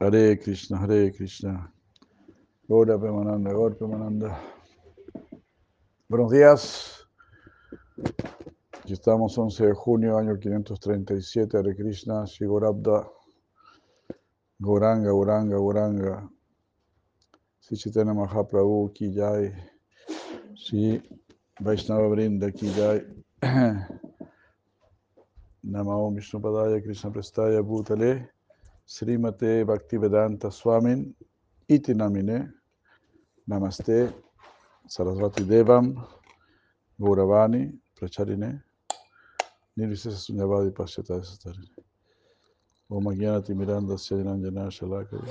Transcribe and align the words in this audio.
Hare 0.00 0.36
Krishna, 0.38 0.78
Hare 0.78 1.10
Krishna. 1.10 1.72
Gora 2.68 2.96
Pemananda, 2.96 3.52
Gora 3.52 3.74
Pemananda. 3.74 4.40
Buenos 6.08 6.30
días. 6.30 7.04
Aquí 8.78 8.92
estamos 8.92 9.36
11 9.36 9.66
de 9.66 9.74
junio, 9.74 10.16
año 10.16 10.38
537, 10.38 11.56
Hare 11.58 11.74
Krishna, 11.74 12.24
Shigorabda, 12.28 13.10
Goranga, 14.60 15.10
Goranga, 15.10 15.56
Goranga. 15.56 16.30
Sichitana 17.60 18.14
Mahaprabhu 18.14 18.92
ki 18.94 19.10
jai. 19.12 19.52
Si 20.54 21.02
Vaishnava 21.60 22.08
Brinda 22.08 22.52
ki 22.52 22.70
jai. 22.72 23.04
Namo 25.64 26.14
Vishnu 26.14 26.38
Padaya 26.40 26.80
Krishna 26.80 27.10
Prestaya 27.10 27.62
Bhutale. 27.64 28.37
Srimate 28.88 29.64
Bhaktivedanta 29.66 30.50
Swamin 30.50 31.14
Iti 31.68 31.92
Namine 31.92 32.50
Namaste 33.46 34.14
Sarasvati 34.88 35.44
Devam 35.44 35.94
Gauravani 36.98 37.70
Pracharine 37.94 38.62
Nirvisesa 39.76 40.16
Sunyavadi 40.16 40.70
Pasyata 40.70 41.20
Satarine 41.22 41.68
Om 42.88 43.04
Agyanati 43.04 43.54
Miranda 43.54 43.92
Syajananjana 43.94 44.70
Shalakari 44.70 45.28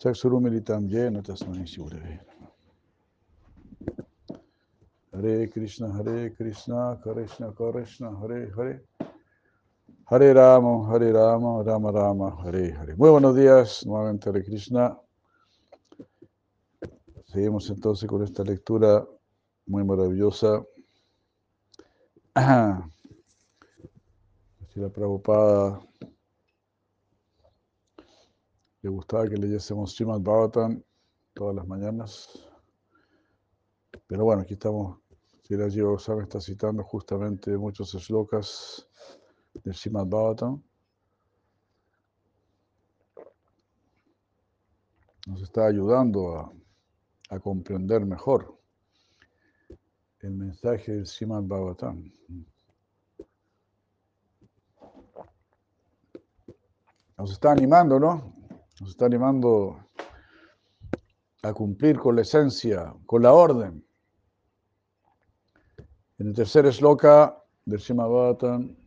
Chaksurumilitam 0.00 0.88
Yena 0.88 1.22
Tasmani 1.22 2.18
Hare 5.12 5.46
Krishna 5.48 5.92
Hare 5.92 6.30
Krishna 6.30 6.98
Krishna 7.02 7.52
Krishna 7.52 8.16
Hare 8.16 8.50
Hare 8.56 8.80
Hare 10.06 10.34
Rama, 10.34 10.86
Hare 10.92 11.12
Rama, 11.12 11.62
Rama 11.62 11.90
Rama, 11.90 12.36
Hare 12.44 12.74
Hare. 12.74 12.94
Muy 12.94 13.08
buenos 13.08 13.34
días, 13.34 13.86
nuevamente 13.86 14.28
Hare 14.28 14.44
Krishna. 14.44 15.00
Seguimos 17.24 17.70
entonces 17.70 18.06
con 18.06 18.22
esta 18.22 18.44
lectura 18.44 19.06
muy 19.66 19.82
maravillosa. 19.82 20.62
Si 24.68 24.80
la 24.80 24.88
Prabhupada 24.88 25.80
le 28.82 28.90
gustaba 28.90 29.28
que 29.28 29.36
leyésemos 29.36 29.94
Srimad 29.94 30.20
Bhagavatam 30.20 30.82
todas 31.32 31.54
las 31.54 31.66
mañanas. 31.66 32.28
Pero 34.08 34.24
bueno, 34.24 34.42
aquí 34.42 34.54
estamos, 34.54 34.98
si 35.44 35.56
la 35.56 35.68
Goswami 35.68 36.24
está 36.24 36.40
citando 36.40 36.82
justamente 36.82 37.56
muchos 37.56 37.94
shlokas 37.94 38.88
del 39.64 39.74
Srimad 39.74 40.06
Bhagavatam. 40.06 40.62
Nos 45.26 45.40
está 45.40 45.66
ayudando 45.66 46.36
a, 46.38 46.52
a, 47.30 47.40
comprender 47.40 48.04
mejor 48.04 48.58
el 50.20 50.32
mensaje 50.32 50.92
del 50.92 51.06
Srimad 51.06 51.42
Bhagavatam. 51.44 52.12
Nos 57.16 57.32
está 57.32 57.52
animando, 57.52 57.98
¿no? 57.98 58.34
Nos 58.80 58.90
está 58.90 59.06
animando 59.06 59.78
a 61.42 61.52
cumplir 61.54 61.98
con 61.98 62.16
la 62.16 62.22
esencia, 62.22 62.94
con 63.06 63.22
la 63.22 63.32
orden. 63.32 63.82
En 66.18 66.28
el 66.28 66.34
tercer 66.34 66.66
esloka 66.66 67.42
del 67.64 67.80
Srimad 67.80 68.08
Bhagavatam 68.08 68.83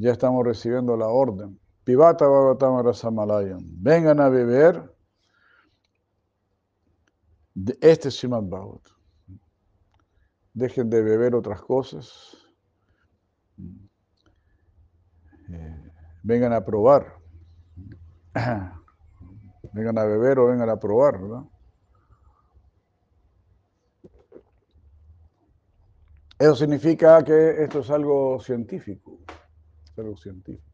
ya 0.00 0.12
estamos 0.12 0.44
recibiendo 0.46 0.96
la 0.96 1.08
orden. 1.08 1.60
Pivata 1.84 2.26
Bhagavatam 2.26 2.82
Rasamalayan. 2.82 3.60
Vengan 3.82 4.18
a 4.20 4.30
beber 4.30 4.94
de 7.54 7.76
este 7.82 8.10
Srimad 8.10 8.44
Bhagavatam. 8.44 8.96
Dejen 10.54 10.88
de 10.88 11.02
beber 11.02 11.34
otras 11.34 11.60
cosas. 11.60 12.34
Eh, 15.52 15.92
vengan 16.22 16.54
a 16.54 16.64
probar. 16.64 17.18
vengan 19.74 19.98
a 19.98 20.04
beber 20.04 20.38
o 20.38 20.46
vengan 20.46 20.70
a 20.70 20.78
probar, 20.78 21.20
¿verdad? 21.20 21.42
Eso 26.38 26.54
significa 26.56 27.22
que 27.22 27.64
esto 27.64 27.80
es 27.80 27.90
algo 27.90 28.40
científico 28.40 29.20
científico. 30.16 30.70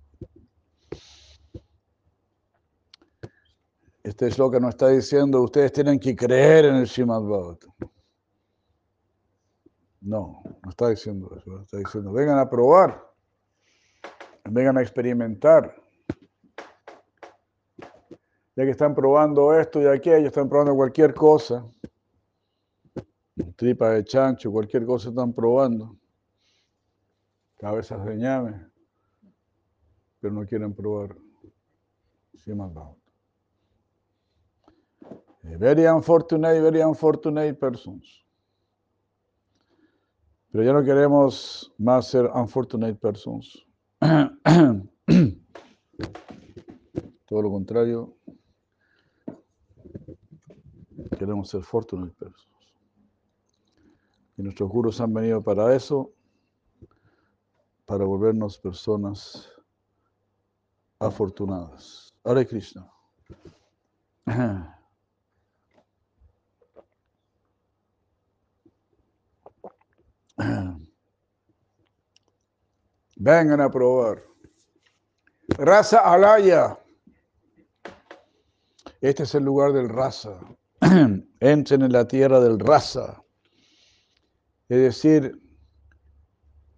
Este 4.06 4.28
es 4.28 4.38
lo 4.38 4.48
que 4.48 4.60
nos 4.60 4.70
está 4.70 4.88
diciendo, 4.88 5.42
ustedes 5.42 5.72
tienen 5.72 5.98
que 5.98 6.14
creer 6.14 6.66
en 6.66 6.76
el 6.76 6.86
Srimad 6.86 7.22
Bhagavatam. 7.22 7.72
No, 10.00 10.40
no 10.62 10.70
está 10.70 10.90
diciendo 10.90 11.28
eso, 11.36 11.62
está 11.62 11.78
diciendo, 11.78 12.12
vengan 12.12 12.38
a 12.38 12.48
probar, 12.48 13.04
vengan 14.44 14.78
a 14.78 14.82
experimentar. 14.82 15.74
Ya 18.54 18.64
que 18.64 18.70
están 18.70 18.94
probando 18.94 19.58
esto 19.58 19.82
y 19.82 19.86
aquello, 19.86 20.28
están 20.28 20.48
probando 20.48 20.76
cualquier 20.76 21.12
cosa, 21.12 21.68
tripa 23.56 23.90
de 23.90 24.04
chancho, 24.04 24.52
cualquier 24.52 24.86
cosa 24.86 25.08
están 25.08 25.32
probando, 25.32 25.98
cabezas 27.58 28.04
de 28.04 28.16
ñame 28.16 28.75
pero 30.20 30.32
no 30.34 30.46
quieren 30.46 30.74
probar 30.74 31.16
Srimad 32.34 32.70
Bhagavatam. 32.70 33.06
Very 35.58 35.86
unfortunate, 35.86 36.60
very 36.60 36.82
unfortunate 36.82 37.54
persons. 37.54 38.24
Pero 40.50 40.64
ya 40.64 40.72
no 40.72 40.82
queremos 40.82 41.72
más 41.78 42.08
ser 42.08 42.26
unfortunate 42.34 42.94
persons. 42.94 43.64
Todo 47.26 47.42
lo 47.42 47.50
contrario, 47.50 48.16
queremos 51.18 51.48
ser 51.48 51.62
fortunate 51.62 52.12
persons. 52.18 52.46
Y 54.36 54.42
nuestros 54.42 54.68
gurus 54.68 55.00
han 55.00 55.14
venido 55.14 55.42
para 55.42 55.74
eso, 55.74 56.12
para 57.86 58.04
volvernos 58.04 58.58
personas 58.58 59.55
afortunadas. 61.00 62.12
Hare 62.24 62.46
Krishna. 62.46 62.90
Vengan 73.16 73.60
a 73.60 73.70
probar. 73.70 74.22
Raza 75.58 75.98
Alaya. 75.98 76.78
Este 79.00 79.22
es 79.22 79.34
el 79.34 79.44
lugar 79.44 79.72
del 79.72 79.88
raza. 79.88 80.40
Entren 81.40 81.82
en 81.82 81.92
la 81.92 82.06
tierra 82.06 82.40
del 82.40 82.58
raza. 82.58 83.22
Es 84.68 84.78
decir, 84.78 85.40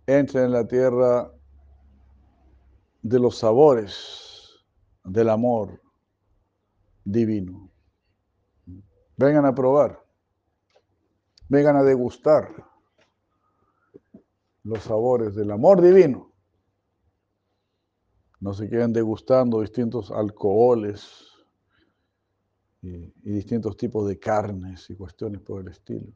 entren 0.06 0.45
en 0.47 0.53
la 0.53 0.67
tierra 0.67 1.31
de 3.08 3.19
los 3.19 3.38
sabores 3.38 4.60
del 5.02 5.30
amor 5.30 5.80
divino. 7.04 7.70
Vengan 9.16 9.46
a 9.46 9.54
probar, 9.54 10.04
vengan 11.48 11.76
a 11.76 11.82
degustar 11.82 12.54
los 14.62 14.82
sabores 14.82 15.34
del 15.34 15.50
amor 15.50 15.80
divino. 15.80 16.30
No 18.41 18.52
se 18.52 18.69
queden 18.69 18.92
degustando 18.92 19.62
distintos 19.62 20.10
alcoholes 20.10 21.25
y, 22.82 23.11
distintos 23.22 23.76
tipos 23.76 24.06
de 24.06 24.19
carnes 24.19 24.90
y 24.90 24.96
cuestiones 24.96 25.40
por 25.40 25.62
el 25.62 25.69
estilo. 25.69 26.12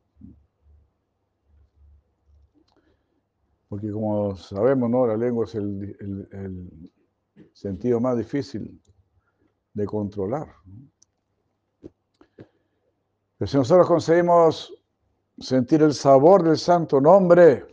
Porque 3.72 3.90
como 3.90 4.36
sabemos, 4.36 4.90
¿no? 4.90 5.06
la 5.06 5.16
lengua 5.16 5.46
es 5.46 5.54
el, 5.54 5.96
el, 6.30 6.92
sentido 7.54 8.00
más 8.00 8.19
difícil 8.19 8.78
de 9.72 9.86
controlar. 9.86 10.46
Pero 12.36 13.46
si 13.46 13.56
nosotros 13.56 13.88
conseguimos 13.88 14.74
sentir 15.38 15.80
el 15.80 15.94
sabor 15.94 16.42
del 16.42 16.58
santo 16.58 17.00
nombre, 17.00 17.66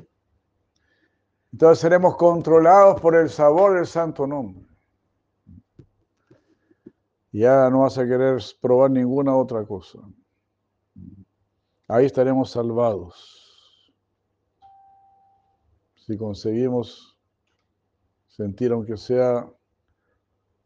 entonces 1.51 1.80
seremos 1.80 2.16
controlados 2.16 3.01
por 3.01 3.18
el 3.18 3.30
sabor 3.30 3.75
del 3.75 3.86
santo 3.86 4.25
nombre. 4.25 4.66
Ya 7.34 7.69
no 7.69 7.81
vas 7.81 7.98
a 7.98 8.06
querer 8.07 8.42
probar 8.62 8.90
ninguna 8.90 9.36
otra 9.36 9.66
cosa. 9.66 10.00
Ahí 11.90 12.06
estaremos 12.06 12.51
salvados 12.51 13.38
si 16.10 16.18
conseguimos 16.18 17.16
sentir, 18.30 18.72
aunque 18.72 18.98
sea 18.98 19.48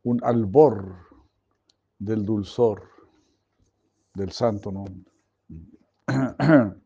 un 0.04 0.24
albor 0.24 0.96
del 2.00 2.24
dulzor 2.24 2.90
del 4.14 4.32
santo 4.32 4.72
nombre. 4.72 5.12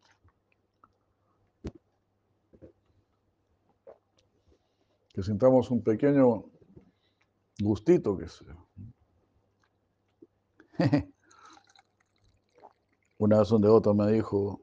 Que 5.13 5.23
sintamos 5.23 5.71
un 5.71 5.83
pequeño 5.83 6.45
gustito 7.59 8.17
que 8.17 8.27
sea. 8.27 8.55
Una 13.17 13.39
vez 13.39 13.51
un 13.51 13.61
devoto 13.61 13.95
me 13.95 14.11
dijo, 14.11 14.61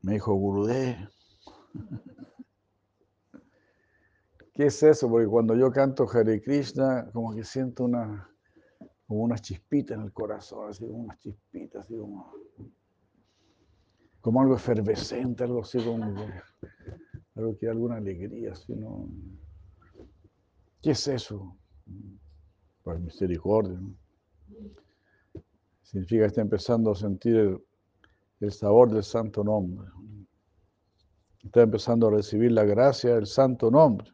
me 0.00 0.14
dijo, 0.14 0.32
Gurudé, 0.32 1.10
¿qué 4.54 4.66
es 4.66 4.82
eso? 4.82 5.08
Porque 5.08 5.26
cuando 5.26 5.54
yo 5.56 5.70
canto 5.70 6.06
Hare 6.10 6.40
Krishna, 6.42 7.10
como 7.12 7.34
que 7.34 7.44
siento 7.44 7.84
una, 7.84 8.30
como 9.06 9.22
unas 9.22 9.42
chispitas 9.42 9.98
en 9.98 10.04
el 10.04 10.12
corazón, 10.12 10.68
así 10.70 10.86
como 10.86 11.00
unas 11.00 11.18
chispitas, 11.18 11.84
así 11.84 11.96
como, 11.96 12.32
como 14.20 14.42
algo 14.42 14.54
efervescente, 14.56 15.44
algo 15.44 15.62
así 15.62 15.78
como 15.84 16.14
algo 17.34 17.56
que 17.58 17.68
alguna 17.68 17.96
alegría, 17.96 18.54
sino 18.54 19.08
¿qué 20.82 20.90
es 20.92 21.08
eso? 21.08 21.56
Pues 22.82 23.00
misericordia. 23.00 23.78
Significa 25.82 26.22
que 26.22 26.26
está 26.26 26.40
empezando 26.40 26.92
a 26.92 26.94
sentir 26.94 27.60
el 28.40 28.52
sabor 28.52 28.90
del 28.90 29.02
santo 29.02 29.42
nombre. 29.42 29.88
Está 31.42 31.62
empezando 31.62 32.08
a 32.08 32.10
recibir 32.10 32.52
la 32.52 32.64
gracia 32.64 33.14
del 33.14 33.26
santo 33.26 33.70
nombre. 33.70 34.12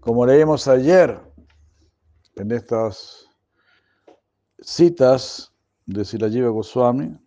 Como 0.00 0.26
leímos 0.26 0.66
ayer 0.68 1.20
en 2.36 2.50
estas 2.50 3.26
citas 4.60 5.52
de 5.86 6.04
Silajiva 6.04 6.48
Goswami, 6.48 7.18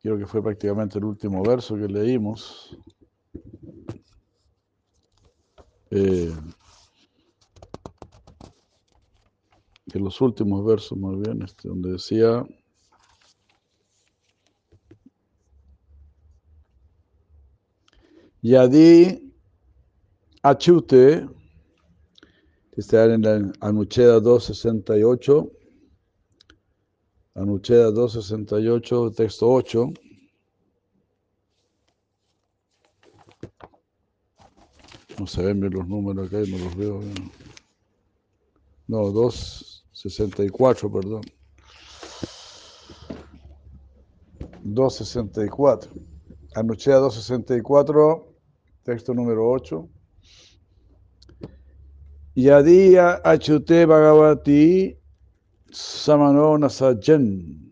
creo 0.00 0.18
que 0.18 0.26
fue 0.26 0.42
prácticamente 0.42 0.98
el 0.98 1.04
último 1.04 1.42
verso 1.42 1.76
que 1.76 1.86
leímos. 1.86 2.76
Eh, 5.90 6.32
en 9.92 10.04
los 10.04 10.20
últimos 10.20 10.64
versos, 10.64 10.96
muy 10.96 11.16
bien, 11.16 11.42
este, 11.42 11.68
donde 11.68 11.92
decía, 11.92 12.44
Yadi 18.42 19.32
Achute, 20.42 21.28
que 22.72 22.80
está 22.80 23.04
en 23.04 23.22
la 23.22 23.52
Anucheda 23.60 24.20
268, 24.20 25.50
Anucheda 27.34 27.90
268, 27.90 29.12
texto 29.12 29.50
8. 29.50 29.92
No 35.18 35.26
se 35.26 35.42
ven 35.42 35.60
bien 35.60 35.74
los 35.74 35.86
números 35.86 36.26
acá, 36.28 36.38
no 36.48 36.56
los 36.56 36.76
veo. 36.76 37.00
No, 38.88 39.10
264, 39.10 40.90
perdón. 40.90 41.20
264. 44.62 45.92
Anuchea 46.54 46.96
264, 46.96 48.29
texto 48.90 49.14
número 49.14 49.48
8. 49.48 49.88
Yadi 52.34 52.98
achute 52.98 53.86
bhagavati 53.86 54.96
Samanona 55.70 56.68
Sajen. 56.68 57.70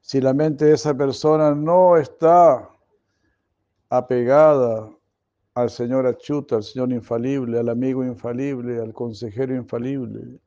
Si 0.00 0.20
la 0.20 0.34
mente 0.34 0.64
de 0.64 0.74
esa 0.74 0.92
persona 0.92 1.54
no 1.54 1.96
está 1.96 2.68
apegada 3.90 4.90
al 5.54 5.70
Señor 5.70 6.04
Achuta, 6.04 6.56
al 6.56 6.64
Señor 6.64 6.90
infalible, 6.90 7.60
al 7.60 7.68
amigo 7.68 8.04
infalible, 8.04 8.80
al 8.80 8.92
consejero 8.92 9.54
infalible, 9.54 10.40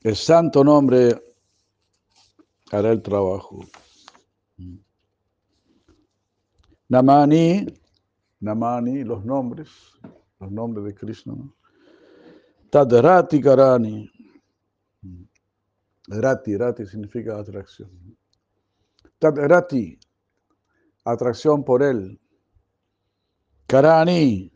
El 0.00 0.16
santo 0.16 0.64
nombre 0.64 1.20
hará 2.70 2.92
el 2.92 3.02
trabajo. 3.02 3.60
Namani, 6.88 7.66
Namani, 8.40 9.04
los 9.04 9.24
nombres, 9.24 9.68
los 10.40 10.50
nombres 10.50 10.86
de 10.86 10.94
Krishna. 10.94 11.34
Tadrati 12.70 13.40
Karani. 13.40 14.10
Rati, 16.08 16.56
Rati 16.56 16.86
significa 16.86 17.38
atracción. 17.38 17.90
Tadrati, 19.18 19.98
atracción 21.12 21.64
por 21.64 21.82
él. 21.82 22.20
Karani, 23.66 24.52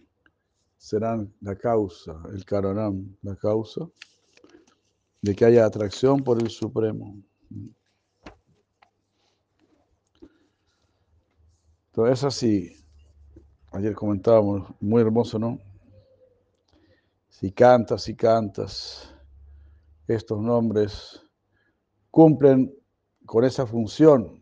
serán 0.77 1.33
la 1.41 1.55
causa, 1.55 2.21
el 2.35 2.45
Karanam, 2.45 3.17
la 3.23 3.37
causa 3.37 3.89
de 5.21 5.35
que 5.37 5.45
haya 5.45 5.65
atracción 5.65 6.25
por 6.25 6.43
el 6.43 6.51
Supremo. 6.51 7.17
Entonces, 11.87 12.19
es 12.19 12.25
así. 12.25 12.85
Ayer 13.71 13.95
comentábamos, 13.95 14.75
muy 14.81 15.03
hermoso, 15.03 15.39
¿no? 15.39 15.59
Si 17.29 17.53
cantas, 17.53 18.03
si 18.03 18.17
cantas, 18.17 19.15
estos 20.09 20.41
nombres 20.41 21.23
cumplen 22.11 22.75
con 23.25 23.45
esa 23.45 23.67
función. 23.67 24.42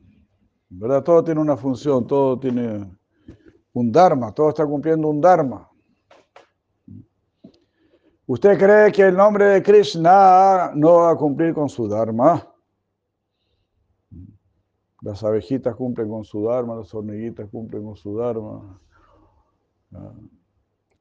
¿Verdad? 0.70 1.02
Todo 1.02 1.24
tiene 1.24 1.40
una 1.40 1.56
función, 1.56 2.06
todo 2.06 2.38
tiene 2.38 2.88
un 3.72 3.90
Dharma, 3.90 4.32
todo 4.32 4.50
está 4.50 4.64
cumpliendo 4.64 5.08
un 5.08 5.20
Dharma. 5.20 5.68
¿Usted 8.26 8.56
cree 8.56 8.92
que 8.92 9.02
el 9.02 9.16
nombre 9.16 9.46
de 9.46 9.62
Krishna 9.62 10.70
no 10.76 10.98
va 10.98 11.10
a 11.10 11.16
cumplir 11.16 11.52
con 11.52 11.68
su 11.68 11.88
Dharma? 11.88 12.46
Las 15.02 15.24
abejitas 15.24 15.74
cumplen 15.74 16.08
con 16.08 16.22
su 16.24 16.44
Dharma, 16.44 16.76
las 16.76 16.94
hormiguitas 16.94 17.48
cumplen 17.50 17.82
con 17.82 17.96
su 17.96 18.16
Dharma, 18.16 18.80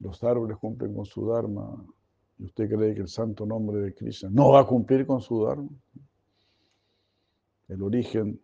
los 0.00 0.24
árboles 0.24 0.56
cumplen 0.56 0.92
con 0.92 1.04
su 1.04 1.28
Dharma. 1.28 1.84
¿Y 2.38 2.46
usted 2.46 2.68
cree 2.68 2.94
que 2.94 3.02
el 3.02 3.08
santo 3.08 3.46
nombre 3.46 3.78
de 3.78 3.94
Krishna 3.94 4.30
no 4.32 4.50
va 4.50 4.60
a 4.60 4.66
cumplir 4.66 5.06
con 5.06 5.20
su 5.20 5.44
Dharma? 5.44 5.68
El 7.68 7.82
origen 7.82 8.40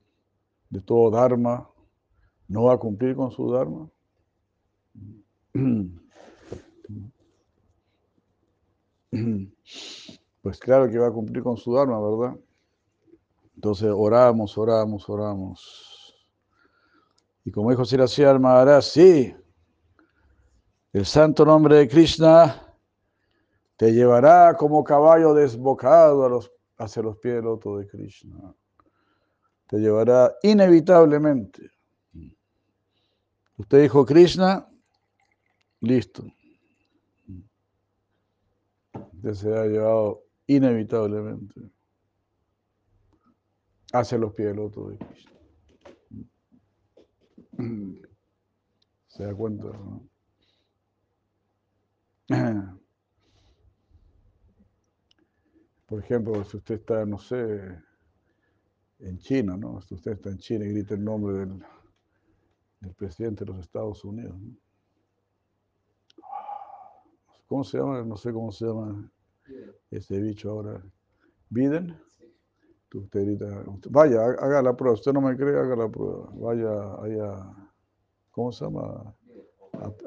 de 0.70 0.80
todo 0.80 1.10
Dharma 1.10 1.68
no 2.48 2.64
va 2.64 2.74
a 2.74 2.78
cumplir 2.78 3.14
con 3.16 3.30
su 3.30 3.50
Dharma. 3.50 3.88
Pues 10.42 10.60
claro 10.60 10.88
que 10.88 10.98
va 10.98 11.08
a 11.08 11.10
cumplir 11.10 11.42
con 11.42 11.56
su 11.56 11.72
Dharma, 11.72 11.98
¿verdad? 12.00 12.38
Entonces 13.56 13.90
oramos, 13.92 14.56
oramos, 14.56 15.08
oramos. 15.08 16.14
Y 17.44 17.50
como 17.50 17.70
dijo 17.70 17.84
Siracía 17.84 18.38
Maharaj, 18.38 18.84
sí, 18.84 19.34
el 20.92 21.04
santo 21.04 21.44
nombre 21.44 21.76
de 21.76 21.88
Krishna 21.88 22.62
te 23.76 23.92
llevará 23.92 24.56
como 24.56 24.84
caballo 24.84 25.34
desbocado 25.34 26.40
hacia 26.78 27.02
los 27.02 27.16
pies 27.18 27.34
del 27.36 27.44
loto 27.44 27.78
de 27.78 27.86
Krishna. 27.86 28.54
Te 29.66 29.78
llevará 29.78 30.34
inevitablemente. 30.42 31.70
Usted 33.56 33.82
dijo 33.82 34.04
Krishna, 34.04 34.68
listo 35.80 36.24
se 39.34 39.52
ha 39.52 39.64
llevado 39.64 40.24
inevitablemente 40.46 41.60
hacia 43.92 44.18
los 44.18 44.32
pies 44.34 44.48
del 44.48 44.58
otro 44.60 44.90
de 44.90 44.98
Cristo. 44.98 45.32
¿Se 49.08 49.24
da 49.24 49.34
cuenta? 49.34 49.68
Por 55.86 56.00
ejemplo, 56.02 56.44
si 56.44 56.56
usted 56.56 56.74
está, 56.76 57.06
no 57.06 57.18
sé, 57.18 57.80
en 58.98 59.18
China, 59.18 59.56
¿no? 59.56 59.80
Si 59.82 59.94
usted 59.94 60.12
está 60.12 60.30
en 60.30 60.38
China 60.38 60.64
y 60.64 60.70
grita 60.70 60.94
el 60.94 61.04
nombre 61.04 61.34
del, 61.34 61.62
el 62.82 62.94
presidente 62.94 63.44
de 63.44 63.52
los 63.52 63.60
Estados 63.60 64.04
Unidos. 64.04 64.36
¿Cómo 67.46 67.62
se 67.62 67.78
llama? 67.78 68.02
No 68.02 68.16
sé 68.16 68.32
cómo 68.32 68.50
se 68.50 68.66
llama 68.66 69.10
ese 69.90 70.20
bicho 70.20 70.50
ahora. 70.50 70.82
¿Biden? 71.48 71.96
Usted 72.94 73.38
vaya, 73.90 74.22
haga 74.24 74.62
la 74.62 74.76
prueba. 74.76 74.94
Usted 74.94 75.12
no 75.12 75.20
me 75.20 75.36
cree, 75.36 75.58
haga 75.58 75.76
la 75.76 75.88
prueba. 75.88 76.30
Vaya 76.34 76.94
allá, 77.02 77.70
¿cómo 78.30 78.52
se 78.52 78.64
llama? 78.64 79.14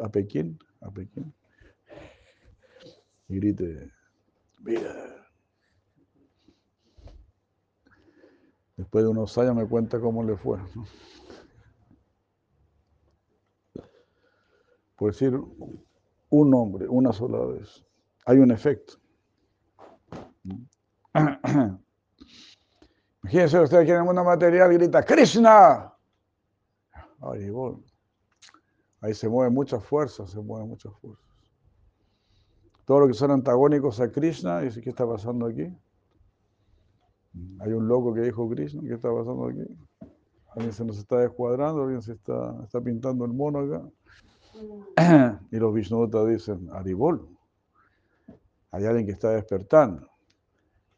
A, 0.01 0.09
Pekín, 0.09 0.57
a 0.81 0.89
Pekín. 0.89 1.33
Y 3.27 3.35
grite, 3.35 3.91
Biden. 4.59 5.18
Después 8.89 9.05
de 9.05 9.11
unos 9.11 9.37
años 9.37 9.55
me 9.55 9.67
cuenta 9.67 9.99
cómo 9.99 10.23
le 10.23 10.35
fue. 10.35 10.57
Por 14.95 15.11
decir 15.11 15.39
un 16.29 16.49
nombre, 16.49 16.87
una 16.87 17.13
sola 17.13 17.45
vez, 17.45 17.85
hay 18.25 18.39
un 18.39 18.49
efecto. 18.49 18.93
Imagínense 23.21 23.59
usted 23.59 23.77
aquí 23.77 23.91
en 23.91 23.97
el 23.97 24.05
mundo 24.05 24.23
material 24.23 24.73
grita 24.73 25.03
Krishna. 25.03 25.93
Ahí 29.01 29.13
se 29.13 29.29
mueven 29.29 29.53
muchas 29.53 29.83
fuerzas, 29.83 30.31
se 30.31 30.41
mueven 30.41 30.67
muchas 30.67 30.91
fuerzas. 30.95 31.23
Todo 32.85 33.01
lo 33.01 33.07
que 33.07 33.13
son 33.13 33.29
antagónicos 33.29 33.99
a 33.99 34.11
Krishna, 34.11 34.61
dice, 34.61 34.81
¿qué 34.81 34.89
está 34.89 35.07
pasando 35.07 35.45
aquí? 35.45 35.71
Hay 37.59 37.71
un 37.73 37.87
loco 37.87 38.13
que 38.13 38.21
dijo 38.21 38.49
Krishna, 38.49 38.81
¿qué 38.81 38.95
está 38.95 39.13
pasando 39.13 39.47
aquí? 39.47 39.61
Alguien 40.55 40.73
se 40.73 40.83
nos 40.83 40.97
está 40.97 41.19
descuadrando, 41.19 41.83
alguien 41.83 42.01
se 42.01 42.13
está, 42.13 42.55
está 42.63 42.81
pintando 42.81 43.25
el 43.25 43.33
mono 43.33 43.59
acá. 43.59 43.89
Y 45.51 45.57
los 45.57 45.73
Vishnutas 45.73 46.27
dicen, 46.27 46.69
Aribol, 46.71 47.27
hay 48.71 48.85
alguien 48.85 49.05
que 49.05 49.13
está 49.13 49.31
despertando, 49.31 50.09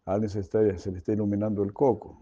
alguien 0.05 0.29
se, 0.29 0.39
está, 0.39 0.77
se 0.77 0.91
le 0.91 0.97
está 0.99 1.13
iluminando 1.13 1.63
el 1.63 1.73
coco. 1.73 2.17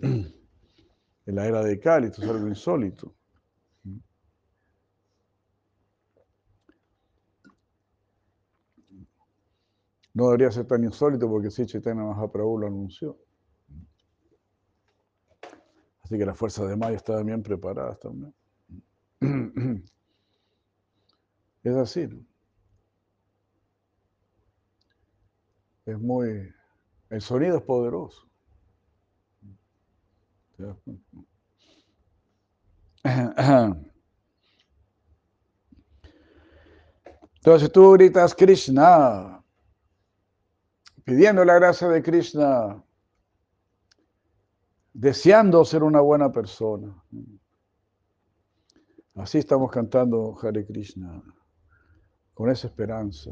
En 0.00 1.34
la 1.34 1.46
era 1.46 1.62
de 1.62 1.78
Cali, 1.78 2.06
esto 2.06 2.22
es 2.22 2.28
algo 2.30 2.48
insólito. 2.48 3.14
No 10.14 10.24
debería 10.26 10.50
ser 10.50 10.66
tan 10.66 10.82
insólito 10.82 11.28
porque 11.28 11.50
si 11.50 11.66
Chaitanya 11.66 12.02
Mahaprabhu 12.02 12.58
lo 12.58 12.66
anunció. 12.66 13.18
Así 16.08 16.16
que 16.16 16.24
las 16.24 16.38
fuerzas 16.38 16.70
de 16.70 16.74
Maya 16.74 16.96
estaban 16.96 17.26
bien 17.26 17.42
preparadas 17.42 18.00
también. 18.00 18.34
Es 21.62 21.76
así. 21.76 22.08
Es 25.84 25.98
muy... 25.98 26.50
El 27.10 27.20
sonido 27.20 27.58
es 27.58 27.62
poderoso. 27.62 28.26
Entonces 37.34 37.70
tú 37.70 37.92
gritas 37.92 38.34
Krishna, 38.34 39.44
pidiendo 41.04 41.44
la 41.44 41.56
gracia 41.56 41.86
de 41.88 42.02
Krishna, 42.02 42.82
deseando 44.98 45.64
ser 45.64 45.84
una 45.84 46.00
buena 46.00 46.32
persona. 46.32 46.92
Así 49.14 49.38
estamos 49.38 49.70
cantando 49.70 50.36
Hare 50.42 50.66
Krishna, 50.66 51.22
con 52.34 52.50
esa 52.50 52.66
esperanza 52.66 53.30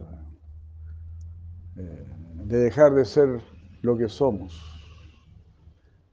eh, 1.76 2.06
de 2.44 2.56
dejar 2.58 2.94
de 2.94 3.04
ser 3.04 3.42
lo 3.82 3.99
que 3.99 4.08
somos. 4.08 4.62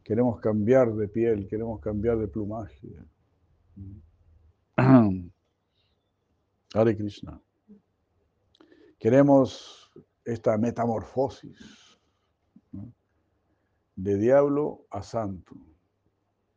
Queremos 0.03 0.39
cambiar 0.39 0.91
de 0.95 1.07
piel, 1.07 1.47
queremos 1.47 1.79
cambiar 1.81 2.17
de 2.17 2.27
plumaje. 2.27 2.89
Hare 6.73 6.97
Krishna. 6.97 7.39
Queremos 8.97 9.91
esta 10.25 10.57
metamorfosis 10.57 11.82
de 13.95 14.17
diablo 14.17 14.85
a 14.89 15.01
santo. 15.03 15.55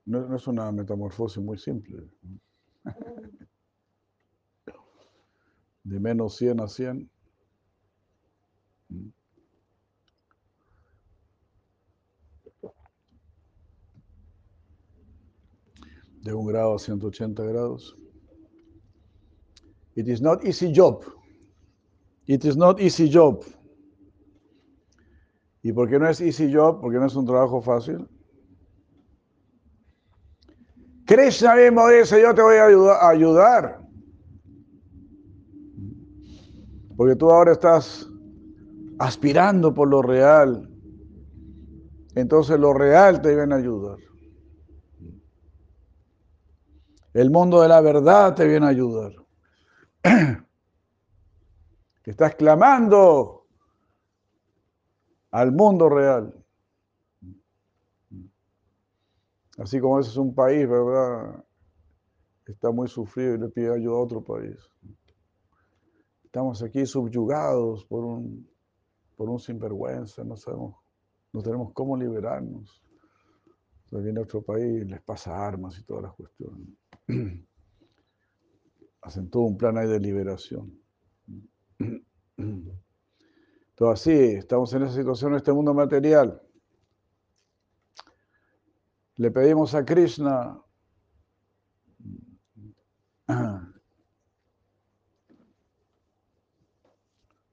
No, 0.07 0.35
es 0.35 0.47
una 0.47 0.71
metamorfosis 0.73 1.43
muy 1.43 1.59
simple. 1.59 2.09
De 5.83 6.01
menos 6.01 6.37
100 6.37 6.61
a 6.61 6.69
100. 6.69 7.11
De 16.23 16.35
un 16.35 16.47
grado 16.47 16.75
a 16.75 16.79
180 16.79 17.43
grados. 17.45 17.97
It 19.95 20.09
is 20.09 20.21
not 20.21 20.45
easy 20.45 20.73
job. 20.75 21.05
It 22.27 22.45
is 22.45 22.57
not 22.57 22.81
easy 22.81 23.09
job. 23.09 23.45
¿Y 25.67 25.73
por 25.73 25.91
qué 25.91 25.99
no 25.99 26.09
es 26.09 26.21
easy 26.21 26.55
job? 26.55 26.81
Porque 26.81 26.97
no 26.97 27.07
es 27.07 27.17
un 27.17 27.27
trabajo 27.27 27.61
fácil. 27.61 28.09
Krishna 31.05 31.57
mismo 31.57 31.89
dice, 31.89 32.23
yo 32.23 32.33
te 32.37 32.41
voy 32.41 32.55
a 32.55 33.09
ayudar. 33.09 33.81
Porque 36.97 37.17
tú 37.17 37.33
ahora 37.33 37.51
estás 37.51 38.09
aspirando 39.01 39.75
por 39.75 39.89
lo 39.89 40.03
real. 40.03 40.71
Entonces 42.15 42.61
lo 42.61 42.73
real 42.73 43.21
te 43.21 43.35
viene 43.35 43.53
a 43.53 43.59
ayudar. 43.59 43.99
El 47.13 47.33
mundo 47.33 47.61
de 47.61 47.67
la 47.67 47.81
verdad 47.81 48.37
te 48.37 48.47
viene 48.47 48.67
a 48.67 48.69
ayudar. 48.69 49.15
Estás 52.05 52.37
clamando 52.37 53.36
al 55.37 55.53
mundo 55.53 55.91
real. 55.91 56.33
Así 59.59 59.79
como 59.81 60.01
ese 60.01 60.09
es 60.09 60.17
un 60.17 60.35
país, 60.35 60.67
¿verdad? 60.67 61.45
Está 62.47 62.71
muy 62.71 62.89
sufrido 62.89 63.35
y 63.35 63.39
le 63.39 63.49
pide 63.51 63.75
ayuda 63.75 63.97
a 63.97 64.01
otro 64.01 64.25
país. 64.25 64.57
Estamos 66.25 66.63
aquí 66.63 66.87
subyugados 66.87 67.85
por 67.85 68.03
un, 68.03 68.49
por 69.15 69.29
un 69.29 69.39
sinvergüenza, 69.39 70.25
no 70.25 70.37
sabemos, 70.37 70.77
no 71.35 71.43
tenemos 71.43 71.71
cómo 71.75 71.99
liberarnos. 71.99 72.83
Entonces 73.85 74.05
viene 74.05 74.21
a 74.21 74.23
otro 74.23 74.41
país, 74.41 74.87
les 74.87 75.03
pasa 75.03 75.37
armas 75.37 75.79
y 75.79 75.83
todas 75.83 76.05
las 76.05 76.15
cuestiones. 76.15 76.67
Hacen 79.03 79.29
todo 79.29 79.43
un 79.43 79.59
plan 79.59 79.77
ahí 79.77 79.87
de 79.87 80.01
liberación. 80.01 80.81
Todo 83.77 83.91
así, 83.91 84.11
estamos 84.11 84.73
en 84.73 84.85
esa 84.85 84.95
situación 84.95 85.33
en 85.33 85.37
este 85.37 85.53
mundo 85.53 85.75
material. 85.75 86.41
Le 89.17 89.31
pedimos 89.31 89.75
a 89.75 89.85
Krishna 89.85 90.59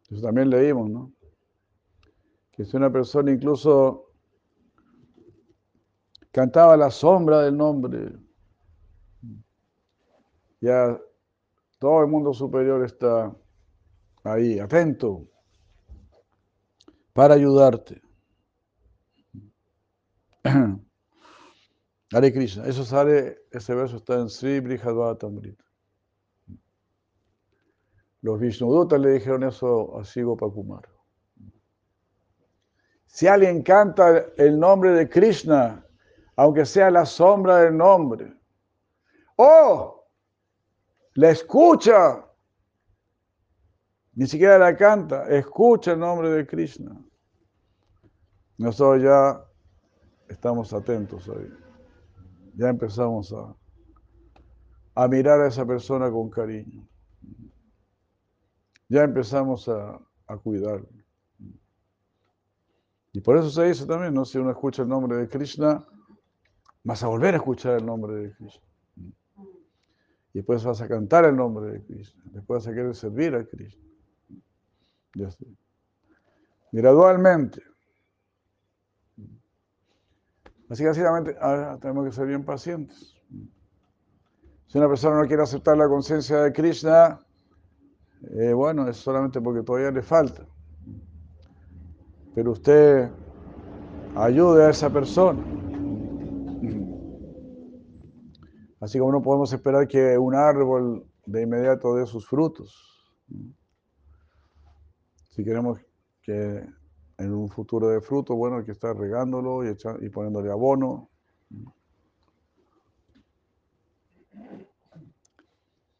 Eso 0.10 0.22
también 0.22 0.50
leímos, 0.50 0.90
¿no? 0.90 1.12
Que 2.54 2.64
si 2.64 2.78
una 2.78 2.90
persona 2.90 3.32
incluso 3.32 4.12
cantaba 6.32 6.78
la 6.78 6.90
sombra 6.90 7.42
del 7.42 7.58
nombre, 7.58 8.16
ya 10.62 10.98
todo 11.80 12.02
el 12.02 12.08
mundo 12.08 12.34
superior 12.34 12.86
está 12.86 13.36
ahí, 14.24 14.60
atento 14.60 15.33
para 17.14 17.36
ayudarte. 17.36 18.02
Hare 22.12 22.34
Krishna. 22.34 22.68
Eso 22.68 22.84
sale, 22.84 23.40
ese 23.52 23.74
verso 23.74 23.98
está 23.98 24.16
en 24.16 24.30
Sri 24.30 24.60
Brihadvatamrita. 24.60 25.64
Los 28.22 28.40
Vishnudutas 28.40 29.00
le 29.00 29.12
dijeron 29.12 29.44
eso 29.44 29.98
a 30.00 30.06
Sigo 30.06 30.38
Pakumar. 30.38 30.88
Si 33.06 33.28
alguien 33.28 33.62
canta 33.62 34.26
el 34.38 34.60
nombre 34.60 34.92
de 34.92 35.10
Krishna, 35.10 35.86
aunque 36.36 36.66
sea 36.66 36.90
la 36.90 37.06
sombra 37.06 37.58
del 37.58 37.78
nombre, 37.78 38.34
o 39.36 40.08
la 41.16 41.30
escucha 41.30 42.26
ni 44.16 44.28
siquiera 44.28 44.58
la 44.60 44.76
canta, 44.76 45.28
escucha 45.30 45.94
el 45.94 46.00
nombre 46.00 46.30
de 46.30 46.46
Krishna. 46.46 46.96
Nosotros 48.58 49.02
ya 49.02 49.44
estamos 50.30 50.72
atentos 50.74 51.28
ahí. 51.30 51.50
Ya 52.56 52.70
empezamos 52.70 53.34
a, 53.34 53.56
a 54.96 55.08
mirar 55.08 55.42
a 55.42 55.48
esa 55.48 55.66
persona 55.66 56.12
con 56.12 56.30
cariño. 56.30 56.88
Ya 58.88 59.04
empezamos 59.04 59.68
a, 59.68 60.00
a. 60.28 60.40
Y 63.14 63.22
por 63.22 63.38
eso 63.38 63.50
se 63.50 63.66
dice 63.66 63.88
también, 63.88 64.14
¿no? 64.14 64.26
Si 64.26 64.38
uno 64.38 64.52
escucha 64.52 64.84
el 64.84 64.90
nombre 64.90 65.18
de 65.18 65.28
Krishna, 65.28 65.84
vas 66.84 67.04
a 67.04 67.08
volver 67.08 67.34
a 67.34 67.38
escuchar 67.38 67.78
el 67.78 67.86
nombre 67.86 68.16
de 68.16 68.36
Krishna. 68.36 68.68
Y 70.34 70.40
después 70.40 70.64
vas 70.64 70.82
a 70.82 70.88
cantar 70.88 71.26
el 71.26 71.36
nombre 71.36 71.72
de 71.72 71.84
Krishna. 71.84 72.24
Después 72.26 72.64
vas 72.64 72.68
a 72.72 72.76
querer 72.76 72.96
servir 72.96 73.36
a 73.36 73.46
Krishna. 73.46 73.93
Gradualmente. 76.72 77.62
Así 80.70 80.82
que 80.82 80.90
básicamente 80.90 81.36
tenemos 81.82 82.06
que 82.06 82.12
ser 82.12 82.28
bien 82.28 82.44
pacientes. 82.44 83.16
Si 84.68 84.78
una 84.78 84.88
persona 84.88 85.22
no 85.22 85.28
quiere 85.28 85.44
aceptar 85.44 85.78
la 85.78 85.88
conciencia 85.88 86.38
de 86.38 86.52
Krishna, 86.52 87.20
eh, 88.32 88.54
bueno, 88.54 88.88
es 88.88 88.98
solamente 88.98 89.40
porque 89.40 89.62
todavía 89.62 89.92
le 89.92 90.02
falta. 90.02 90.48
Pero 92.34 92.54
usted 92.54 93.12
ayude 94.16 94.66
a 94.66 94.70
esa 94.70 94.90
persona. 94.90 95.44
Así 98.80 98.98
como 98.98 99.12
no 99.12 99.22
podemos 99.22 99.54
esperar 99.54 99.88
que 99.88 100.18
un 100.18 100.34
árbol 100.34 101.06
de 101.26 101.44
inmediato 101.44 101.96
dé 101.96 102.06
sus 102.06 102.28
frutos. 102.28 103.16
Si 105.36 105.44
queremos 105.44 105.80
que 106.22 106.64
en 107.18 107.34
un 107.34 107.50
futuro 107.50 107.88
de 107.90 108.02
fruto, 108.02 108.36
bueno, 108.36 108.58
hay 108.58 108.66
que 108.66 108.72
estar 108.72 108.96
regándolo 108.96 109.68
y, 109.68 109.76
y 110.02 110.10
poniéndole 110.10 110.52
abono. 110.52 111.10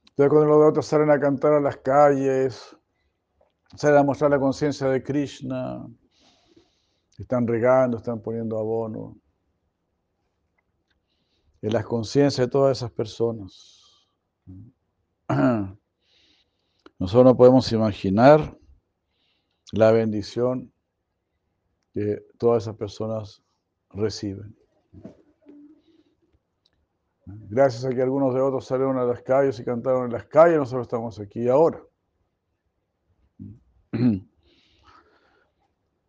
Entonces 0.02 0.30
cuando 0.30 0.46
los 0.46 0.70
otros 0.70 0.86
salen 0.86 1.10
a 1.10 1.20
cantar 1.20 1.54
a 1.54 1.60
las 1.60 1.78
calles, 1.78 2.78
salen 3.76 3.98
a 3.98 4.04
mostrar 4.04 4.30
la 4.30 4.40
conciencia 4.40 4.86
de 4.88 5.02
Krishna, 5.02 5.84
están 7.18 7.48
regando, 7.48 7.98
están 7.98 8.22
poniendo 8.22 8.60
abono. 8.60 9.18
En 11.60 11.74
las 11.74 11.88
conciencias 11.88 12.46
de 12.46 12.52
todas 12.52 12.78
esas 12.78 12.92
personas. 12.92 14.08
Nosotros 17.00 17.26
no 17.26 17.36
podemos 17.36 17.72
imaginar 17.72 18.60
la 19.74 19.92
bendición 19.92 20.72
que 21.94 22.24
todas 22.38 22.64
esas 22.64 22.76
personas 22.76 23.44
reciben. 23.90 24.56
Gracias 27.26 27.84
a 27.84 27.90
que 27.90 28.04
algunos 28.04 28.36
de 28.36 28.42
otros 28.42 28.66
salieron 28.66 29.00
a 29.00 29.06
las 29.06 29.24
calles 29.24 29.60
y 29.60 29.66
cantaron 29.66 30.06
en 30.06 30.12
las 30.12 30.26
calles, 30.26 30.60
nosotros 30.60 30.86
estamos 30.86 31.20
aquí 31.20 31.48
ahora. 31.48 31.82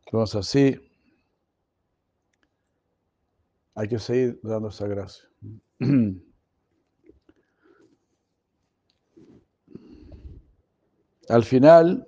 Entonces 0.07 0.37
así, 0.37 0.79
hay 3.75 3.89
que 3.89 3.99
seguir 3.99 4.39
dando 4.43 4.69
esa 4.69 4.87
gracia. 4.87 5.27
Al 11.31 11.45
final, 11.45 12.07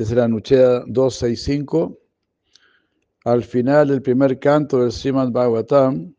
este 0.00 0.14
será 0.14 0.28
Nucheda 0.28 0.82
265, 0.86 1.98
al 3.26 3.44
final 3.44 3.88
del 3.88 4.00
primer 4.00 4.38
canto 4.38 4.80
del 4.80 4.92
Srimad 4.92 5.30
Bhagavatam, 5.30 6.14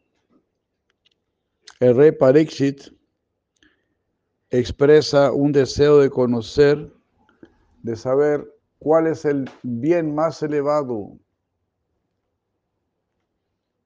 el 1.80 1.96
rey 1.96 2.12
Parikshit 2.12 2.94
expresa 4.52 5.32
un 5.32 5.52
deseo 5.52 5.98
de 5.98 6.12
conocer, 6.12 6.94
de 7.82 7.96
saber 7.96 8.48
cuál 8.78 9.08
es 9.08 9.26
el 9.26 9.50
bien 9.64 10.14
más 10.14 10.44
elevado, 10.44 11.18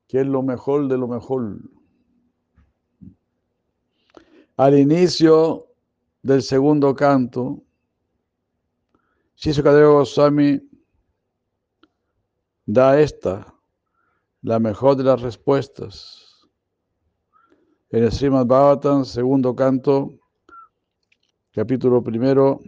qué 0.09 0.19
es 0.19 0.27
lo 0.27 0.43
mejor 0.43 0.89
de 0.89 0.97
lo 0.97 1.07
mejor. 1.07 1.57
Al 4.57 4.77
inicio 4.77 5.67
del 6.21 6.41
segundo 6.41 6.93
canto, 6.93 7.64
Shishukadeva 9.35 9.91
Goswami 9.91 10.59
da 12.65 12.99
esta, 12.99 13.53
la 14.41 14.59
mejor 14.59 14.95
de 14.95 15.03
las 15.03 15.21
respuestas 15.21 16.47
en 17.89 18.03
el 18.03 18.11
Srimad 18.11 18.45
Bhagavatam, 18.45 19.05
segundo 19.05 19.55
canto, 19.55 20.19
capítulo 21.51 22.01
primero, 22.01 22.61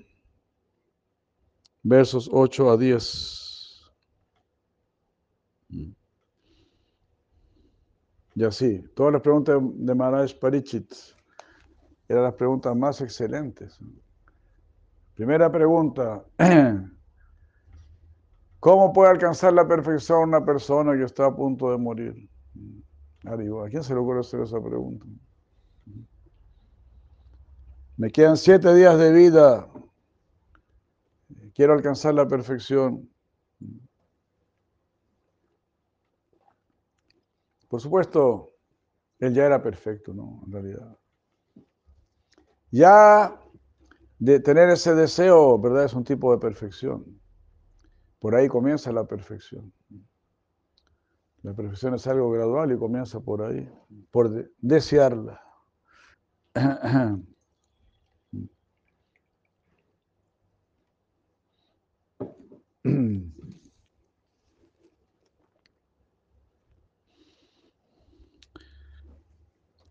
versos 1.84 2.30
8 2.32 2.70
a 2.70 2.78
10. 2.78 3.92
Y 8.36 8.44
así, 8.44 8.84
todas 8.94 9.14
las 9.14 9.22
preguntas 9.22 9.58
de 9.62 9.96
Maharaj 9.96 10.34
Parichit 10.40 10.94
eran 12.08 12.24
las 12.24 12.34
preguntas 12.36 12.76
más 12.76 13.02
excelentes. 13.02 13.80
Primera 15.18 15.52
pregunta, 15.52 16.24
¿cómo 18.60 18.94
puede 18.94 19.10
alcanzar 19.10 19.52
la 19.52 19.68
perfección 19.68 20.30
una 20.30 20.46
persona 20.46 20.96
que 20.96 21.06
está 21.06 21.26
a 21.26 21.36
punto 21.36 21.72
de 21.72 21.78
morir? 21.80 22.30
¿a 23.26 23.36
quién 23.68 23.84
se 23.84 23.96
le 23.96 24.00
ocurre 24.00 24.20
hacer 24.20 24.42
esa 24.42 24.62
pregunta? 24.62 25.08
Me 27.98 28.12
quedan 28.12 28.38
siete 28.38 28.72
días 28.76 29.00
de 29.00 29.12
vida. 29.12 29.68
Quiero 31.56 31.74
alcanzar 31.74 32.14
la 32.14 32.28
perfección. 32.28 33.10
Por 37.68 37.82
supuesto, 37.82 38.54
él 39.18 39.34
ya 39.34 39.48
era 39.48 39.64
perfecto, 39.64 40.14
¿no? 40.14 40.44
En 40.46 40.52
realidad. 40.52 40.96
Ya 42.70 43.42
de 44.20 44.40
tener 44.40 44.70
ese 44.70 44.96
deseo, 44.96 45.60
¿verdad? 45.60 45.86
Es 45.86 45.94
un 45.94 46.04
tipo 46.04 46.32
de 46.32 46.40
perfección. 46.40 47.06
Por 48.20 48.36
ahí 48.36 48.48
comienza 48.48 48.92
la 48.92 49.06
perfección. 49.06 49.72
La 51.44 51.54
perfección 51.54 51.94
es 51.94 52.08
algo 52.08 52.32
gradual 52.32 52.72
y 52.72 52.78
comienza 52.78 53.20
por 53.20 53.42
ahí, 53.44 53.70
por 54.12 54.52
desearla. 54.60 55.42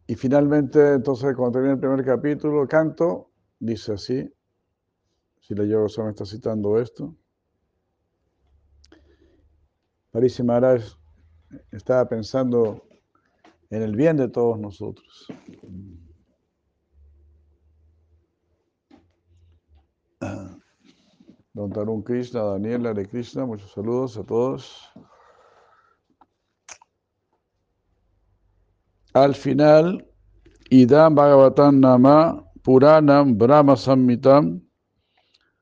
Y 0.08 0.14
finalmente, 0.14 0.94
entonces, 0.94 1.34
cuando 1.34 1.52
termina 1.52 1.74
el 1.74 1.80
primer 1.80 2.04
capítulo, 2.04 2.66
canto, 2.68 3.30
dice 3.58 3.92
así, 3.92 4.32
si 5.40 5.54
la 5.54 5.64
Yoga 5.64 6.04
me 6.04 6.10
está 6.10 6.24
citando 6.24 6.78
esto. 6.78 7.14
Parisi 10.10 10.42
Maharaj 10.42 10.82
estaba 11.70 12.08
pensando 12.08 12.86
en 13.70 13.82
el 13.82 13.94
bien 13.94 14.16
de 14.16 14.28
todos 14.28 14.58
nosotros. 14.58 15.26
Don 21.52 21.70
Tarun 21.72 22.02
Krishna, 22.02 22.42
Daniela 22.42 22.92
de 22.92 23.06
Krishna, 23.06 23.46
muchos 23.46 23.72
saludos 23.72 24.16
a 24.18 24.24
todos. 24.24 24.90
Al 29.14 29.34
final, 29.34 30.06
Idam 30.70 31.14
Bhagavatam 31.14 31.80
Nama 31.80 32.45
Puranam 32.66 33.38
Brahma 33.38 33.78
Sammitam 33.78 34.58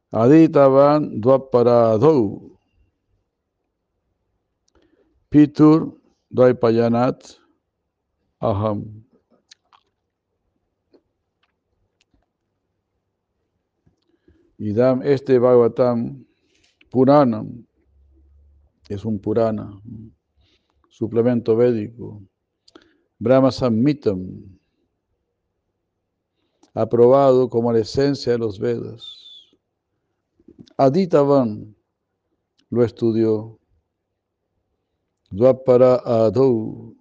Aditavan 0.09 1.21
Dvaparadhu 1.21 2.57
Pitur 5.29 5.93
Dvaipayanat 6.33 7.45
Aham. 8.45 9.05
Idam, 14.59 15.03
este 15.03 15.39
Bhagavatam 15.41 16.25
Puranam, 16.91 17.67
es 18.89 19.05
un 19.05 19.19
Purana, 19.19 19.81
suplemento 20.89 21.57
védico. 21.57 22.23
Brahma 23.19 23.51
Sammitam, 23.51 24.54
aprobado 26.75 27.49
como 27.49 27.73
la 27.73 27.79
esencia 27.79 28.33
de 28.33 28.39
los 28.39 28.59
Vedas. 28.59 29.57
Aditavan 30.77 31.75
lo 32.71 32.85
estudió. 32.85 33.59
Dvapara 35.31 35.97
Adou. 36.05 36.97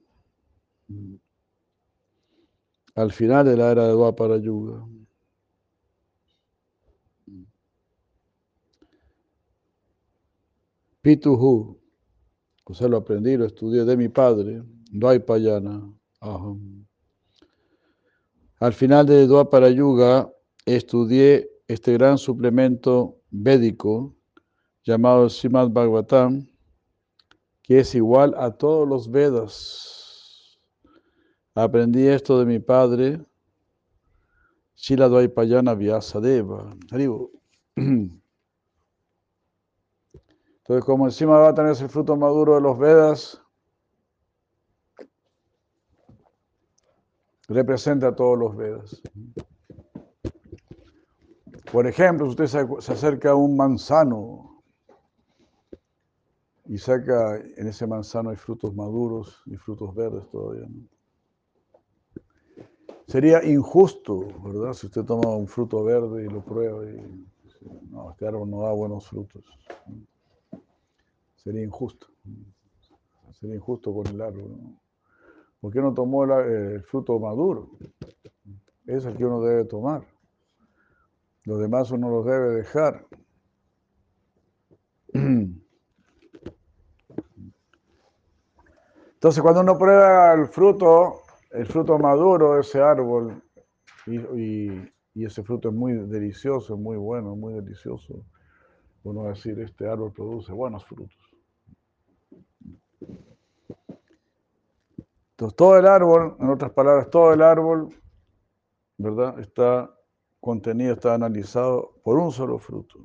al 2.96 3.12
final 3.12 3.46
de 3.46 3.58
la 3.58 3.72
era 3.72 3.88
de 3.88 3.94
Dwapara 3.94 4.38
Yuga. 4.38 4.86
Pituhu, 11.02 11.78
o 12.64 12.74
sea, 12.74 12.88
lo 12.88 12.98
aprendí, 12.98 13.36
lo 13.36 13.46
estudié 13.46 13.84
de 13.84 13.98
mi 13.98 14.08
padre, 14.08 14.64
Dvaipayana. 14.90 15.92
Aham. 16.22 16.83
Al 18.64 18.72
final 18.72 19.06
de 19.06 19.28
Dwapara 19.28 19.68
estudié 20.66 21.52
este 21.68 21.92
gran 21.92 22.18
suplemento 22.18 23.18
védico 23.30 24.16
llamado 24.86 25.30
Srimad 25.30 25.68
Bhagavatam, 25.70 26.48
que 27.62 27.80
es 27.80 27.94
igual 27.94 28.34
a 28.38 28.52
todos 28.52 28.88
los 28.88 29.12
Vedas. 29.12 30.58
Aprendí 31.54 32.08
esto 32.08 32.40
de 32.40 32.46
mi 32.46 32.60
padre, 32.60 33.20
Shila 34.78 35.10
Vyasadeva. 35.10 36.74
Entonces, 37.76 38.22
como 40.86 41.10
va 41.10 41.50
a 41.50 41.54
tener 41.54 41.76
el 41.78 41.90
fruto 41.90 42.16
maduro 42.16 42.56
de 42.56 42.62
los 42.62 42.80
Vedas, 42.80 43.43
representa 47.54 48.16
todos 48.16 48.38
los 48.38 48.56
Vedas. 48.56 49.02
Por 51.72 51.88
ejemplo, 51.88 52.26
si 52.28 52.44
usted 52.44 52.68
se 52.80 52.92
acerca 52.92 53.32
a 53.32 53.36
un 53.36 53.56
manzano 53.56 54.62
y 56.66 56.78
saca, 56.78 57.38
en 57.38 57.68
ese 57.68 57.88
manzano 57.88 58.30
hay 58.30 58.36
frutos 58.36 58.76
maduros 58.76 59.42
y 59.46 59.58
frutos 59.58 59.94
verdes 59.96 60.28
todavía. 60.30 60.68
Sería 63.08 63.44
injusto, 63.44 64.28
¿verdad? 64.44 64.74
Si 64.74 64.88
usted 64.88 65.04
toma 65.04 65.36
un 65.36 65.48
fruto 65.48 65.84
verde 65.84 66.26
y 66.26 66.30
lo 66.30 66.44
prueba 66.44 66.86
y 66.86 67.28
no, 67.90 68.12
este 68.12 68.28
árbol 68.28 68.50
no 68.50 68.62
da 68.62 68.72
buenos 68.72 69.08
frutos. 69.08 69.44
Sería 71.36 71.64
injusto. 71.64 72.08
Sería 73.40 73.56
injusto 73.56 73.94
con 73.94 74.08
el 74.08 74.22
árbol. 74.22 74.78
¿Por 75.64 75.72
qué 75.72 75.80
no 75.80 75.94
tomó 75.94 76.26
el, 76.26 76.84
fruto 76.84 77.18
maduro? 77.20 77.70
Es 78.86 79.06
el 79.06 79.16
que 79.16 79.24
uno 79.24 79.40
debe 79.40 79.64
tomar. 79.64 80.06
Los 81.46 81.62
demás 81.62 81.90
uno 81.92 82.10
los 82.10 82.26
debe 82.26 82.50
dejar. 82.50 83.08
Entonces, 85.14 85.62
cuando 89.42 89.62
uno 89.62 89.78
prueba 89.78 90.34
el 90.34 90.48
fruto, 90.48 91.22
el 91.52 91.66
fruto 91.66 91.98
maduro 91.98 92.56
de 92.56 92.60
ese 92.60 92.82
árbol, 92.82 93.42
y, 94.06 94.70
ese 95.16 95.44
fruto 95.44 95.70
es 95.70 95.76
muy 95.76 95.94
delicioso, 95.94 96.76
muy 96.76 96.98
bueno, 96.98 97.38
muy 97.38 97.54
delicioso, 97.54 98.26
uno 99.04 99.22
va 99.22 99.30
a 99.30 99.34
decir, 99.34 99.58
este 99.62 99.88
árbol 99.88 100.12
produce 100.12 100.52
buenos 100.52 100.84
frutos. 100.84 101.23
Entonces, 105.34 105.56
todo 105.56 105.78
el 105.78 105.88
árbol, 105.88 106.36
en 106.40 106.50
otras 106.50 106.72
palabras, 106.72 107.10
todo 107.10 107.34
el 107.34 107.42
árbol, 107.42 107.90
¿verdad? 108.98 109.40
Está 109.40 109.94
contenido, 110.40 110.94
está 110.94 111.14
analizado 111.14 111.96
por 112.04 112.18
un 112.18 112.32
solo 112.32 112.60
fruto. 112.60 113.00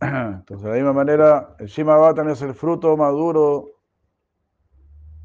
Entonces, 0.00 0.62
de 0.62 0.68
la 0.68 0.74
misma 0.76 0.92
manera, 0.92 1.56
el 1.58 1.66
Shimabatan 1.66 2.28
es 2.28 2.42
el 2.42 2.54
fruto 2.54 2.96
maduro 2.96 3.70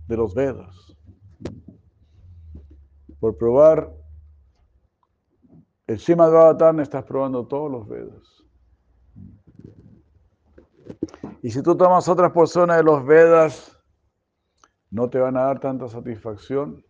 de 0.07 0.17
los 0.17 0.33
Vedas. 0.33 0.95
Por 3.19 3.37
probar 3.37 3.99
el 5.89 5.97
Shimad 5.97 6.31
Bhavatan 6.31 6.81
estás 6.81 7.03
probando 7.03 7.47
todos 7.47 7.71
los 7.71 7.87
Vedas. 7.87 8.43
Y 11.41 11.49
si 11.49 11.63
tú 11.63 11.75
tomas 11.75 12.07
otras 12.07 12.31
porciones 12.31 12.77
de 12.77 12.83
los 12.83 13.03
Vedas, 13.03 13.78
no 14.91 15.09
te 15.09 15.19
van 15.19 15.37
a 15.37 15.43
dar 15.43 15.59
tanta 15.59 15.87
satisfacción, 15.87 16.83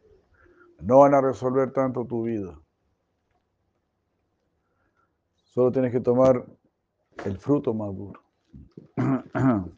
no 0.82 1.00
van 1.00 1.14
a 1.14 1.22
resolver 1.22 1.72
tanto 1.72 2.06
tu 2.06 2.24
vida. 2.24 2.60
Solo 5.36 5.72
tienes 5.72 5.92
que 5.92 6.00
tomar 6.00 6.46
el 7.26 7.38
fruto 7.38 7.74
maduro. 7.74 8.22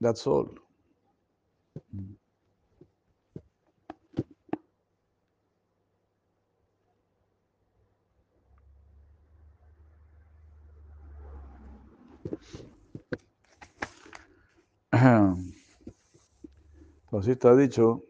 That's 0.00 0.26
all. 0.26 0.61
Así 17.12 17.30
está 17.30 17.56
dicho. 17.56 18.04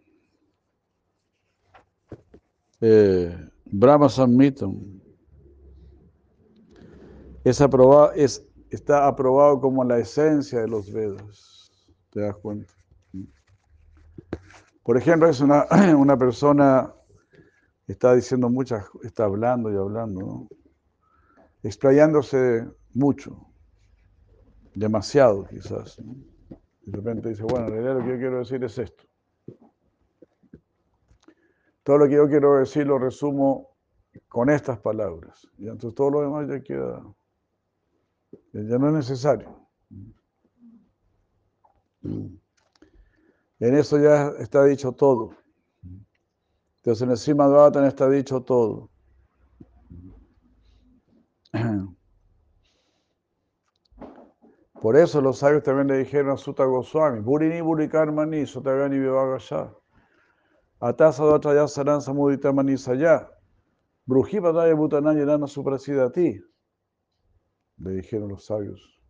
Eh, 2.80 3.34
Brahma 3.66 4.08
Samhitam 4.08 5.00
es 7.44 7.60
aprobado, 7.60 8.12
es, 8.12 8.44
está 8.70 9.06
aprobado 9.06 9.60
como 9.60 9.84
la 9.84 9.98
esencia 9.98 10.60
de 10.60 10.68
los 10.68 10.92
Vedas. 10.92 11.70
¿Te 12.10 12.20
das 12.20 12.36
cuenta? 12.36 12.72
Por 14.82 14.96
ejemplo, 14.96 15.28
es 15.28 15.40
una, 15.40 15.66
una 15.96 16.16
persona 16.18 16.92
está 17.86 18.14
diciendo 18.14 18.48
muchas, 18.48 18.84
está 19.02 19.24
hablando 19.24 19.72
y 19.72 19.76
hablando, 19.76 20.20
¿no? 20.20 20.48
explayándose 21.62 22.68
mucho, 22.92 23.46
demasiado 24.74 25.44
quizás. 25.46 25.98
De 26.84 26.96
repente 26.96 27.28
dice, 27.28 27.44
bueno, 27.44 27.66
en 27.66 27.72
realidad 27.72 27.94
lo 27.94 28.04
que 28.04 28.10
yo 28.10 28.16
quiero 28.16 28.38
decir 28.38 28.64
es 28.64 28.78
esto. 28.78 29.04
Todo 31.82 31.98
lo 31.98 32.06
que 32.06 32.14
yo 32.14 32.28
quiero 32.28 32.58
decir 32.58 32.86
lo 32.86 32.98
resumo 32.98 33.76
con 34.28 34.50
estas 34.50 34.78
palabras. 34.78 35.48
Y 35.58 35.68
entonces 35.68 35.94
todo 35.94 36.10
lo 36.10 36.20
demás 36.22 36.48
ya 36.48 36.60
queda, 36.62 37.02
ya 38.52 38.78
no 38.78 38.88
es 38.88 38.94
necesario. 38.94 39.68
En 42.02 42.40
eso 43.60 43.98
ya 43.98 44.28
está 44.38 44.64
dicho 44.64 44.92
todo. 44.92 45.36
Entonces 46.76 47.02
en 47.02 47.10
el 47.10 47.16
Srimad 47.16 47.86
está 47.86 48.08
dicho 48.10 48.42
todo. 48.42 48.90
Por 54.82 54.96
eso 54.96 55.20
los 55.20 55.38
sabios 55.38 55.62
también 55.62 55.86
le 55.86 55.98
dijeron 55.98 56.32
a 56.32 56.36
Sutta 56.36 56.64
Goswami, 56.64 57.20
Burini 57.20 57.60
Burikarmani, 57.60 58.46
Sotagani 58.46 58.98
Vivagaya, 58.98 59.72
Atasa 60.80 61.24
Datra 61.24 61.68
Saransa 61.68 62.12
Muditamani 62.12 62.76
Saya, 62.76 63.30
Brujipadaya 64.06 64.74
Bhutanaya 64.74 65.46
Suprasida 65.46 66.06
a 66.06 66.10
ti. 66.10 66.42
Le 67.76 67.90
dijeron 67.92 68.28
los 68.28 68.44
sabios. 68.44 69.00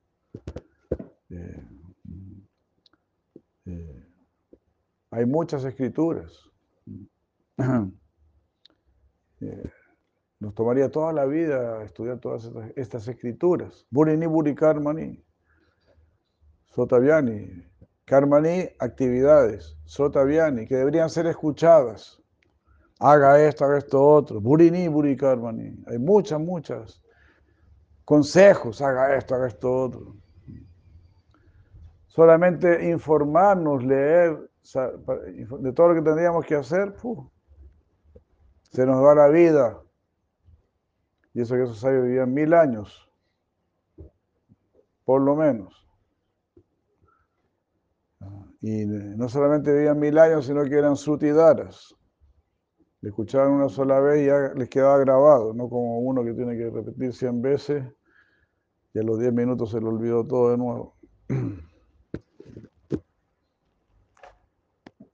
Eh, 1.30 1.68
eh, 3.64 4.06
hay 5.10 5.24
muchas 5.24 5.64
escrituras. 5.64 6.38
Eh, 9.44 9.72
nos 10.38 10.54
tomaría 10.54 10.88
toda 10.88 11.12
la 11.12 11.24
vida 11.24 11.82
estudiar 11.82 12.20
todas 12.20 12.48
estas, 12.76 13.08
escrituras. 13.08 13.88
Burini 13.90 14.26
Buri 14.26 14.54
Karmani, 14.54 15.20
Sotaviani, 16.74 17.64
Karmani, 18.04 18.68
actividades, 18.78 19.76
Sotaviani, 19.84 20.66
que 20.66 20.76
deberían 20.76 21.10
ser 21.10 21.26
escuchadas. 21.26 22.20
Haga 22.98 23.40
esto, 23.42 23.64
haga 23.64 23.78
esto 23.78 24.02
otro. 24.02 24.40
Burini 24.40 24.88
Buri 24.88 25.16
Karmani. 25.16 25.84
Hay 25.86 25.98
muchas, 25.98 26.40
muchas 26.40 27.02
consejos. 28.04 28.80
Haga 28.80 29.16
esto, 29.16 29.34
haga 29.34 29.48
esto 29.48 29.72
otro 29.72 30.22
solamente 32.12 32.90
informarnos, 32.90 33.82
leer, 33.82 34.50
de 35.60 35.72
todo 35.72 35.88
lo 35.88 35.94
que 35.94 36.02
tendríamos 36.02 36.44
que 36.44 36.54
hacer, 36.54 36.94
se 38.70 38.84
nos 38.84 39.02
va 39.02 39.14
la 39.14 39.28
vida. 39.28 39.80
Y 41.32 41.40
eso 41.40 41.54
que 41.54 41.62
esos 41.62 41.80
sabios 41.80 42.04
vivían 42.04 42.34
mil 42.34 42.52
años, 42.52 43.10
por 45.06 45.22
lo 45.22 45.34
menos. 45.34 45.81
Y 48.62 48.86
no 48.86 49.28
solamente 49.28 49.72
vivían 49.72 49.98
mil 49.98 50.16
años, 50.18 50.46
sino 50.46 50.64
que 50.64 50.78
eran 50.78 50.96
sutidaras. 50.96 51.94
Le 53.00 53.08
escuchaban 53.10 53.50
una 53.50 53.68
sola 53.68 54.00
vez 54.00 54.22
y 54.22 54.26
ya 54.26 54.54
les 54.54 54.68
quedaba 54.68 54.98
grabado, 54.98 55.52
no 55.52 55.68
como 55.68 55.98
uno 55.98 56.24
que 56.24 56.32
tiene 56.32 56.56
que 56.56 56.70
repetir 56.70 57.12
cien 57.12 57.42
veces 57.42 57.84
y 58.94 58.98
a 58.98 59.02
los 59.02 59.18
diez 59.18 59.32
minutos 59.32 59.70
se 59.70 59.80
le 59.80 59.88
olvidó 59.88 60.24
todo 60.24 60.50
de 60.50 60.58
nuevo. 60.58 60.94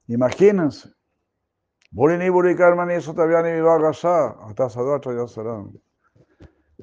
Imagínense. 0.07 0.93
Burini 1.91 2.29
Buri 2.29 2.55
Karmani 2.55 3.01
Sotavyani 3.01 3.51
Vivagasa, 3.53 4.35
hasta 4.47 4.69
Sadvatra 4.69 5.15
Yasaram. 5.15 5.73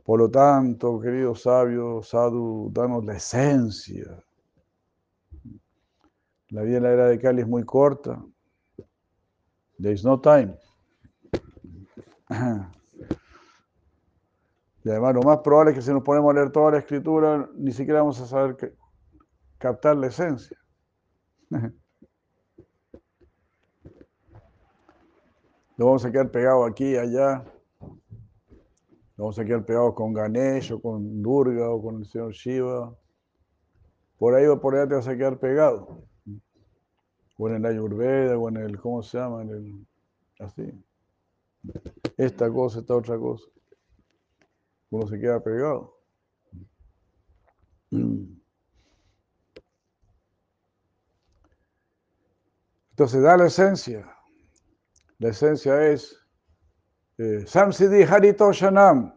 Por 0.04 0.18
lo 0.18 0.28
tanto, 0.28 0.98
queridos 1.00 1.42
sabios, 1.42 2.08
sadhu, 2.08 2.70
danos 2.72 3.04
la 3.04 3.16
esencia. 3.16 4.25
La 6.56 6.62
vida 6.62 6.78
en 6.78 6.84
la 6.84 6.90
era 6.90 7.06
de 7.08 7.18
Cali 7.18 7.42
es 7.42 7.46
muy 7.46 7.64
corta. 7.64 8.18
There 9.78 9.92
is 9.92 10.02
no 10.02 10.18
time. 10.18 10.56
Y 14.82 14.88
además 14.88 15.16
lo 15.16 15.22
más 15.22 15.40
probable 15.40 15.72
es 15.72 15.76
que 15.76 15.82
si 15.82 15.90
nos 15.90 16.02
ponemos 16.02 16.30
a 16.30 16.34
leer 16.34 16.50
toda 16.50 16.70
la 16.70 16.78
escritura, 16.78 17.46
ni 17.56 17.72
siquiera 17.72 18.00
vamos 18.00 18.18
a 18.22 18.26
saber 18.26 18.74
captar 19.58 19.98
la 19.98 20.06
esencia. 20.06 20.56
Nos 21.50 21.70
vamos 25.76 26.06
a 26.06 26.10
quedar 26.10 26.30
pegados 26.30 26.70
aquí 26.70 26.96
allá. 26.96 27.44
Nos 27.82 27.98
vamos 29.18 29.38
a 29.38 29.44
quedar 29.44 29.66
pegados 29.66 29.92
con 29.92 30.14
Ganesh 30.14 30.72
o 30.72 30.80
con 30.80 31.20
Durga 31.20 31.68
o 31.68 31.82
con 31.82 31.96
el 31.96 32.06
señor 32.06 32.32
Shiva. 32.32 32.96
Por 34.16 34.34
ahí 34.34 34.46
o 34.46 34.58
por 34.58 34.74
allá 34.74 34.88
te 34.88 34.94
vas 34.94 35.06
a 35.06 35.14
quedar 35.14 35.38
pegado. 35.38 36.06
O 37.38 37.48
en 37.48 37.56
el 37.56 37.66
Ayurveda 37.66 38.38
o 38.38 38.48
en 38.48 38.56
el, 38.56 38.80
¿cómo 38.80 39.02
se 39.02 39.18
llama? 39.18 39.42
En 39.42 39.50
el, 39.50 39.86
así. 40.38 40.72
Esta 42.16 42.50
cosa, 42.50 42.80
esta 42.80 42.94
otra 42.94 43.18
cosa. 43.18 43.44
Uno 44.90 45.06
se 45.06 45.18
queda 45.18 45.42
pegado. 45.42 45.98
Entonces 52.90 53.22
da 53.22 53.36
la 53.36 53.46
esencia. 53.46 54.10
La 55.18 55.28
esencia 55.28 55.86
es 55.86 56.18
eh, 57.18 57.44
Samsiddhi 57.46 58.04
Harito 58.04 58.50
Shanam. 58.52 59.12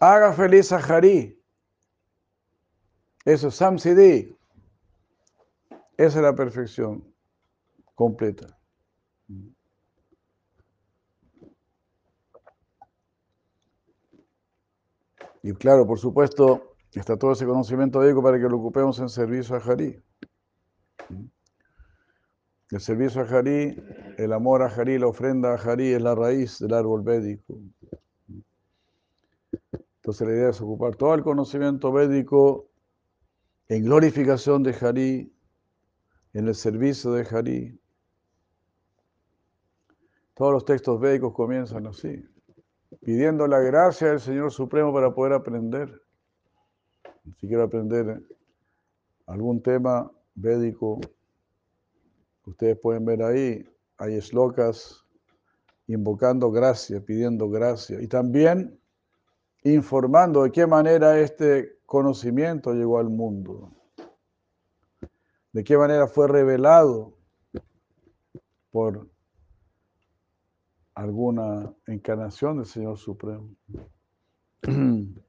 Haga 0.00 0.32
feliz 0.32 0.72
a 0.72 0.78
Hari. 0.78 1.38
Eso, 3.26 3.50
Samsiddhi. 3.50 4.34
Esa 5.96 6.18
es 6.18 6.22
la 6.22 6.34
perfección 6.34 7.04
completa. 7.94 8.58
Y 15.42 15.52
claro, 15.54 15.86
por 15.86 15.98
supuesto, 15.98 16.76
está 16.92 17.16
todo 17.16 17.32
ese 17.32 17.46
conocimiento 17.46 17.98
védico 17.98 18.22
para 18.22 18.38
que 18.38 18.48
lo 18.48 18.58
ocupemos 18.58 18.98
en 19.00 19.08
servicio 19.08 19.56
a 19.56 19.58
Hari. 19.58 20.00
El 22.70 22.80
servicio 22.80 23.22
a 23.22 23.24
Hari, 23.24 23.76
el 24.18 24.32
amor 24.32 24.62
a 24.62 24.66
Hari, 24.66 24.98
la 24.98 25.08
ofrenda 25.08 25.54
a 25.54 25.56
Hari 25.56 25.92
es 25.92 26.02
la 26.02 26.14
raíz 26.14 26.58
del 26.58 26.72
árbol 26.74 27.02
védico. 27.02 27.58
Entonces 29.96 30.26
la 30.26 30.34
idea 30.34 30.48
es 30.50 30.60
ocupar 30.60 30.96
todo 30.96 31.14
el 31.14 31.22
conocimiento 31.22 31.92
védico 31.92 32.68
en 33.68 33.84
glorificación 33.84 34.62
de 34.62 34.74
Hari, 34.80 35.32
en 36.32 36.48
el 36.48 36.54
servicio 36.54 37.12
de 37.12 37.26
Hari. 37.30 37.80
Todos 40.34 40.52
los 40.52 40.64
textos 40.64 41.00
védicos 41.00 41.34
comienzan 41.34 41.86
así, 41.86 42.24
pidiendo 43.00 43.46
la 43.46 43.60
gracia 43.60 44.08
del 44.08 44.20
Señor 44.20 44.52
Supremo 44.52 44.92
para 44.92 45.14
poder 45.14 45.34
aprender. 45.34 46.02
Si 47.38 47.46
quiero 47.46 47.62
aprender 47.62 48.22
algún 49.26 49.62
tema 49.62 50.10
védico, 50.34 51.00
Ustedes 52.44 52.76
pueden 52.78 53.04
ver 53.04 53.22
ahí, 53.22 53.64
hay 53.98 54.14
eslocas 54.14 55.04
invocando 55.86 56.50
gracia, 56.50 57.00
pidiendo 57.00 57.48
gracia 57.48 58.00
y 58.00 58.08
también 58.08 58.78
informando 59.62 60.42
de 60.42 60.50
qué 60.50 60.66
manera 60.66 61.20
este 61.20 61.78
conocimiento 61.86 62.72
llegó 62.72 62.98
al 62.98 63.10
mundo, 63.10 63.70
de 65.52 65.64
qué 65.64 65.76
manera 65.76 66.06
fue 66.06 66.28
revelado 66.28 67.16
por 68.70 69.08
alguna 70.94 71.74
encarnación 71.86 72.56
del 72.56 72.66
Señor 72.66 72.98
Supremo. 72.98 73.54
Entonces, 74.62 75.22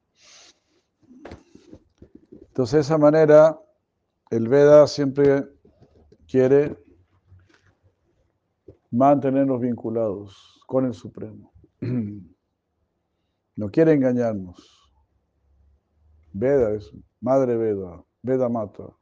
de 2.72 2.80
esa 2.80 2.98
manera, 2.98 3.58
el 4.30 4.48
Veda 4.48 4.86
siempre 4.86 5.46
quiere 6.26 6.76
mantenernos 8.90 9.60
vinculados 9.60 10.62
con 10.66 10.86
el 10.86 10.94
Supremo. 10.94 11.52
No 13.56 13.70
quiere 13.70 13.92
engañarnos. 13.92 14.90
Veda 16.32 16.72
es 16.72 16.92
madre 17.20 17.56
Veda, 17.56 18.04
Veda 18.20 18.48
mata. 18.48 18.92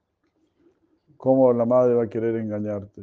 ¿Cómo 1.23 1.53
la 1.53 1.65
madre 1.65 1.95
va 1.95 2.03
a 2.03 2.09
querer 2.09 2.35
engañarte? 2.35 3.01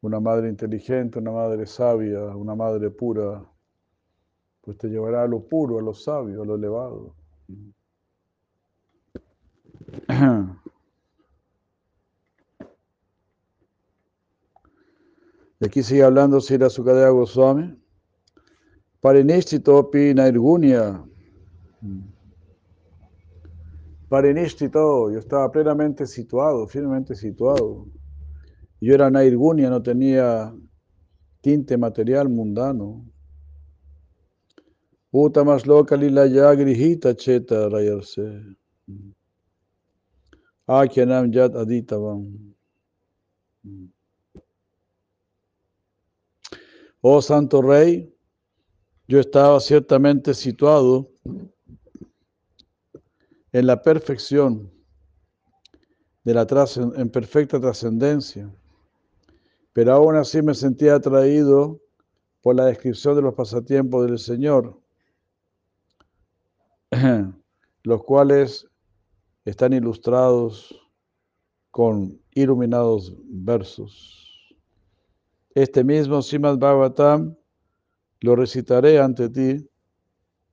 Una 0.00 0.20
madre 0.20 0.48
inteligente, 0.48 1.18
una 1.18 1.32
madre 1.32 1.66
sabia, 1.66 2.24
una 2.36 2.54
madre 2.54 2.88
pura, 2.88 3.44
pues 4.60 4.78
te 4.78 4.86
llevará 4.86 5.24
a 5.24 5.26
lo 5.26 5.40
puro, 5.40 5.80
a 5.80 5.82
lo 5.82 5.92
sabio, 5.92 6.42
a 6.42 6.46
lo 6.46 6.54
elevado. 6.54 7.16
Y 15.58 15.66
aquí 15.66 15.82
sigue 15.82 16.04
hablando 16.04 16.40
Sira 16.40 16.70
Sukadeva 16.70 17.10
Goswami. 17.10 17.76
Parinistitopi 19.00 20.14
Nairgunya. 20.14 21.04
Parinistito, 24.10 25.08
yo 25.12 25.20
estaba 25.20 25.52
plenamente 25.52 26.04
situado, 26.04 26.66
firmemente 26.66 27.14
situado. 27.14 27.86
Yo 28.80 28.94
era 28.94 29.08
Nairgunya, 29.08 29.70
no 29.70 29.80
tenía 29.80 30.52
tinte 31.40 31.78
material 31.78 32.28
mundano. 32.28 33.06
Uta 35.12 35.44
más 35.44 35.64
loca 35.64 35.94
lila 35.96 36.26
ya 36.26 36.52
grihita 36.56 37.14
cheta 37.14 37.68
rayarse. 37.68 38.56
Akyanam 40.66 41.30
yat 41.32 41.54
aditavam. 41.54 42.52
Oh 47.00 47.22
Santo 47.22 47.62
Rey, 47.62 48.12
yo 49.06 49.20
estaba 49.20 49.60
ciertamente 49.60 50.34
situado 50.34 51.12
en 53.52 53.66
la 53.66 53.82
perfección, 53.82 54.70
de 56.24 56.34
la 56.34 56.46
en 56.96 57.10
perfecta 57.10 57.60
trascendencia, 57.60 58.52
pero 59.72 59.92
aún 59.92 60.16
así 60.16 60.42
me 60.42 60.54
sentía 60.54 60.96
atraído 60.96 61.80
por 62.42 62.56
la 62.56 62.66
descripción 62.66 63.16
de 63.16 63.22
los 63.22 63.34
pasatiempos 63.34 64.06
del 64.06 64.18
Señor, 64.18 64.80
los 67.82 68.04
cuales 68.04 68.66
están 69.44 69.72
ilustrados 69.72 70.78
con 71.70 72.20
iluminados 72.34 73.14
versos. 73.24 74.54
Este 75.54 75.82
mismo 75.82 76.22
Simad 76.22 76.58
Bhagavatam 76.58 77.36
lo 78.20 78.36
recitaré 78.36 79.00
ante 79.00 79.28
ti, 79.28 79.69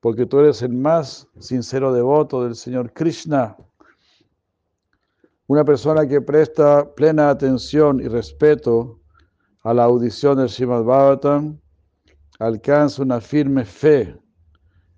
porque 0.08 0.26
tú 0.26 0.39
eres 0.39 0.62
el 0.62 0.72
más 0.72 1.28
sincero 1.38 1.91
devoto 1.91 2.46
del 2.46 2.56
Señor 2.56 2.93
Krishna. 2.93 3.58
Una 5.48 5.65
persona 5.65 6.08
que 6.08 6.22
presta 6.22 6.89
plena 6.96 7.30
atención 7.30 8.00
y 8.00 8.08
respeto 8.08 9.02
a 9.63 9.74
la 9.74 9.84
audición 9.84 10.38
del 10.38 10.48
Simad 10.48 10.86
Bhagavatam 10.86 11.60
alcanza 12.39 13.02
una 13.02 13.20
firme 13.20 13.65
fe 13.65 14.17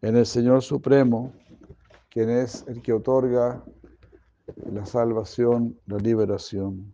en 0.03 0.15
el 0.15 0.27
Señor 0.27 0.61
Supremo, 0.61 1.33
quien 2.11 2.29
es 2.29 2.63
el 2.67 2.79
que 2.83 2.93
otorga 2.93 3.63
la 4.71 4.85
salvación, 4.85 5.75
la 5.87 5.97
liberación. 5.97 6.93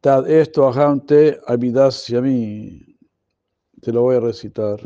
Tad 0.00 0.28
esto 0.28 0.66
ajante 0.66 1.38
hacia 1.46 2.20
mí. 2.20 2.93
Te 3.84 3.92
lo 3.92 4.00
voy 4.00 4.16
a 4.16 4.20
recitar. 4.20 4.80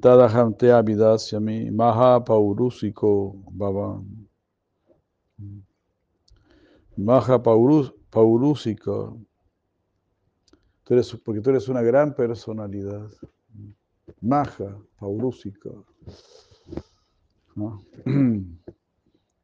Tad 0.00 0.24
ajante 0.24 0.72
hacia 0.72 1.38
mí. 1.38 1.70
Maha 1.70 2.24
paurusiko 2.24 3.36
baba. 3.52 4.02
Maha 6.96 7.40
paurusika. 7.40 9.12
Tú 10.82 10.94
eres, 10.94 11.16
porque 11.24 11.40
tú 11.40 11.50
eres 11.50 11.68
una 11.68 11.82
gran 11.82 12.12
personalidad. 12.12 13.08
maja, 14.20 14.76
paurúsica. 14.98 15.70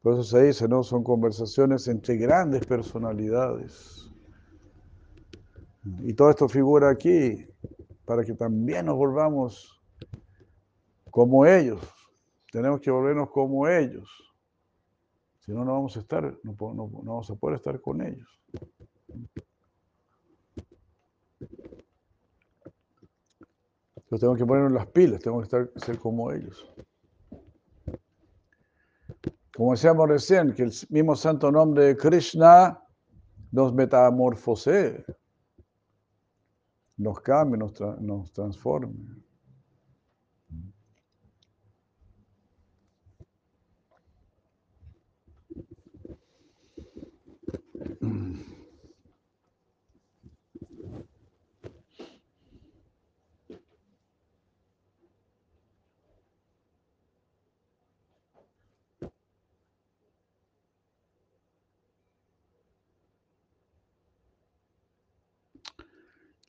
Por 0.01 0.13
eso 0.13 0.23
se 0.23 0.43
dice, 0.43 0.67
¿no? 0.67 0.83
Son 0.83 1.01
conversaciones 1.03 1.87
entre 1.87 2.17
grandes 2.17 2.65
personalidades. 2.65 4.04
Y 5.85 6.13
todo 6.13 6.31
esto 6.31 6.49
figura 6.49 6.89
aquí 6.89 7.47
para 8.05 8.23
que 8.23 8.33
también 8.33 8.87
nos 8.87 8.95
volvamos 8.95 9.81
como 11.11 11.45
ellos. 11.45 11.79
Tenemos 12.51 12.79
que 12.81 12.89
volvernos 12.89 13.29
como 13.29 13.67
ellos. 13.67 14.09
Si 15.39 15.51
no, 15.51 15.63
no 15.63 15.73
vamos 15.73 15.95
a 15.95 15.99
estar, 15.99 16.23
no, 16.43 16.55
vamos 16.55 17.29
a 17.29 17.35
poder 17.35 17.57
estar 17.57 17.79
con 17.79 18.01
ellos. 18.01 18.27
Entonces 23.95 24.19
tenemos 24.19 24.37
que 24.37 24.45
ponernos 24.45 24.71
las 24.71 24.87
pilas, 24.87 25.19
tenemos 25.19 25.47
que 25.47 25.57
estar, 25.57 25.81
ser 25.83 25.99
como 25.99 26.31
ellos. 26.31 26.71
Como 29.55 29.71
decíamos 29.71 30.09
recién, 30.09 30.53
que 30.53 30.63
el 30.63 30.71
mismo 30.89 31.15
santo 31.15 31.51
nombre 31.51 31.85
de 31.85 31.97
Krishna 31.97 32.81
nos 33.51 33.73
metamorfose, 33.73 35.05
nos 36.97 37.19
cambie, 37.21 37.57
nos, 37.57 37.73
nos 37.99 38.31
transforme. 38.31 39.24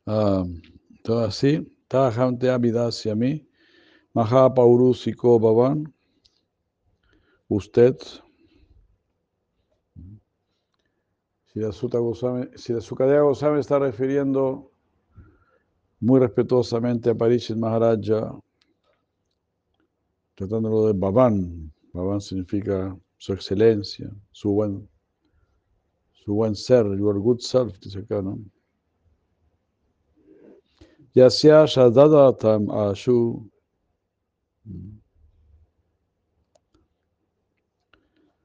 Todo 0.06 1.24
así, 1.24 1.66
Tahante 1.88 2.48
Abhidasya 2.48 3.14
Mahapaurusiko 4.14 5.38
Bhavan, 5.38 5.92
usted, 7.48 7.96
si 11.52 11.60
la 11.60 11.70
Goswami, 11.70 12.46
si 12.54 12.72
la 12.72 12.80
Sukadeva 12.80 13.22
Goswami 13.22 13.60
está 13.60 13.78
refiriendo 13.78 14.70
muy 16.00 16.20
respetuosamente 16.20 17.10
a 17.10 17.14
Parishit 17.14 17.56
Maharaja, 17.56 18.38
tratándolo 20.34 20.86
de 20.86 20.92
Bhavan, 20.92 21.72
Bhavan 21.92 22.20
significa 22.20 22.96
su 23.16 23.32
excelencia, 23.32 24.10
su 24.30 24.52
buen, 24.52 24.88
su 26.12 26.34
buen 26.34 26.54
ser, 26.54 26.86
your 26.96 27.18
good 27.18 27.40
self, 27.40 27.78
dice 27.80 27.98
acá, 27.98 28.22
¿no? 28.22 28.38
Yasya 31.16 31.64
Shadadatam 31.64 32.68
Ashu. 32.68 33.48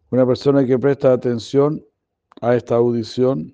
Una 0.09 0.25
persona 0.25 0.65
que 0.65 0.79
presta 0.79 1.11
atención 1.11 1.83
a 2.41 2.55
esta 2.55 2.75
audición, 2.75 3.53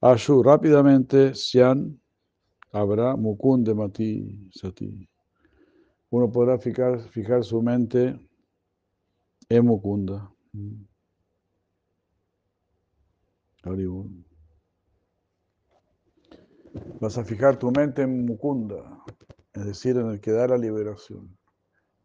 Ashu 0.00 0.44
rápidamente, 0.44 1.34
Sian, 1.34 2.00
habrá 2.70 3.16
Mukunde 3.16 3.74
Mati 3.74 4.48
Sati. 4.52 5.08
Uno 6.10 6.30
podrá 6.30 6.56
fijar, 6.56 7.00
fijar 7.08 7.42
su 7.42 7.60
mente 7.60 8.16
en 9.48 9.66
Mukunda. 9.66 10.30
Vas 17.00 17.18
a 17.18 17.24
fijar 17.24 17.58
tu 17.58 17.70
mente 17.70 18.02
en 18.02 18.26
Mukunda, 18.26 19.02
es 19.54 19.64
decir, 19.64 19.96
en 19.96 20.08
el 20.08 20.20
que 20.20 20.32
da 20.32 20.46
la 20.46 20.58
liberación. 20.58 21.36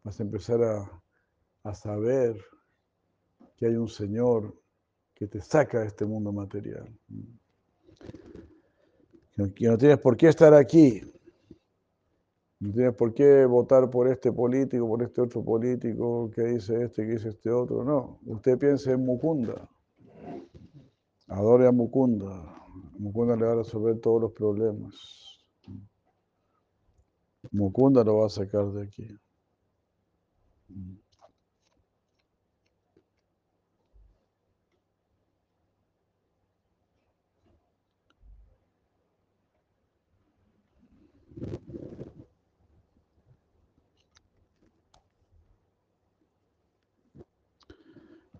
Vas 0.02 0.18
a 0.18 0.22
empezar 0.22 0.62
a, 0.62 1.74
saber 1.74 2.40
que 3.56 3.66
hay 3.66 3.74
un 3.74 3.88
Señor 3.88 4.54
que 5.14 5.26
te 5.26 5.40
saca 5.40 5.80
de 5.80 5.88
este 5.88 6.04
mundo 6.04 6.32
material. 6.32 6.88
Que 9.54 9.68
no 9.68 9.76
tienes 9.76 9.98
por 9.98 10.16
qué 10.16 10.28
estar 10.28 10.54
aquí. 10.54 11.02
No 12.60 12.72
tienes 12.72 12.94
por 12.94 13.12
qué 13.12 13.44
votar 13.44 13.90
por 13.90 14.08
este 14.08 14.32
político, 14.32 14.88
por 14.88 15.02
este 15.02 15.20
otro 15.20 15.44
político, 15.44 16.30
que 16.30 16.42
dice 16.42 16.84
este, 16.84 17.04
que 17.04 17.12
dice 17.12 17.28
este 17.30 17.50
otro. 17.50 17.84
No, 17.84 18.20
usted 18.26 18.56
piense 18.56 18.92
en 18.92 19.04
Mukunda. 19.04 19.68
Adore 21.26 21.66
a 21.66 21.72
Mukunda. 21.72 22.55
Mukunda 22.98 23.36
le 23.36 23.44
va 23.44 23.52
a 23.52 23.56
resolver 23.56 24.00
todos 24.00 24.22
los 24.22 24.32
problemas. 24.32 24.94
Mukunda 27.52 28.02
lo 28.04 28.18
va 28.18 28.26
a 28.26 28.30
sacar 28.30 28.66
de 28.72 28.82
aquí. 28.82 29.08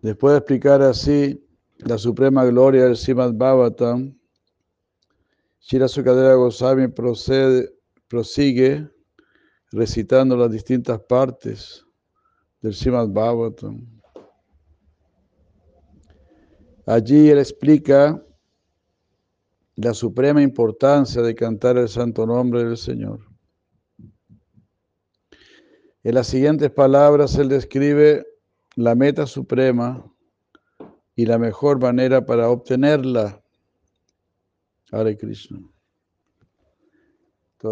Después 0.03 0.33
de 0.33 0.39
explicar 0.39 0.83
así 0.83 1.45
la 1.79 1.99
suprema 1.99 2.45
gloria 2.45 2.85
del 2.85 2.97
Srimad 2.97 3.33
Bhagavatam, 3.33 4.17
Shira 5.69 5.89
Sukadeva 5.89 6.37
Goswami 6.37 6.87
procede, 6.87 7.69
prosigue 8.07 8.89
recitando 9.73 10.37
las 10.37 10.53
distintas 10.53 11.01
partes 11.01 11.85
del 12.61 12.73
Srimad 12.73 13.09
Bhagavatam. 13.09 13.85
Allí 16.87 17.31
él 17.31 17.41
explica 17.41 18.25
la 19.75 19.93
suprema 19.93 20.41
importancia 20.41 21.21
de 21.21 21.35
cantar 21.35 21.79
el 21.79 21.89
santo 21.89 22.25
nombre 22.29 22.63
del 22.63 22.77
Señor. 22.77 23.27
En 26.05 26.15
las 26.15 26.29
siguientes 26.29 26.71
palabras 26.71 27.35
él 27.39 27.49
describe 27.49 28.25
la 28.77 28.95
meta 28.95 29.27
suprema 29.27 30.09
y 31.17 31.27
la 31.27 31.39
mejor 31.39 31.81
manera 31.81 32.25
para 32.25 32.51
obtenerla. 32.51 33.43
Hare 34.93 35.17
Krishna. 35.17 35.61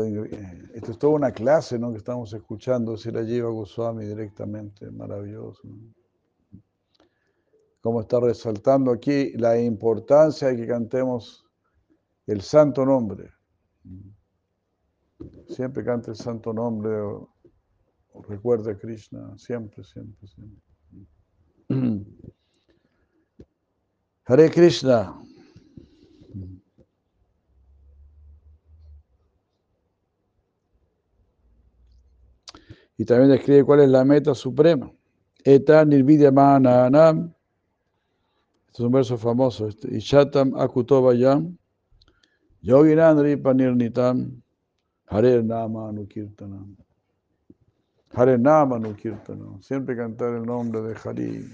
Eh, 0.03 0.71
esto 0.75 0.93
es 0.93 0.99
toda 0.99 1.15
una 1.15 1.31
clase 1.31 1.79
¿no? 1.79 1.93
que 1.93 1.99
estamos 1.99 2.33
escuchando, 2.33 2.97
si 2.97 3.11
la 3.13 3.23
lleva 3.23 3.51
Goswami 3.51 4.07
directamente, 4.07 4.91
maravilloso. 4.91 5.63
Como 7.81 8.01
está 8.01 8.19
resaltando 8.19 8.91
aquí 8.91 9.33
la 9.33 9.61
importancia 9.61 10.49
de 10.49 10.57
que 10.57 10.67
cantemos 10.67 11.47
el 12.27 12.41
santo 12.41 12.85
nombre. 12.85 13.31
Siempre 15.49 15.85
cante 15.85 16.11
el 16.11 16.17
santo 16.17 16.53
nombre 16.53 16.99
o, 17.01 17.31
recuerde 18.27 18.73
a 18.73 18.79
Krishna, 18.79 19.37
siempre, 19.37 19.85
siempre, 19.85 20.27
siempre. 20.27 20.63
Hare 24.27 24.51
Krishna. 24.51 25.21
Y 32.97 33.05
también 33.05 33.31
describe 33.31 33.65
cuál 33.65 33.81
es 33.81 33.89
la 33.89 34.05
meta 34.05 34.35
suprema. 34.35 34.91
Eta 35.45 35.85
nirvidyamananam. 35.85 37.35
Este 38.67 38.73
es 38.73 38.81
un 38.81 38.93
verso 38.93 39.19
famoso. 39.19 39.69
Este, 39.69 39.97
Ishatam 39.97 40.55
akutovayam. 40.57 41.57
Yoginandri 42.63 43.37
panirnitam. 43.37 44.43
Hare 45.07 45.43
nama 45.43 45.89
anukirtanam. 45.89 46.77
Hare. 48.15 48.39
Siempre 49.61 49.97
cantar 49.97 50.35
el 50.35 50.45
nombre 50.45 50.81
de 50.83 50.95
Hari. 50.95 51.49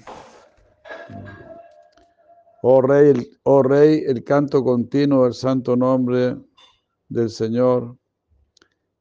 Oh 2.63 2.83
rey, 2.83 3.15
oh 3.45 3.63
rey, 3.63 4.05
el 4.07 4.23
canto 4.23 4.63
continuo 4.63 5.25
del 5.25 5.33
santo 5.33 5.77
nombre 5.77 6.37
del 7.09 7.31
Señor, 7.31 7.97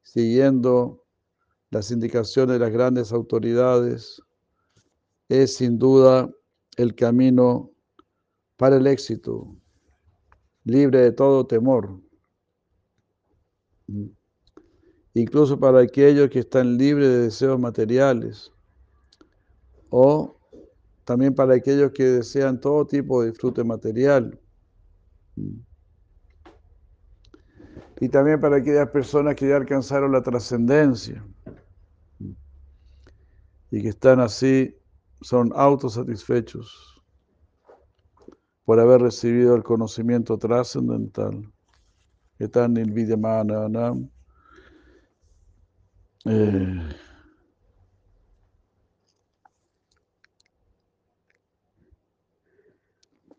siguiendo 0.02 1.04
las 1.72 1.92
indicaciones 1.92 2.54
de 2.54 2.60
las 2.60 2.72
grandes 2.72 3.12
autoridades, 3.12 4.22
es 5.28 5.56
sin 5.56 5.78
duda 5.78 6.30
el 6.78 6.96
camino 6.96 7.72
para 8.58 8.78
el 8.78 8.88
éxito, 8.88 9.56
libre 10.64 11.00
de 11.02 11.12
todo 11.12 11.46
temor. 11.46 12.02
incluso 15.16 15.60
para 15.60 15.82
aquellos 15.82 16.30
que 16.30 16.40
están 16.40 16.78
libres 16.78 17.10
de 17.10 17.18
deseos 17.24 17.60
materiales, 17.60 18.52
o 19.90 20.40
también 21.04 21.34
para 21.34 21.56
aquellos 21.56 21.92
que 21.92 22.04
desean 22.04 22.62
todo 22.62 22.86
tipo 22.86 23.22
de 23.22 23.32
disfrute 23.32 23.64
material. 23.64 24.40
Y 28.00 28.08
también 28.08 28.40
para 28.40 28.58
aquellas 28.58 28.90
personas 28.92 29.36
que 29.36 29.50
ya 29.50 29.58
alcanzaron 29.58 30.12
la 30.12 30.22
trascendencia 30.22 31.26
y 33.72 33.82
que 33.82 33.90
están 33.90 34.20
así, 34.20 34.76
son 35.22 35.52
autosatisfechos 35.56 37.02
por 38.66 38.80
haber 38.80 39.02
recibido 39.02 39.56
el 39.56 39.64
conocimiento 39.64 40.38
trascendental. 40.38 41.52
Están 42.38 42.74
nilvidyamananam. 42.74 44.10
Eh, 46.26 46.80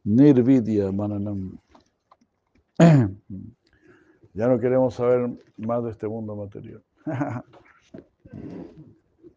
Nirvidya 0.05 0.93
Mananam. 0.93 1.59
Ya 4.33 4.47
no 4.47 4.61
queremos 4.61 4.95
saber 4.95 5.29
más 5.57 5.83
de 5.83 5.91
este 5.91 6.07
mundo 6.07 6.37
material. 6.37 6.85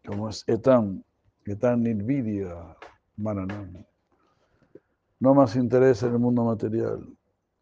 Como 0.06 0.28
es 0.28 0.44
etan, 0.46 1.02
etan 1.46 1.82
nirvidya 1.82 2.76
mananam. 3.16 3.84
No 5.18 5.34
más 5.34 5.56
interés 5.56 6.02
en 6.02 6.12
el 6.12 6.18
mundo 6.18 6.44
material. 6.44 7.08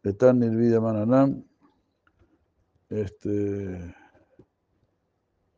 Etan 0.03 0.39
nirvidya 0.39 0.81
mananam. 0.81 1.43
Este. 2.89 3.95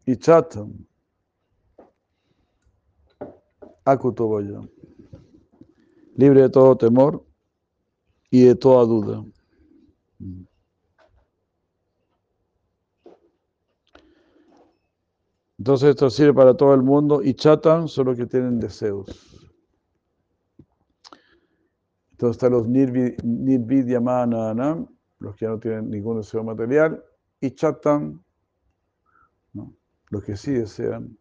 Y 0.06 0.16
chatam. 0.18 0.86
Akutobaya. 3.84 4.62
Libre 6.16 6.44
de 6.44 6.50
todo 6.50 6.78
temor 6.78 7.26
y 8.30 8.44
de 8.44 8.56
toda 8.56 8.86
duda. 8.86 9.26
Entonces 15.58 15.92
esto 15.92 16.10
sirve 16.10 16.34
para 16.34 16.54
todo 16.56 16.74
el 16.74 16.84
mundo 16.84 17.22
y 17.24 17.34
chatan 17.34 17.88
solo 17.88 18.14
que 18.16 18.26
tienen 18.26 18.60
deseos. 18.60 19.08
Entonces 22.12 22.36
están 22.38 22.52
los 22.54 22.68
nirvidyamananam, 22.68 24.88
los 25.20 25.36
que 25.36 25.48
no 25.48 25.60
tienen 25.60 25.90
ningún 25.90 26.18
deseo 26.18 26.44
material, 26.44 27.04
y 27.42 27.52
chatan, 27.52 28.24
los 30.10 30.24
que 30.24 30.38
sí 30.38 30.52
desean 30.52 31.18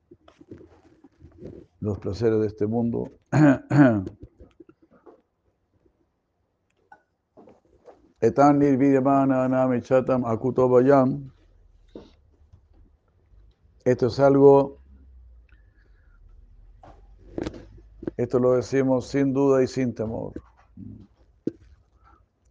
los 1.80 1.99
placeres 1.99 2.41
de 2.41 2.47
este 2.47 2.66
mundo. 2.66 3.11
Etan 8.20 8.59
nirvidyamananam 8.59 9.74
y 9.74 9.82
chatam 9.82 10.24
akutobayam. 10.24 11.34
Esto 13.85 14.07
es 14.07 14.18
algo, 14.18 14.78
esto 18.16 18.39
lo 18.39 18.53
decimos 18.53 19.09
sin 19.09 19.35
duda 19.35 19.62
y 19.62 19.66
sin 19.66 19.95
temor. 19.95 20.32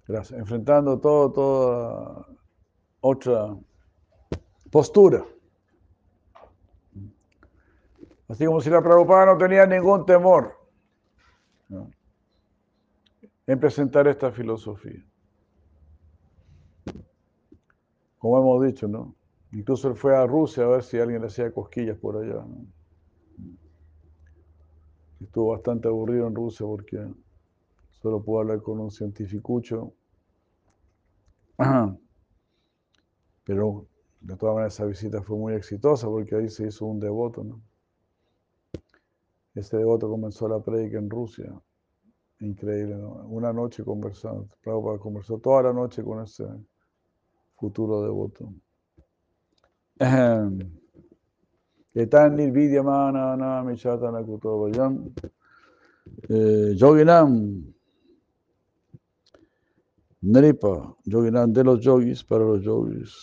Gracias. 0.08 0.40
Enfrentando 0.40 1.00
todo, 1.00 1.32
toda 1.32 2.28
otra 3.02 3.58
postura. 4.70 5.26
Así 8.28 8.46
como 8.46 8.62
si 8.62 8.70
la 8.70 8.82
Prabhupada 8.82 9.26
no 9.28 9.38
tenía 9.38 9.66
ningún 9.66 10.06
temor 10.06 10.58
en 13.48 13.60
presentar 13.60 14.08
esta 14.08 14.32
filosofía. 14.32 15.04
Como 18.18 18.38
hemos 18.38 18.66
dicho, 18.66 18.88
¿no? 18.88 19.16
Incluso 19.54 19.88
él 19.88 19.96
fue 19.96 20.16
a 20.16 20.26
Rusia 20.26 20.64
a 20.64 20.68
ver 20.68 20.84
si 20.84 20.98
alguien 20.98 21.22
le 21.22 21.28
hacía 21.28 21.52
cosquillas 21.52 21.98
por 22.00 22.18
allá. 22.18 22.44
Estuvo 25.22 25.52
bastante 25.52 25.88
aburrido 25.88 26.28
en 26.28 26.34
Rusia 26.34 26.66
porque 26.66 27.08
solo 27.92 28.24
pudo 28.24 28.40
hablar 28.40 28.64
con 28.64 28.80
un 28.80 28.90
cientificucho. 28.90 29.94
Pero 33.46 33.86
de 34.22 34.38
todas 34.38 34.56
maneras 34.56 34.74
esa 34.74 34.86
visita 34.86 35.22
fue 35.22 35.38
muy 35.38 35.54
exitosa 35.54 36.08
porque 36.08 36.36
ahí 36.36 36.50
se 36.50 36.68
hizo 36.68 36.88
un 36.88 37.00
devoto. 37.00 37.44
¿no? 37.44 37.62
Ese 39.54 39.78
devoto 39.78 40.10
comenzó 40.10 40.48
la 40.48 40.60
prédica 40.60 40.98
en 40.98 41.12
Rusia. 41.12 41.54
Increíble, 42.40 42.96
¿no? 42.96 43.28
Una 43.28 43.54
noche 43.54 43.84
conversando. 43.84 44.48
Prabhupada 44.64 44.98
conversó 44.98 45.38
toda 45.38 45.62
la 45.62 45.74
noche 45.74 46.04
con 46.04 46.24
ese 46.24 46.44
futuro 47.56 48.02
devoto. 48.02 48.52
Etan 51.96 52.36
nirvidyamana 52.36 53.38
nami 53.38 53.78
chatana 53.78 54.24
kutovayam. 54.24 55.14
Yoginam. 56.30 57.64
Nripa. 60.24 60.96
Yoginam 61.06 61.54
de 61.54 61.64
los 61.64 61.80
yogis 61.86 62.24
para 62.24 62.44
los 62.44 62.64
yogis. 62.64 63.14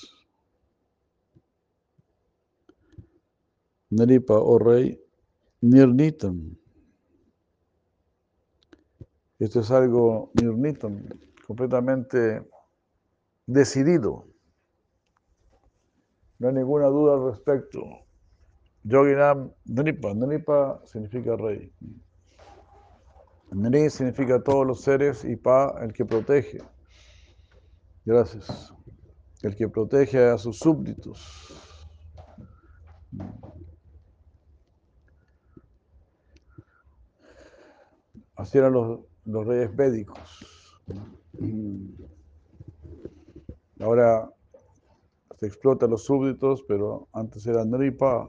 Nripa, 3.90 4.34
oh 4.38 4.58
rey. 4.58 4.98
Nirnitam. 5.62 6.56
Esto 9.38 9.60
es 9.60 9.70
algo 9.70 10.30
nirnitam, 10.34 11.02
completamente 11.46 12.42
decidido. 13.46 14.29
No 16.40 16.48
hay 16.48 16.54
ninguna 16.54 16.86
duda 16.86 17.14
al 17.14 17.32
respecto. 17.32 17.84
Yoginam 18.82 19.52
Dnipa. 19.66 20.14
Dnipa 20.14 20.80
significa 20.86 21.36
rey. 21.36 21.70
Nri 23.52 23.90
significa 23.90 24.42
todos 24.42 24.66
los 24.66 24.80
seres 24.80 25.22
y 25.24 25.36
Pa 25.36 25.76
el 25.82 25.92
que 25.92 26.06
protege. 26.06 26.62
Gracias. 28.06 28.72
El 29.42 29.54
que 29.54 29.68
protege 29.68 30.30
a 30.30 30.38
sus 30.38 30.58
súbditos. 30.58 31.20
Así 38.34 38.56
eran 38.56 38.72
los, 38.72 39.00
los 39.26 39.46
reyes 39.46 39.76
védicos. 39.76 40.80
Ahora 43.78 44.30
se 45.40 45.46
explota 45.46 45.86
a 45.86 45.88
los 45.88 46.04
súbditos, 46.04 46.62
pero 46.68 47.08
antes 47.14 47.46
era 47.46 47.64
Nripa, 47.64 48.28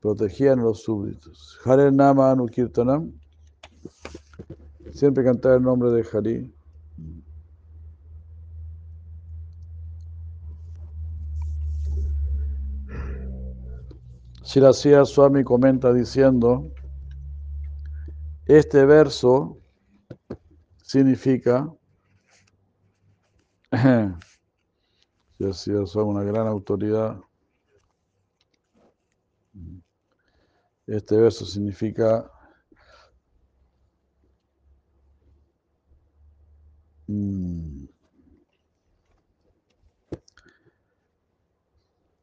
protegían 0.00 0.60
a 0.60 0.62
los 0.62 0.84
súbditos. 0.84 1.58
Hare 1.64 1.90
Nama 1.90 2.30
Anukirtanam, 2.30 3.12
siempre 4.92 5.24
cantar 5.24 5.54
el 5.56 5.62
nombre 5.62 5.90
de 5.90 6.06
Hari. 6.12 6.54
Shirasiya 14.44 15.04
Swami 15.04 15.42
comenta 15.42 15.92
diciendo, 15.92 16.70
este 18.46 18.84
verso 18.84 19.58
significa 20.80 21.68
Así 25.50 25.72
son 25.86 26.08
una 26.08 26.22
gran 26.22 26.46
autoridad. 26.46 27.20
Este 30.86 31.16
verso 31.16 31.46
significa 31.46 32.30
mm, 37.06 37.84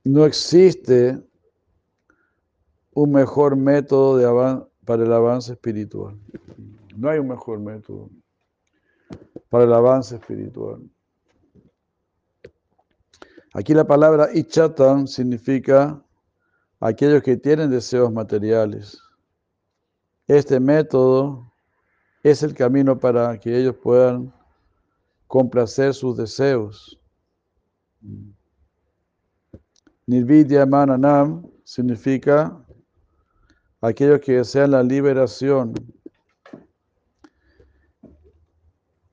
no 0.04 0.26
existe 0.26 1.22
un 2.94 3.12
mejor 3.12 3.56
método 3.56 4.18
de 4.18 4.26
para 4.86 5.04
el 5.04 5.14
avance 5.14 5.54
espiritual. 5.54 6.20
No 6.96 7.10
hay 7.10 7.20
un 7.20 7.30
mejor 7.30 7.60
método 7.60 8.10
para 9.50 9.64
el 9.64 9.74
avance 9.74 10.16
espiritual. 10.16 10.82
Aquí 13.54 13.74
la 13.74 13.86
palabra 13.86 14.30
ichatan 14.34 15.08
significa 15.08 16.02
aquellos 16.80 17.22
que 17.22 17.36
tienen 17.36 17.70
deseos 17.70 18.12
materiales. 18.12 18.98
Este 20.26 20.58
método 20.58 21.52
es 22.24 22.44
el 22.44 22.54
camino 22.54 22.98
para 22.98 23.38
que 23.38 23.58
ellos 23.58 23.76
puedan 23.76 24.34
complacer 25.28 25.94
sus 25.94 26.16
deseos. 26.16 26.98
Nirvidya 30.08 30.66
Mananam 30.66 31.46
significa 31.66 32.58
aquellos 33.82 34.22
que 34.22 34.38
desean 34.38 34.72
la 34.72 34.82
liberación. 34.82 35.74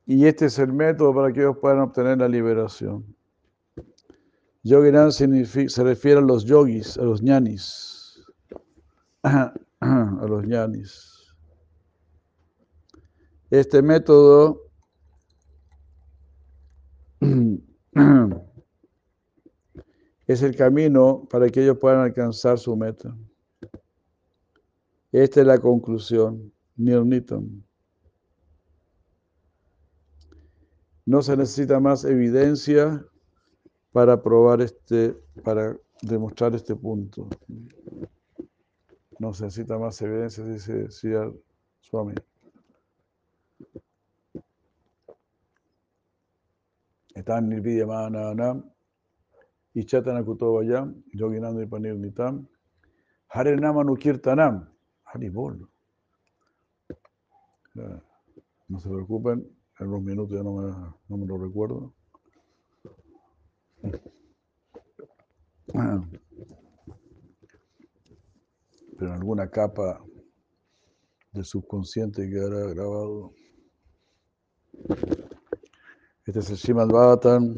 Y 0.07 0.27
este 0.27 0.47
es 0.47 0.59
el 0.61 0.73
método 0.73 1.13
para 1.13 1.33
que 1.33 1.41
ellos 1.41 1.57
puedan 1.61 1.81
obtener 1.81 2.19
la 2.19 2.29
liberación. 2.29 3.18
Yoginan 4.69 5.11
se 5.13 5.83
refiere 5.83 6.19
a 6.19 6.23
los 6.23 6.45
yogis, 6.45 6.99
a 6.99 7.03
los 7.03 7.23
ñanis. 7.23 8.23
a 9.23 9.55
los 9.81 10.47
ñanis. 10.47 11.35
Este 13.49 13.81
método 13.81 14.61
es 20.27 20.43
el 20.43 20.55
camino 20.55 21.27
para 21.31 21.49
que 21.49 21.63
ellos 21.63 21.79
puedan 21.79 22.01
alcanzar 22.01 22.59
su 22.59 22.77
meta. 22.77 23.17
Esta 25.13 25.41
es 25.41 25.47
la 25.47 25.59
conclusión. 25.59 26.53
Nirnitam. 26.77 27.65
No 31.07 31.23
se 31.23 31.39
necesita 31.39 31.81
más 31.81 32.05
evidencia 32.05 33.03
para 33.93 34.23
probar 34.23 34.61
este, 34.61 35.15
para 35.43 35.77
demostrar 36.03 36.55
este 36.55 36.75
punto. 36.77 37.29
No 39.19 39.33
se 39.35 39.45
necesita 39.45 39.79
más 39.79 40.01
evidencia, 40.03 40.45
dice 40.45 40.91
Sri 40.91 41.15
Swami. 41.81 42.15
Están 47.15 47.49
Nirvidyamananam, 47.49 48.71
Ichatana 49.75 50.25
Kutovayam, 50.25 51.03
Yoginanda 51.13 51.63
y 51.63 51.67
Panir 51.67 51.97
Nitam, 51.97 52.47
Hare 53.31 53.57
Nama 53.57 53.83
Nukirtanam, 53.83 54.69
Haribol. 55.05 55.69
No 58.69 58.79
se 58.79 58.89
preocupen, 58.89 59.49
en 59.81 59.89
unos 59.89 60.03
minutos 60.03 60.37
ya 60.37 60.45
no 60.45 60.53
me, 60.55 60.71
no 61.09 61.17
me 61.17 61.27
lo 61.27 61.39
recuerdo. 61.39 61.93
Pero 65.73 66.03
en 69.01 69.13
alguna 69.13 69.49
capa 69.49 70.05
del 71.33 71.45
subconsciente 71.45 72.29
quedará 72.29 72.71
grabado. 72.75 73.33
Este 76.27 76.41
es 76.41 76.51
el 76.51 76.57
Srimad 76.59 76.89
Bhavatan. 76.89 77.57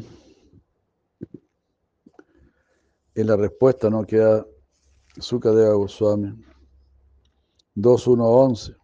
En 3.14 3.26
la 3.26 3.36
respuesta 3.36 3.88
no 3.90 4.04
queda 4.04 4.46
Sukadeva 5.18 5.74
Goswami. 5.74 6.44
2.1.11. 7.76 8.76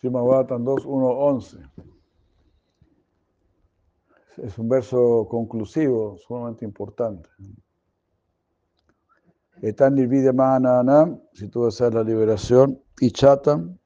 Srimad 0.00 0.22
Bhavatan 0.22 0.64
2.1.11. 0.64 1.97
Es 4.42 4.58
un 4.58 4.68
verso 4.68 5.26
conclusivo, 5.28 6.16
sumamente 6.18 6.64
importante. 6.64 7.28
Etan 9.60 9.96
mahananam, 10.34 11.20
si 11.32 11.48
tú 11.48 11.64
deseas 11.64 11.92
la 11.92 12.04
liberación, 12.04 12.80
y 13.00 13.10
chatam, 13.10 13.78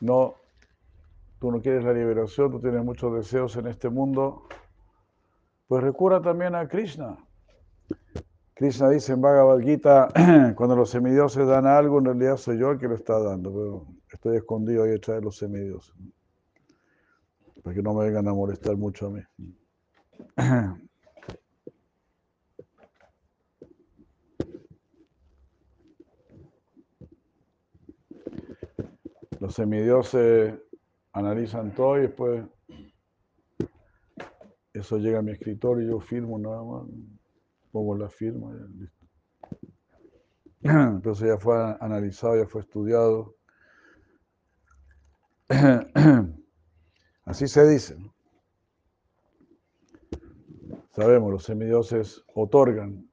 no, 0.00 0.34
tú 1.40 1.50
no 1.50 1.60
quieres 1.60 1.84
la 1.84 1.92
liberación, 1.92 2.52
tú 2.52 2.60
tienes 2.60 2.84
muchos 2.84 3.14
deseos 3.14 3.56
en 3.56 3.66
este 3.66 3.88
mundo, 3.88 4.44
pues 5.66 5.82
recurra 5.82 6.20
también 6.22 6.54
a 6.54 6.68
Krishna. 6.68 7.16
Krishna 8.54 8.90
dice 8.90 9.12
en 9.12 9.20
Bhagavad 9.20 9.60
Gita, 9.60 10.08
cuando 10.56 10.76
los 10.76 10.90
semidioses 10.90 11.46
dan 11.46 11.66
algo, 11.66 11.98
en 11.98 12.04
realidad 12.06 12.36
soy 12.36 12.58
yo 12.58 12.70
el 12.70 12.78
que 12.78 12.88
lo 12.88 12.94
está 12.94 13.18
dando, 13.18 13.52
pero 13.52 13.86
estoy 14.12 14.36
escondido 14.36 14.84
ahí 14.84 14.90
detrás 14.90 15.18
de 15.18 15.24
los 15.24 15.36
semidioses 15.36 15.94
para 17.62 17.74
que 17.74 17.82
no 17.82 17.94
me 17.94 18.04
vengan 18.06 18.28
a 18.28 18.34
molestar 18.34 18.76
mucho 18.76 19.06
a 19.06 19.10
mí. 19.10 19.20
Los 29.40 29.54
semidioses 29.54 30.54
analizan 31.12 31.72
todo 31.74 31.98
y 31.98 32.02
después 32.02 32.44
eso 34.72 34.98
llega 34.98 35.20
a 35.20 35.22
mi 35.22 35.32
escritorio 35.32 35.86
y 35.86 35.90
yo 35.90 36.00
firmo 36.00 36.38
nada 36.38 36.62
más, 36.62 36.84
pongo 37.70 37.96
la 37.96 38.08
firma 38.08 38.52
y 38.52 38.58
listo. 38.78 39.06
Entonces 40.62 41.28
ya 41.28 41.38
fue 41.38 41.56
analizado, 41.80 42.36
ya 42.36 42.46
fue 42.46 42.62
estudiado. 42.62 43.36
Así 47.28 47.46
se 47.46 47.68
dice. 47.68 47.94
Sabemos, 50.92 51.30
los 51.30 51.44
semidioses 51.44 52.24
otorgan 52.34 53.06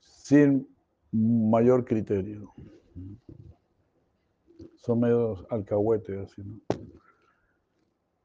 sin 0.00 0.68
mayor 1.12 1.84
criterio. 1.84 2.52
Son 4.74 4.98
medios 4.98 5.46
alcahuetes, 5.48 6.18
así, 6.18 6.42
¿no? 6.42 6.58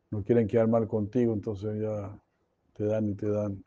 No 0.10 0.24
quieren 0.24 0.48
quedar 0.48 0.68
mal 0.68 0.88
contigo, 0.88 1.34
entonces 1.34 1.80
ya 1.80 2.20
te 2.74 2.86
dan 2.86 3.10
y 3.10 3.14
te 3.14 3.30
dan. 3.30 3.64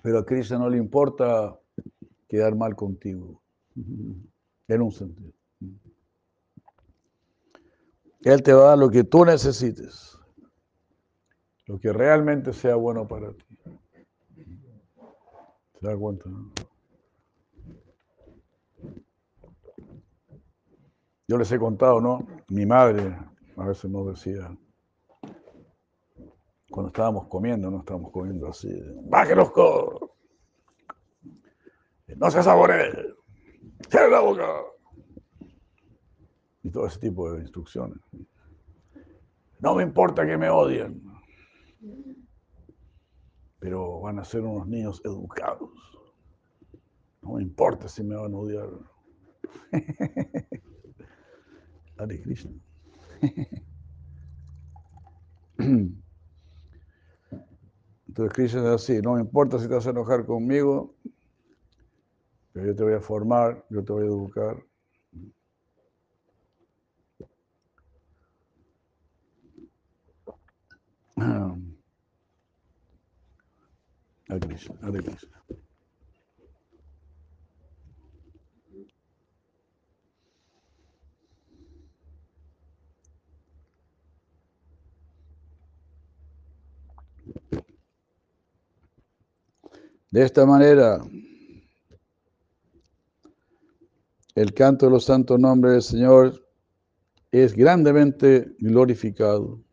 Pero 0.00 0.18
a 0.20 0.24
Krishna 0.24 0.58
no 0.58 0.70
le 0.70 0.78
importa 0.78 1.58
quedar 2.28 2.54
mal 2.54 2.76
contigo, 2.76 3.42
en 3.74 4.80
un 4.80 4.92
sentido. 4.92 5.35
Él 8.26 8.42
te 8.42 8.52
va 8.52 8.62
a 8.62 8.68
dar 8.70 8.78
lo 8.78 8.90
que 8.90 9.04
tú 9.04 9.24
necesites, 9.24 10.18
lo 11.66 11.78
que 11.78 11.92
realmente 11.92 12.52
sea 12.52 12.74
bueno 12.74 13.06
para 13.06 13.32
ti. 13.32 13.56
¿Se 15.80 15.86
da 15.86 15.96
cuenta? 15.96 16.28
Yo 21.28 21.38
les 21.38 21.52
he 21.52 21.58
contado, 21.60 22.00
¿no? 22.00 22.26
Mi 22.48 22.66
madre 22.66 23.16
a 23.58 23.64
veces 23.64 23.88
nos 23.88 24.08
decía, 24.08 24.52
cuando 26.68 26.88
estábamos 26.88 27.28
comiendo, 27.28 27.70
no 27.70 27.78
estábamos 27.78 28.10
comiendo 28.10 28.48
así, 28.48 28.68
baje 29.04 29.36
los 29.36 29.52
no 32.16 32.30
se 32.32 32.42
saboree, 32.42 33.14
cierre 33.88 34.10
la 34.10 34.18
boca 34.18 34.48
y 36.66 36.70
todo 36.70 36.86
ese 36.86 36.98
tipo 36.98 37.32
de 37.32 37.42
instrucciones. 37.42 37.98
No 39.60 39.76
me 39.76 39.84
importa 39.84 40.26
que 40.26 40.36
me 40.36 40.50
odien, 40.50 41.00
pero 43.60 44.00
van 44.00 44.18
a 44.18 44.24
ser 44.24 44.40
unos 44.42 44.66
niños 44.66 45.00
educados. 45.04 45.70
No 47.22 47.34
me 47.34 47.42
importa 47.42 47.88
si 47.88 48.02
me 48.02 48.16
van 48.16 48.34
a 48.34 48.36
odiar. 48.36 48.68
Hare 51.98 52.20
Krishna. 52.20 52.52
Entonces 58.08 58.34
Krishna 58.34 58.60
es 58.60 58.66
así, 58.66 59.00
no 59.02 59.14
me 59.14 59.20
importa 59.20 59.58
si 59.60 59.68
te 59.68 59.74
vas 59.74 59.86
a 59.86 59.90
enojar 59.90 60.26
conmigo, 60.26 60.96
pero 62.52 62.66
yo 62.66 62.74
te 62.74 62.82
voy 62.82 62.94
a 62.94 63.00
formar, 63.00 63.64
yo 63.70 63.84
te 63.84 63.92
voy 63.92 64.02
a 64.02 64.06
educar. 64.06 64.56
Krishna. 74.40 74.74
De 90.10 90.22
esta 90.22 90.46
manera, 90.46 90.98
el 94.34 94.54
canto 94.54 94.86
de 94.86 94.92
los 94.92 95.04
santos 95.04 95.38
nombres 95.38 95.72
del 95.72 95.82
Señor 95.82 96.46
es 97.32 97.54
grandemente 97.54 98.54
glorificado. 98.58 99.65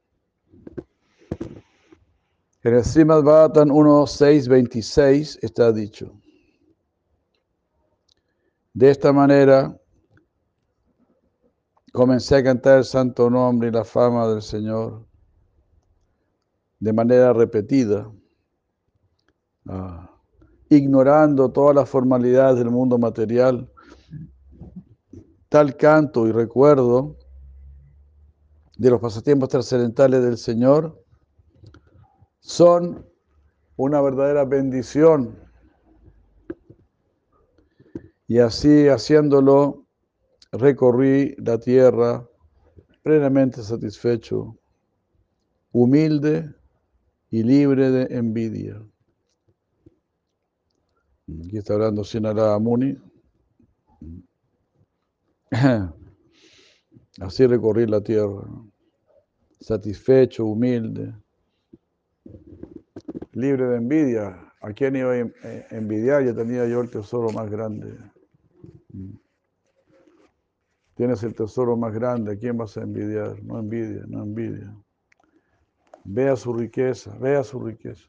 En 2.66 2.74
el 2.76 2.86
Srimad 2.86 3.24
Bhattan 3.24 3.68
1.6.26 3.68 5.38
está 5.42 5.74
dicho, 5.74 6.14
de 8.74 8.90
esta 8.90 9.12
manera 9.12 9.78
comencé 11.92 12.38
a 12.38 12.44
cantar 12.44 12.78
el 12.78 12.86
santo 12.86 13.30
nombre 13.30 13.68
y 13.68 13.72
la 13.72 13.84
fama 13.84 14.30
del 14.30 14.42
Señor 14.42 15.06
de 16.80 16.94
manera 16.94 17.34
repetida, 17.34 18.10
ah, 19.68 20.10
ignorando 20.70 21.52
todas 21.52 21.76
las 21.76 21.90
formalidades 21.90 22.60
del 22.60 22.70
mundo 22.70 22.98
material, 22.98 23.70
tal 25.50 25.76
canto 25.76 26.26
y 26.28 26.32
recuerdo 26.32 27.18
de 28.78 28.90
los 28.90 29.02
pasatiempos 29.02 29.50
trascendentales 29.50 30.24
del 30.24 30.38
Señor 30.38 31.03
son 32.44 33.06
una 33.78 34.02
verdadera 34.02 34.46
bendición. 34.46 35.40
Y 38.28 38.40
así 38.40 38.88
haciéndolo, 38.88 39.86
recorrí 40.52 41.36
la 41.38 41.58
tierra 41.58 42.28
plenamente 43.02 43.64
satisfecho, 43.64 44.58
humilde 45.72 46.54
y 47.32 47.44
libre 47.44 47.90
de 47.90 48.16
envidia. 48.16 48.82
Aquí 51.46 51.58
está 51.58 51.74
hablando 51.74 52.04
Sinara 52.04 52.60
Muni. 52.60 52.98
Así 57.20 57.46
recorrí 57.46 57.86
la 57.86 58.02
tierra, 58.02 58.42
satisfecho, 59.60 60.46
humilde, 60.46 61.14
libre 63.34 63.68
de 63.68 63.78
envidia. 63.78 64.52
¿A 64.62 64.72
quién 64.72 64.96
iba 64.96 65.12
a 65.12 65.18
eh, 65.18 65.68
envidiar? 65.72 66.24
Ya 66.24 66.34
tenía 66.34 66.66
yo 66.68 66.82
el 66.82 66.90
tesoro 66.90 67.30
más 67.32 67.50
grande. 67.50 67.98
Tienes 70.96 71.24
el 71.24 71.34
tesoro 71.34 71.76
más 71.76 71.94
grande, 71.94 72.34
¿a 72.34 72.38
quién 72.38 72.58
vas 72.58 72.78
a 72.78 72.82
envidiar? 72.82 73.44
No 73.44 73.60
envidia, 73.60 74.04
no 74.08 74.24
envidia. 74.24 74.74
Vea 76.06 76.36
su 76.36 76.54
riqueza, 76.54 77.18
vea 77.20 77.44
su 77.44 77.60
riqueza. 77.60 78.08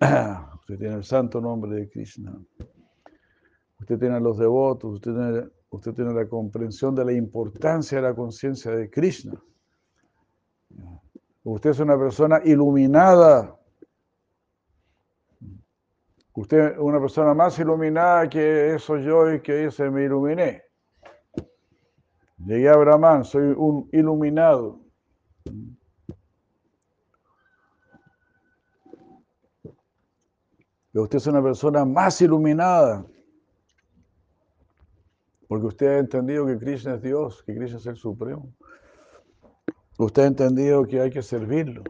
Usted 0.60 0.78
tiene 0.78 0.94
el 0.94 1.04
santo 1.04 1.40
nombre 1.40 1.74
de 1.74 1.88
Krishna. 1.88 2.34
Usted 3.80 3.98
tiene 3.98 4.16
a 4.16 4.20
los 4.20 4.38
devotos, 4.38 4.94
usted 4.94 5.12
tiene 5.12 5.48
usted 5.74 5.92
tiene 5.92 6.14
la 6.14 6.28
comprensión 6.28 6.94
de 6.94 7.04
la 7.04 7.12
importancia 7.12 7.98
de 7.98 8.02
la 8.02 8.14
conciencia 8.14 8.70
de 8.70 8.88
Krishna. 8.88 9.40
Usted 11.42 11.70
es 11.70 11.80
una 11.80 11.98
persona 11.98 12.40
iluminada. 12.44 13.58
Usted 16.34 16.72
es 16.72 16.78
una 16.78 17.00
persona 17.00 17.32
más 17.32 17.58
iluminada 17.60 18.28
que 18.28 18.74
eso 18.74 18.98
yo 18.98 19.32
y 19.32 19.40
que 19.40 19.66
ese 19.66 19.88
me 19.88 20.04
iluminé. 20.04 20.62
Llegué 22.38 22.68
a 22.68 22.76
Brahman, 22.76 23.24
soy 23.24 23.54
un 23.56 23.88
iluminado. 23.92 24.80
Usted 30.92 31.18
es 31.18 31.26
una 31.28 31.42
persona 31.42 31.84
más 31.84 32.20
iluminada. 32.20 33.06
Porque 35.46 35.66
usted 35.66 35.86
ha 35.86 35.98
entendido 35.98 36.46
que 36.46 36.58
Krishna 36.58 36.94
es 36.94 37.02
Dios, 37.02 37.42
que 37.44 37.54
Krishna 37.54 37.78
es 37.78 37.86
el 37.86 37.96
Supremo. 37.96 38.52
Usted 39.98 40.22
ha 40.22 40.26
entendido 40.26 40.84
que 40.84 41.00
hay 41.00 41.10
que 41.10 41.22
servirlo. 41.22 41.84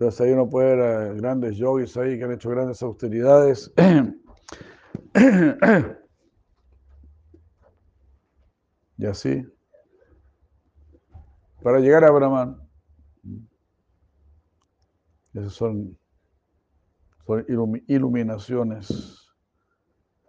Entonces 0.00 0.20
ahí 0.22 0.32
uno 0.32 0.48
puede 0.48 0.76
ver 0.76 0.80
a 0.80 1.12
grandes 1.12 1.58
yogis 1.58 1.94
ahí 1.98 2.16
que 2.16 2.24
han 2.24 2.32
hecho 2.32 2.48
grandes 2.48 2.82
austeridades. 2.82 3.70
y 8.96 9.04
así. 9.04 9.46
Para 11.62 11.80
llegar 11.80 12.02
a 12.04 12.10
Brahman. 12.12 12.66
Esas 15.34 15.52
son, 15.52 15.98
son 17.26 17.44
iluminaciones 17.86 19.18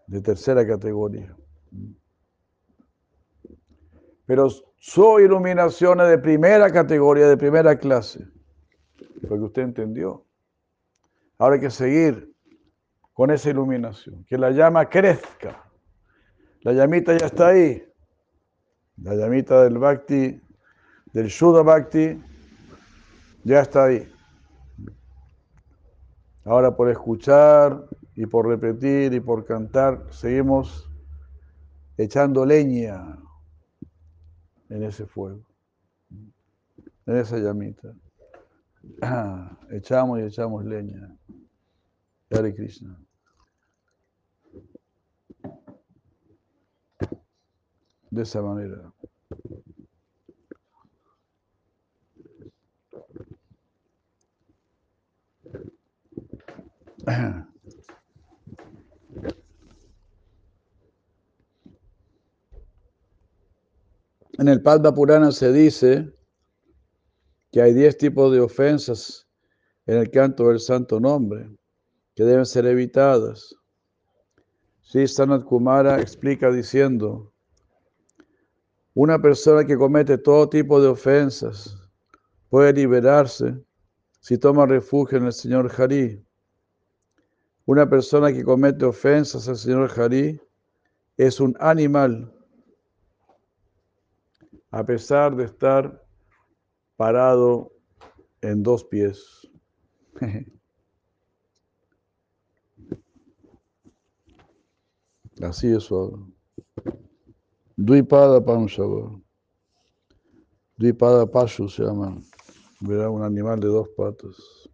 de 0.06 0.22
tercera 0.22 0.68
categoría. 0.68 1.34
Pero 4.26 4.50
su 4.50 5.20
iluminación 5.22 6.02
es 6.02 6.10
de 6.10 6.18
primera 6.18 6.70
categoría, 6.74 7.30
de 7.30 7.38
primera 7.38 7.80
clase. 7.80 8.28
Porque 9.28 9.44
usted 9.44 9.62
entendió. 9.62 10.26
Ahora 11.38 11.56
hay 11.56 11.62
que 11.62 11.70
seguir 11.70 12.34
con 13.14 13.32
esa 13.32 13.50
iluminación. 13.50 14.24
Que 14.26 14.38
la 14.38 14.52
llama 14.52 14.88
crezca. 14.90 15.64
La 16.62 16.74
llamita 16.74 17.18
ya 17.18 17.26
está 17.26 17.48
ahí. 17.48 17.84
La 18.98 19.16
llamita 19.16 19.64
del 19.64 19.78
Bhakti, 19.80 20.40
del 21.14 21.28
Shuddha 21.28 21.64
Bhakti, 21.64 22.22
ya 23.44 23.62
está 23.62 23.86
ahí. 23.86 24.08
Ahora 26.46 26.76
por 26.76 26.90
escuchar 26.90 27.88
y 28.16 28.26
por 28.26 28.48
repetir 28.48 29.14
y 29.14 29.20
por 29.20 29.46
cantar, 29.46 30.06
seguimos 30.12 30.90
echando 31.98 32.46
leña 32.46 33.18
en 34.70 34.84
ese 34.84 35.06
fuego, 35.06 35.44
en 37.06 37.18
esa 37.18 37.38
llamita. 37.38 37.94
Echamos 39.72 40.20
y 40.20 40.24
echamos 40.24 40.66
leña. 40.66 41.16
Hare 42.30 42.54
Krishna. 42.56 42.98
De 48.10 48.24
esa 48.24 48.42
manera. 48.42 48.94
En 64.38 64.48
el 64.48 64.62
Padma 64.62 64.94
Purana 64.94 65.32
se 65.32 65.52
dice 65.52 66.14
que 67.52 67.62
hay 67.62 67.74
diez 67.74 67.98
tipos 67.98 68.32
de 68.32 68.40
ofensas 68.40 69.28
en 69.86 69.98
el 69.98 70.10
canto 70.10 70.48
del 70.48 70.60
santo 70.60 71.00
nombre 71.00 71.50
que 72.16 72.24
deben 72.24 72.46
ser 72.46 72.66
evitadas. 72.66 73.56
Sí, 74.82 75.08
Sanat 75.08 75.44
Kumara 75.44 76.02
explica 76.02 76.52
diciendo, 76.52 77.32
una 78.94 79.22
persona 79.22 79.66
que 79.66 79.78
comete 79.78 80.18
todo 80.18 80.50
tipo 80.50 80.82
de 80.82 80.88
ofensas 80.88 81.78
puede 82.50 82.74
liberarse 82.74 83.58
si 84.20 84.38
toma 84.38 84.66
refugio 84.66 85.18
en 85.18 85.26
el 85.26 85.34
Señor 85.34 85.72
Hari. 85.78 86.24
Una 87.66 87.90
persona 87.90 88.34
que 88.34 88.44
comete 88.44 88.86
ofensas 88.86 89.48
al 89.48 89.58
Señor 89.58 89.92
Hari 89.98 90.42
es 91.18 91.40
un 91.40 91.56
animal 91.60 92.34
a 94.72 94.86
pesar 94.86 95.36
de 95.36 95.46
estar 95.46 96.01
parado 97.02 97.72
en 98.42 98.62
dos 98.62 98.84
pies. 98.84 99.50
Así 105.42 105.72
es 105.74 105.86
suave. 105.86 106.20
Duipada 107.76 108.40
Panshava. 108.46 109.20
Duipada 110.78 111.26
Pashu 111.26 111.68
se 111.68 111.84
llama. 111.84 112.22
Verá 112.80 113.10
un 113.10 113.24
animal 113.24 113.60
de 113.60 113.70
dos 113.70 113.90
patas. 113.98 114.70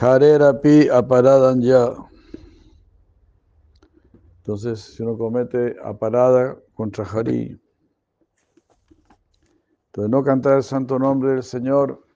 Harerapi 0.00 0.88
aparadan 0.88 1.60
ya. 1.60 1.94
Entonces, 4.38 4.80
si 4.80 5.02
uno 5.02 5.18
comete 5.18 5.76
aparada 5.84 6.56
contra 6.74 7.04
Hari, 7.04 7.60
entonces 9.86 10.10
no 10.10 10.22
cantar 10.22 10.58
el 10.58 10.62
santo 10.62 10.98
nombre 10.98 11.32
del 11.32 11.42
Señor 11.42 12.06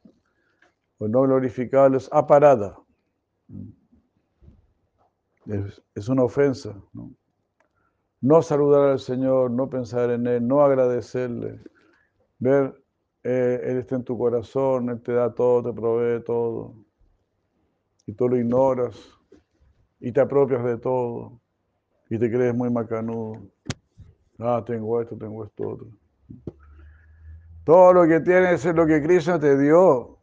o 0.99 1.09
no 1.09 1.23
glorificarlo 1.23 1.97
es 1.97 2.09
aparada. 2.13 2.79
Es, 5.95 6.09
una 6.09 6.23
ofensa. 6.23 6.81
¿no? 6.93 7.13
no 8.23 8.41
saludar 8.41 8.91
al 8.91 9.01
Señor, 9.01 9.51
no 9.51 9.69
pensar 9.69 10.11
en 10.11 10.27
Él, 10.29 10.47
no 10.47 10.63
agradecerle, 10.63 11.61
ver 12.39 12.81
eh, 13.25 13.61
Él 13.65 13.79
está 13.79 13.97
en 13.97 14.05
tu 14.05 14.17
corazón, 14.17 14.89
Él 14.91 15.03
te 15.03 15.13
da 15.13 15.35
todo, 15.35 15.65
te 15.65 15.73
provee 15.73 16.23
todo. 16.23 16.82
Y 18.07 18.13
tú 18.15 18.29
lo 18.29 18.37
ignoras 18.37 18.97
y 20.01 20.13
te 20.13 20.21
apropias 20.21 20.65
de 20.65 20.79
todo 20.79 21.41
y 22.11 22.19
te 22.19 22.31
crees 22.31 22.55
muy 22.55 22.71
macanudo. 22.71 23.41
Ah, 24.39 24.63
tengo 24.67 25.01
esto, 25.01 25.17
tengo 25.17 25.45
esto 25.45 25.69
otro. 25.69 25.87
Todo 27.65 27.93
lo 27.93 28.07
que 28.07 28.21
tienes 28.21 28.65
es 28.67 28.75
lo 28.75 28.87
que 28.87 29.01
Krishna 29.03 29.39
te 29.39 29.57
dio. 29.57 30.19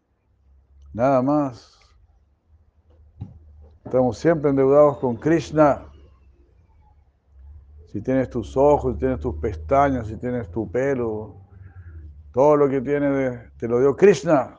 Nada 0.93 1.21
más. 1.21 1.79
Estamos 3.85 4.17
siempre 4.17 4.49
endeudados 4.49 4.97
con 4.97 5.15
Krishna. 5.15 5.85
Si 7.87 8.01
tienes 8.01 8.29
tus 8.29 8.55
ojos, 8.55 8.93
si 8.93 8.99
tienes 8.99 9.19
tus 9.19 9.35
pestañas, 9.37 10.07
si 10.07 10.17
tienes 10.17 10.51
tu 10.51 10.69
pelo, 10.69 11.37
todo 12.33 12.55
lo 12.55 12.69
que 12.69 12.81
tienes 12.81 13.51
te 13.57 13.67
lo 13.67 13.79
dio 13.79 13.95
Krishna. 13.95 14.58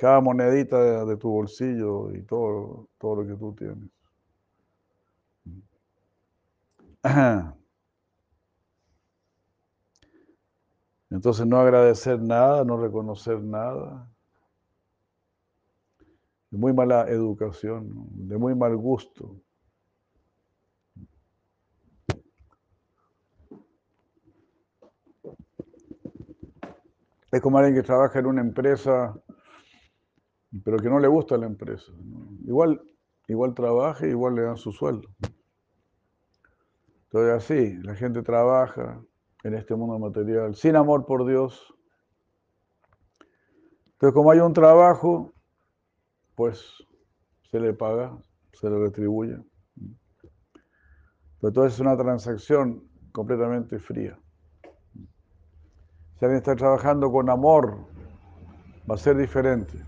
Cada 0.00 0.20
monedita 0.22 1.04
de, 1.04 1.16
tu 1.18 1.28
bolsillo 1.28 2.10
y 2.14 2.22
todo, 2.22 2.88
todo 2.96 3.16
lo 3.16 3.26
que 3.26 3.34
tú 3.34 3.54
tienes. 3.54 3.90
Entonces 11.10 11.46
no 11.46 11.60
agradecer 11.60 12.18
nada, 12.18 12.64
no 12.64 12.78
reconocer 12.78 13.42
nada. 13.42 14.10
De 16.50 16.56
muy 16.56 16.72
mala 16.72 17.06
educación, 17.10 18.08
de 18.26 18.38
muy 18.38 18.54
mal 18.54 18.74
gusto. 18.78 19.36
Es 27.30 27.42
como 27.42 27.58
alguien 27.58 27.74
que 27.74 27.82
trabaja 27.82 28.18
en 28.18 28.24
una 28.24 28.40
empresa, 28.40 29.14
pero 30.64 30.78
que 30.78 30.88
no 30.88 30.98
le 30.98 31.08
gusta 31.08 31.36
la 31.36 31.46
empresa. 31.46 31.92
Igual, 32.44 32.80
igual 33.28 33.54
trabaja 33.54 34.06
igual 34.06 34.34
le 34.34 34.42
dan 34.42 34.56
su 34.56 34.72
sueldo. 34.72 35.08
Entonces 37.04 37.32
así, 37.34 37.76
la 37.82 37.94
gente 37.94 38.22
trabaja 38.22 39.02
en 39.42 39.54
este 39.54 39.74
mundo 39.74 39.98
material 39.98 40.54
sin 40.54 40.76
amor 40.76 41.06
por 41.06 41.26
Dios. 41.26 41.74
Entonces 43.92 44.14
como 44.14 44.30
hay 44.30 44.40
un 44.40 44.52
trabajo, 44.52 45.32
pues 46.34 46.64
se 47.50 47.60
le 47.60 47.72
paga, 47.72 48.16
se 48.52 48.70
le 48.70 48.78
retribuye. 48.78 49.38
Pero 51.40 51.48
entonces 51.48 51.74
es 51.74 51.80
una 51.80 51.96
transacción 51.96 52.84
completamente 53.12 53.78
fría. 53.78 54.18
Si 56.18 56.24
alguien 56.24 56.38
está 56.38 56.54
trabajando 56.54 57.10
con 57.10 57.30
amor, 57.30 57.78
va 58.88 58.94
a 58.94 58.98
ser 58.98 59.16
diferente. 59.16 59.82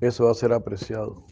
Eso 0.00 0.24
va 0.24 0.32
a 0.32 0.34
ser 0.34 0.52
apreciado. 0.52 1.24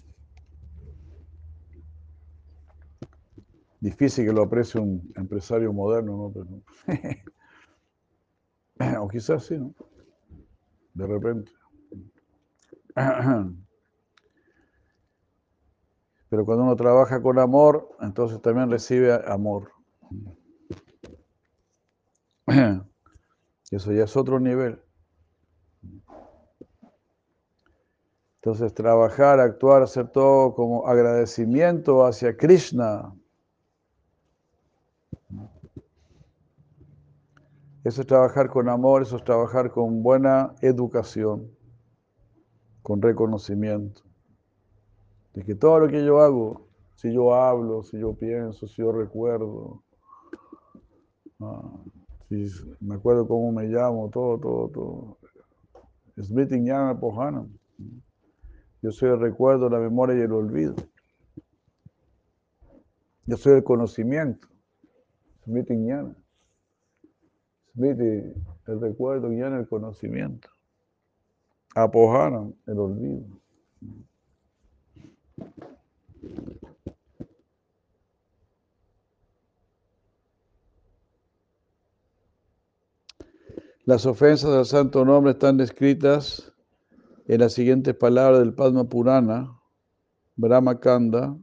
Difícil 3.81 4.27
que 4.27 4.33
lo 4.33 4.43
aprecie 4.43 4.81
un 4.81 5.11
empresario 5.17 5.73
moderno, 5.73 6.33
¿no? 6.35 6.63
o 9.03 9.09
quizás 9.09 9.47
sí, 9.47 9.59
¿no? 9.59 9.75
De 10.95 11.07
repente. 11.07 11.51
Pero 16.29 16.45
cuando 16.45 16.65
uno 16.65 16.77
trabaja 16.77 17.23
con 17.23 17.39
amor, 17.39 17.89
entonces 18.01 18.41
también 18.41 18.71
recibe 18.71 19.13
amor. 19.27 19.73
Eso 23.71 23.93
ya 23.93 24.05
es 24.05 24.17
otro 24.17 24.39
nivel. 24.41 24.81
Entonces, 28.43 28.73
trabajar, 28.73 29.39
actuar, 29.39 29.83
hacer 29.83 30.09
todo 30.09 30.55
como 30.55 30.87
agradecimiento 30.87 32.07
hacia 32.07 32.35
Krishna. 32.39 33.15
Eso 37.85 38.01
es 38.01 38.07
trabajar 38.07 38.49
con 38.49 38.71
amor, 38.71 39.03
eso 39.03 39.19
es 39.19 39.25
trabajar 39.25 39.71
con 39.71 40.03
buena 40.03 40.55
educación, 40.63 41.51
con 42.83 43.03
reconocimiento. 43.03 44.01
De 45.35 45.45
que 45.45 45.55
todo 45.55 45.81
lo 45.81 45.89
que 45.89 46.03
yo 46.03 46.21
hago, 46.21 46.67
si 46.95 47.13
yo 47.13 47.35
hablo, 47.35 47.83
si 47.83 47.99
yo 47.99 48.15
pienso, 48.15 48.67
si 48.67 48.77
yo 48.77 48.91
recuerdo, 48.91 49.83
ah, 51.41 51.63
si 52.31 52.47
me 52.81 52.95
acuerdo 52.95 53.29
cómo 53.29 53.53
me 53.53 53.65
llamo, 53.65 54.09
todo, 54.09 54.39
todo, 54.39 54.69
todo. 54.69 55.19
Smriti 56.19 56.59
Jnana 56.59 56.99
Pohana. 56.99 57.47
Yo 58.83 58.91
soy 58.93 59.11
el 59.11 59.21
recuerdo, 59.21 59.69
la 59.69 59.79
memoria 59.79 60.17
y 60.17 60.23
el 60.23 60.33
olvido. 60.33 60.75
Yo 63.27 63.37
soy 63.37 63.55
el 63.55 63.65
conocimiento. 63.65 64.49
Smriti 65.45 65.75
Jnana. 65.75 66.17
Smriti, 67.75 68.33
el 68.67 68.81
recuerdo, 68.81 69.29
Jnana, 69.29 69.59
el 69.59 69.69
conocimiento. 69.69 70.49
Apohana, 71.75 72.51
el 72.67 72.79
olvido. 72.79 73.27
Las 83.85 84.07
ofensas 84.07 84.51
al 84.51 84.67
santo 84.67 85.05
nombre 85.05 85.33
están 85.33 85.57
descritas 85.57 86.50
en 87.31 87.39
las 87.39 87.53
siguientes 87.53 87.95
palabras 87.95 88.41
del 88.41 88.55
Padma 88.55 88.89
Purana, 88.89 89.57
Brahma 90.35 90.81
Kanda 90.81 91.39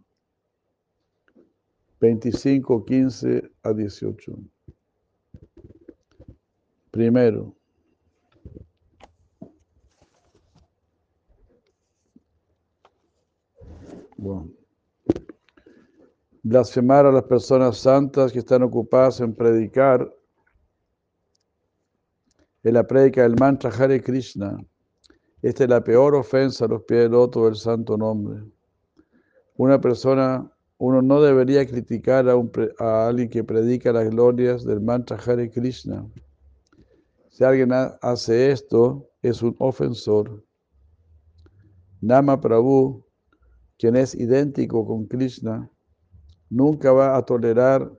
25, 2.02 2.84
15 2.84 3.50
a 3.64 3.72
18. 3.72 4.38
Primero, 6.92 7.56
Blasfemar 16.44 17.06
a 17.06 17.14
las 17.14 17.24
personas 17.24 17.78
santas 17.78 18.34
que 18.34 18.40
están 18.40 18.62
ocupadas 18.62 19.22
en 19.22 19.34
predicar 19.34 20.14
en 22.62 22.74
la 22.74 22.86
predica 22.86 23.22
del 23.24 23.38
mantra 23.38 23.70
Hare 23.70 24.04
Krishna. 24.04 24.58
Esta 25.42 25.64
es 25.66 25.70
la 25.70 25.84
peor 25.84 26.16
ofensa 26.16 26.66
a 26.66 26.68
los 26.68 26.84
pies 26.84 27.04
del 27.04 27.12
loto 27.12 27.46
del 27.46 27.56
santo 27.56 27.96
nombre. 27.98 28.44
Una 29.56 29.80
persona, 29.80 30.52
uno 30.78 31.02
no 31.02 31.22
debería 31.22 31.66
criticar 31.66 32.28
a, 32.28 32.34
a 32.80 33.08
alguien 33.08 33.30
que 33.30 33.44
predica 33.44 33.92
las 33.92 34.10
glorias 34.10 34.64
del 34.64 34.82
mantra 34.82 35.18
Hare 35.18 35.50
Krishna. 35.50 36.08
Si 37.30 37.44
alguien 37.44 37.72
hace 37.72 38.52
esto, 38.52 39.12
es 39.22 39.44
un 39.44 39.56
ofensor. 39.60 40.44
Nama 42.02 42.40
Prabhu, 42.40 43.04
quien 43.78 43.96
es 43.96 44.16
idéntico 44.16 44.86
con 44.86 45.06
Krishna, 45.06 45.70
nunca 46.50 46.92
va 46.92 47.16
a 47.16 47.24
tolerar 47.24 47.92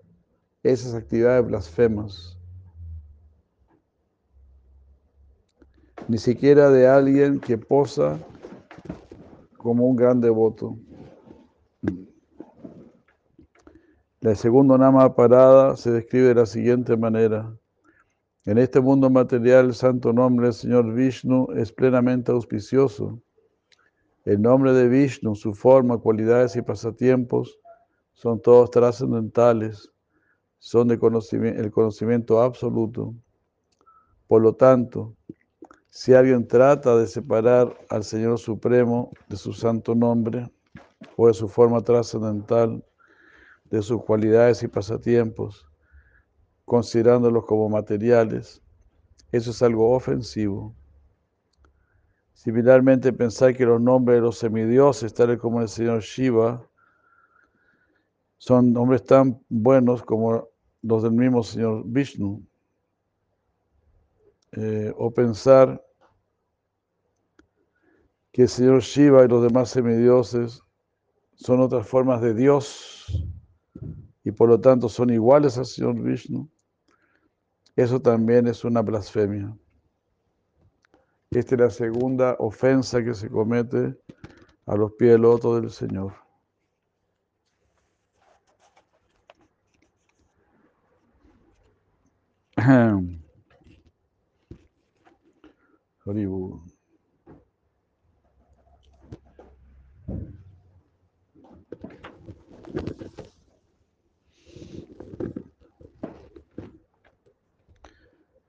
esas 0.63 0.95
actividades 0.95 1.47
blasfemas. 1.47 2.38
Ni 6.09 6.17
siquiera 6.17 6.71
de 6.71 6.89
alguien 6.89 7.39
que 7.39 7.59
posa 7.59 8.19
como 9.59 9.87
un 9.87 9.95
gran 9.95 10.21
devoto. 10.21 10.79
La 14.21 14.35
segunda 14.35 14.79
nama 14.79 15.15
parada 15.15 15.77
se 15.77 15.91
describe 15.93 16.29
de 16.29 16.35
la 16.35 16.47
siguiente 16.47 16.97
manera. 16.97 17.55
En 18.47 18.57
este 18.57 18.81
mundo 18.81 19.11
material, 19.11 19.67
el 19.67 19.75
santo 19.75 20.13
nombre 20.13 20.47
del 20.47 20.55
Señor 20.55 20.95
Vishnu 20.95 21.49
es 21.55 21.71
plenamente 21.71 22.33
auspicioso. 22.33 23.21
El 24.25 24.41
nombre 24.41 24.73
de 24.73 24.89
Vishnu, 24.89 25.35
su 25.35 25.55
forma, 25.55 25.99
cualidades 25.99 26.57
y 26.57 26.63
pasatiempos 26.63 27.59
son 28.15 28.41
todos 28.41 28.71
trascendentales, 28.71 29.93
son 30.59 30.97
conocimiento, 30.97 31.61
el 31.61 31.71
conocimiento 31.71 32.41
absoluto. 32.41 33.15
Por 34.27 34.43
lo 34.43 34.55
tanto, 34.55 35.15
si 35.91 36.15
alguien 36.15 36.47
trata 36.47 36.97
de 36.97 37.07
separar 37.07 37.77
al 37.89 38.05
Señor 38.05 38.39
Supremo 38.39 39.11
de 39.29 39.37
su 39.37 39.53
santo 39.53 39.95
nombre 39.95 40.51
o 41.17 41.27
de 41.27 41.35
su 41.35 41.49
forma 41.49 41.81
trascendental, 41.81 42.85
de 43.71 43.83
sus 43.83 44.03
cualidades 44.05 44.63
y 44.63 44.69
pasatiempos, 44.69 45.67
considerándolos 46.65 47.45
como 47.45 47.69
materiales, 47.69 48.63
eso 49.33 49.51
es 49.51 49.63
algo 49.63 49.95
ofensivo. 49.95 50.75
Similarmente, 52.33 53.13
pensar 53.13 53.55
que 53.55 53.67
los 53.67 53.81
nombres 53.81 54.19
de 54.19 54.23
los 54.23 54.39
semidioses, 54.39 55.13
tales 55.13 55.39
como 55.39 55.61
el 55.61 55.69
Señor 55.69 56.01
Shiva, 56.01 56.65
son 58.39 58.73
nombres 58.73 59.05
tan 59.05 59.41
buenos 59.49 60.03
como 60.03 60.49
los 60.83 61.03
del 61.03 61.13
mismo 61.13 61.43
Señor 61.43 61.83
Vishnu. 61.85 62.41
Eh, 64.53 64.93
o 64.97 65.11
pensar 65.11 65.85
que 68.33 68.43
el 68.43 68.49
Señor 68.49 68.81
Shiva 68.81 69.25
y 69.25 69.29
los 69.29 69.43
demás 69.43 69.71
semidioses 69.71 70.63
son 71.35 71.61
otras 71.61 71.87
formas 71.87 72.21
de 72.21 72.35
Dios 72.35 73.07
y 74.25 74.31
por 74.33 74.49
lo 74.49 74.61
tanto 74.61 74.89
son 74.89 75.11
iguales 75.11 75.59
al 75.59 75.67
Señor 75.67 76.01
Vishnu. 76.01 76.49
eso 77.77 78.01
también 78.01 78.47
es 78.47 78.65
una 78.65 78.83
blasfemia. 78.83 79.57
Esta 81.31 81.55
es 81.55 81.61
la 81.61 81.71
segunda 81.71 82.37
ofensa 82.39 83.05
que 83.05 83.15
se 83.15 83.29
comete 83.29 83.97
a 84.67 84.77
los 84.77 84.93
pies 84.93 85.13
del 85.13 85.23
loto 85.23 85.61
del 85.61 85.71
Señor. 85.71 86.15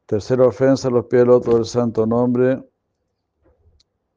Tercera 0.05 0.47
ofensa 0.47 0.87
a 0.87 0.91
los 0.91 1.05
pies 1.07 1.23
del 1.23 1.31
otro 1.31 1.55
del 1.55 1.65
santo 1.65 2.05
nombre 2.05 2.63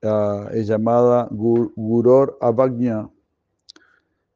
uh, 0.03 0.49
es 0.53 0.69
llamada 0.69 1.27
Guror 1.33 2.39
Abagnya. 2.41 3.11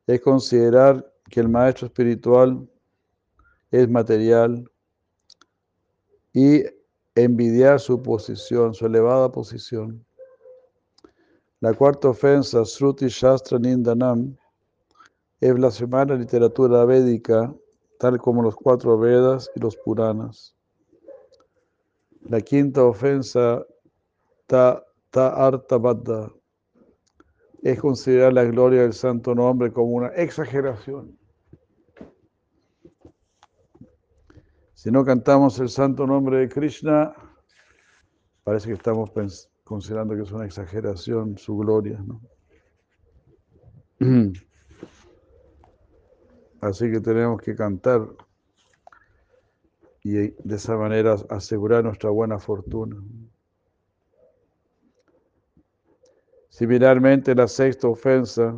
Es 0.09 0.21
considerar 0.21 1.09
que 1.31 1.39
el 1.39 1.49
maestro 1.49 1.87
espiritual 1.87 2.69
es 3.71 3.89
material 3.89 4.69
y 6.33 6.76
envidiar 7.17 7.81
su 7.81 8.01
posición, 8.01 8.75
su 8.75 8.87
elevada 8.87 9.33
posición. 9.33 10.05
La 11.61 11.73
cuarta 11.73 12.11
ofensa, 12.11 12.65
Sruti 12.65 13.09
Shastra 13.09 13.59
Nindanam, 13.59 14.37
es 15.41 15.55
blasfemar 15.55 16.09
la 16.09 16.17
literatura 16.17 16.85
védica, 16.85 17.53
tal 17.99 18.19
como 18.19 18.43
los 18.43 18.55
cuatro 18.55 18.99
Vedas 18.99 19.51
y 19.55 19.61
los 19.61 19.77
Puranas. 19.77 20.55
La 22.29 22.41
quinta 22.41 22.85
ofensa, 22.85 23.65
ta, 24.47 24.85
ta 25.11 25.53
es 27.63 27.81
considerar 27.81 28.35
la 28.35 28.45
gloria 28.45 28.83
del 28.83 28.93
santo 28.93 29.35
nombre 29.35 29.73
como 29.73 29.89
una 29.93 30.09
exageración. 30.09 31.19
Si 34.87 34.93
no 34.93 35.05
cantamos 35.05 35.59
el 35.59 35.69
santo 35.69 36.07
nombre 36.07 36.39
de 36.39 36.49
Krishna, 36.49 37.13
parece 38.45 38.69
que 38.69 38.75
estamos 38.75 39.11
considerando 39.65 40.15
que 40.15 40.23
es 40.23 40.31
una 40.31 40.45
exageración 40.45 41.37
su 41.37 41.57
gloria. 41.57 41.99
Así 46.61 46.89
que 46.89 47.01
tenemos 47.01 47.43
que 47.43 47.57
cantar 47.57 48.07
y 50.05 50.13
de 50.13 50.55
esa 50.55 50.77
manera 50.77 51.17
asegurar 51.31 51.83
nuestra 51.83 52.11
buena 52.11 52.39
fortuna. 52.39 52.95
Similarmente, 56.49 57.35
la 57.35 57.49
sexta 57.49 57.89
ofensa 57.89 58.57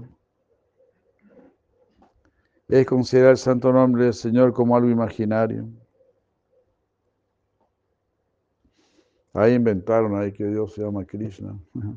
es 2.69 2.85
considerar 2.85 3.31
el 3.31 3.39
santo 3.39 3.73
nombre 3.73 4.05
del 4.05 4.13
Señor 4.13 4.53
como 4.53 4.77
algo 4.77 4.91
imaginario. 4.91 5.67
Ahí 9.39 9.55
inventaron 9.55 10.17
ahí 10.17 10.33
que 10.33 10.47
Dios 10.47 10.75
se 10.75 10.83
llama 10.83 11.05
Krishna. 11.05 11.57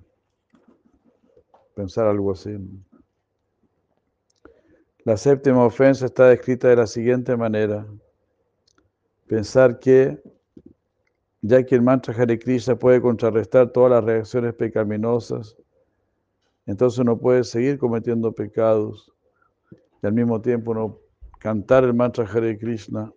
Pensar 1.76 2.08
algo 2.08 2.32
así. 2.32 2.58
La 5.04 5.18
séptima 5.18 5.66
ofensa 5.66 6.06
está 6.06 6.28
descrita 6.28 6.68
de 6.68 6.76
la 6.76 6.86
siguiente 6.86 7.36
manera 7.36 7.88
pensar 9.26 9.80
que 9.80 10.22
ya 11.42 11.66
que 11.66 11.74
el 11.74 11.82
mantra 11.82 12.14
Hare 12.14 12.38
Krishna 12.38 12.76
puede 12.76 13.02
contrarrestar 13.02 13.72
todas 13.72 13.92
las 13.92 14.04
reacciones 14.04 14.54
pecaminosas, 14.54 15.58
entonces 16.68 17.00
uno 17.00 17.18
puede 17.18 17.44
seguir 17.44 17.80
cometiendo 17.80 18.32
pecados 18.32 19.12
y 20.04 20.06
al 20.06 20.14
mismo 20.14 20.40
tiempo 20.40 20.76
no 20.76 21.00
cantar 21.40 21.86
el 21.86 21.94
mantra 21.94 22.26
Hare 22.26 22.60
Krishna 22.60 23.12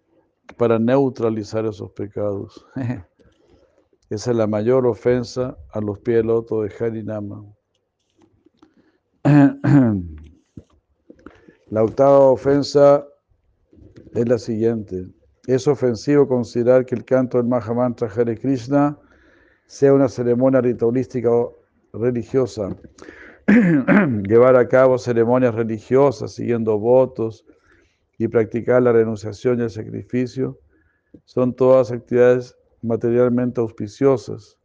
para 0.57 0.79
neutralizar 0.79 1.67
esos 1.67 1.91
pecados. 1.91 2.65
Esa 4.11 4.33
es 4.33 4.37
la 4.37 4.47
mayor 4.47 4.87
ofensa 4.87 5.57
a 5.73 5.81
los 5.81 5.99
pies 6.01 6.19
del 6.19 6.27
loto 6.27 6.63
de 6.63 6.73
Harinama. 6.79 7.45
La 11.71 11.83
octava 11.83 12.19
ofensa 12.19 13.07
es 14.13 14.29
la 14.29 14.39
siguiente. 14.39 15.07
Es 15.47 15.67
ofensivo 15.67 16.29
considerar 16.29 16.85
que 16.85 16.95
el 16.95 17.05
canto 17.05 17.39
del 17.39 17.47
Mahamantra 17.49 18.09
Hare 18.09 18.39
Krishna 18.39 18.99
sea 19.67 19.95
una 19.95 20.09
ceremonia 20.09 20.61
ritualística 20.61 21.31
o 21.33 21.57
religiosa. 21.95 22.77
Llevar 24.29 24.57
a 24.57 24.69
cabo 24.69 24.99
ceremonias 24.99 25.55
religiosas 25.55 26.35
siguiendo 26.35 26.79
votos 26.79 27.47
y 28.19 28.29
practicar 28.29 28.83
la 28.83 28.93
renunciación 28.93 29.59
y 29.59 29.63
el 29.63 29.71
sacrificio 29.71 30.61
son 31.25 31.57
todas 31.57 31.91
actividades 31.91 32.57
materialmente 32.85 33.61
auspiciosas. 33.61 34.59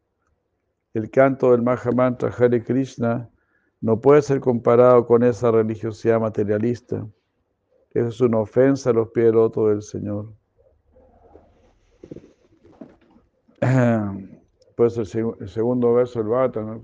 El 0.93 1.09
canto 1.09 1.51
del 1.51 1.61
Mahamantra 1.61 2.29
Hare 2.29 2.63
Krishna 2.63 3.29
no 3.81 3.99
puede 3.99 4.21
ser 4.21 4.39
comparado 4.39 5.05
con 5.05 5.23
esa 5.23 5.51
religiosidad 5.51 6.19
materialista. 6.19 7.07
Eso 7.91 8.07
es 8.09 8.21
una 8.21 8.39
ofensa 8.39 8.89
a 8.89 8.93
los 8.93 9.09
pies 9.09 9.31
del 9.33 9.81
Señor. 9.81 10.33
Pues 14.75 14.97
el, 14.97 15.05
segundo 15.49 15.93
verso 15.93 16.19
del 16.19 16.29
Bhata 16.29 16.79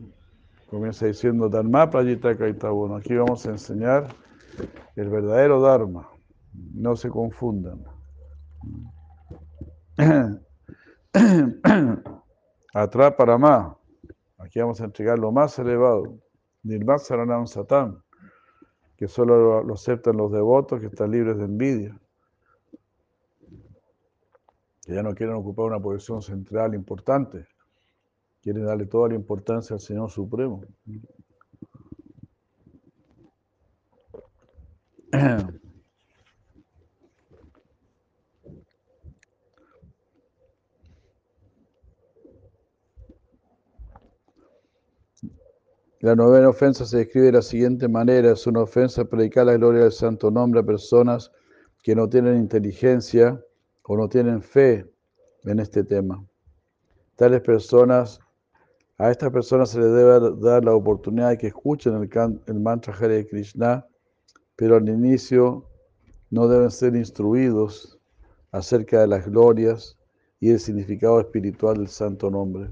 comienza 0.69 1.05
diciendo 1.05 1.47
Dharma 1.47 1.89
Prayita 1.89 2.35
Kaitabono. 2.35 2.97
Aquí 2.97 3.15
vamos 3.15 3.45
a 3.45 3.51
enseñar 3.51 4.09
el 4.97 5.07
verdadero 5.07 5.61
Dharma. 5.61 6.09
No 6.73 6.97
se 6.97 7.09
confundan. 7.09 7.85
Atrás 12.73 13.13
para 13.17 13.37
más. 13.37 13.75
Aquí 14.37 14.59
vamos 14.59 14.81
a 14.81 14.85
entregar 14.85 15.17
lo 15.17 15.31
más 15.31 15.57
elevado. 15.59 16.19
Nirmat 16.63 16.99
Saranam 16.99 17.47
Satan. 17.47 18.01
Que 18.97 19.07
solo 19.07 19.63
lo 19.63 19.73
aceptan 19.73 20.17
los 20.17 20.31
devotos 20.31 20.79
que 20.79 20.87
están 20.87 21.11
libres 21.11 21.37
de 21.37 21.45
envidia 21.45 21.99
que 24.85 24.93
ya 24.93 25.01
no 25.01 25.15
quieren 25.15 25.35
ocupar 25.35 25.65
una 25.65 25.79
posición 25.79 26.21
central 26.21 26.75
importante, 26.75 27.47
quieren 28.41 28.65
darle 28.65 28.85
toda 28.85 29.09
la 29.09 29.15
importancia 29.15 29.73
al 29.73 29.79
Señor 29.79 30.11
Supremo. 30.11 30.61
La 46.05 46.15
novena 46.15 46.49
ofensa 46.49 46.85
se 46.85 46.97
describe 46.97 47.25
de 47.25 47.31
la 47.31 47.41
siguiente 47.41 47.87
manera, 47.87 48.33
es 48.33 48.45
una 48.45 48.61
ofensa 48.61 49.05
predicar 49.05 49.47
la 49.47 49.57
gloria 49.57 49.81
del 49.81 49.91
santo 49.91 50.29
nombre 50.29 50.59
a 50.59 50.63
personas 50.63 51.31
que 51.81 51.95
no 51.95 52.07
tienen 52.07 52.37
inteligencia, 52.37 53.43
o 53.81 53.97
no 53.97 54.07
tienen 54.07 54.43
fe 54.43 54.85
en 55.45 55.59
este 55.59 55.83
tema. 55.83 56.23
Tales 57.15 57.41
personas, 57.41 58.19
a 58.99 59.09
estas 59.09 59.31
personas 59.31 59.71
se 59.71 59.79
les 59.79 59.91
debe 59.93 60.35
dar 60.41 60.63
la 60.63 60.75
oportunidad 60.75 61.29
de 61.29 61.39
que 61.39 61.47
escuchen 61.47 61.95
el, 61.95 62.59
mantra 62.59 62.93
Hare 62.93 63.25
Krishna, 63.25 63.83
pero 64.55 64.75
al 64.75 64.87
inicio 64.87 65.65
no 66.29 66.47
deben 66.47 66.69
ser 66.69 66.95
instruidos 66.95 67.97
acerca 68.51 69.01
de 69.01 69.07
las 69.07 69.25
glorias 69.25 69.97
y 70.39 70.51
el 70.51 70.59
significado 70.59 71.19
espiritual 71.19 71.77
del 71.77 71.87
santo 71.87 72.29
nombre. 72.29 72.69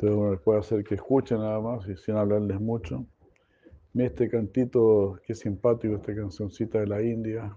Entonces 0.00 0.18
uno 0.18 0.30
les 0.30 0.40
puede 0.40 0.60
hacer 0.60 0.82
que 0.82 0.94
escuchen 0.94 1.40
nada 1.40 1.60
más 1.60 1.86
y 1.86 1.94
sin 1.94 2.16
hablarles 2.16 2.58
mucho 2.58 3.04
este 3.94 4.30
cantito, 4.30 5.20
qué 5.26 5.34
simpático, 5.34 5.96
esta 5.96 6.14
cancioncita 6.14 6.78
de 6.80 6.86
la 6.86 7.02
India. 7.02 7.54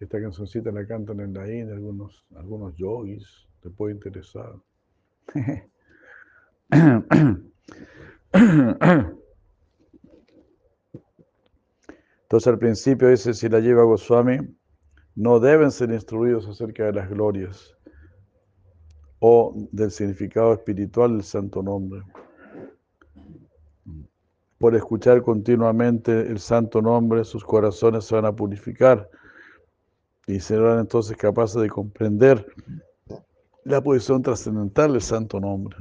Esta 0.00 0.18
cancioncita 0.22 0.72
la 0.72 0.86
cantan 0.86 1.20
en 1.20 1.34
la 1.34 1.46
India 1.52 1.74
algunos, 1.74 2.24
algunos 2.34 2.74
yogis, 2.76 3.46
te 3.60 3.68
puede 3.68 3.92
interesar. 3.92 4.54
Entonces 12.22 12.46
al 12.46 12.58
principio 12.58 13.08
dice, 13.08 13.34
si 13.34 13.50
la 13.50 13.60
lleva 13.60 13.82
Goswami, 13.82 14.38
no 15.14 15.40
deben 15.40 15.70
ser 15.70 15.90
instruidos 15.90 16.48
acerca 16.48 16.86
de 16.86 16.94
las 16.94 17.10
glorias 17.10 17.76
o 19.20 19.54
del 19.72 19.90
significado 19.90 20.52
espiritual 20.52 21.12
del 21.12 21.24
santo 21.24 21.62
nombre 21.62 22.02
por 24.58 24.74
escuchar 24.74 25.22
continuamente 25.22 26.12
el 26.12 26.38
santo 26.38 26.80
nombre, 26.80 27.24
sus 27.24 27.44
corazones 27.44 28.04
se 28.04 28.14
van 28.14 28.24
a 28.24 28.32
purificar 28.34 29.08
y 30.26 30.40
serán 30.40 30.80
entonces 30.80 31.16
capaces 31.16 31.60
de 31.60 31.68
comprender 31.68 32.46
la 33.64 33.80
posición 33.82 34.22
trascendental 34.22 34.92
del 34.92 35.02
santo 35.02 35.40
nombre. 35.40 35.76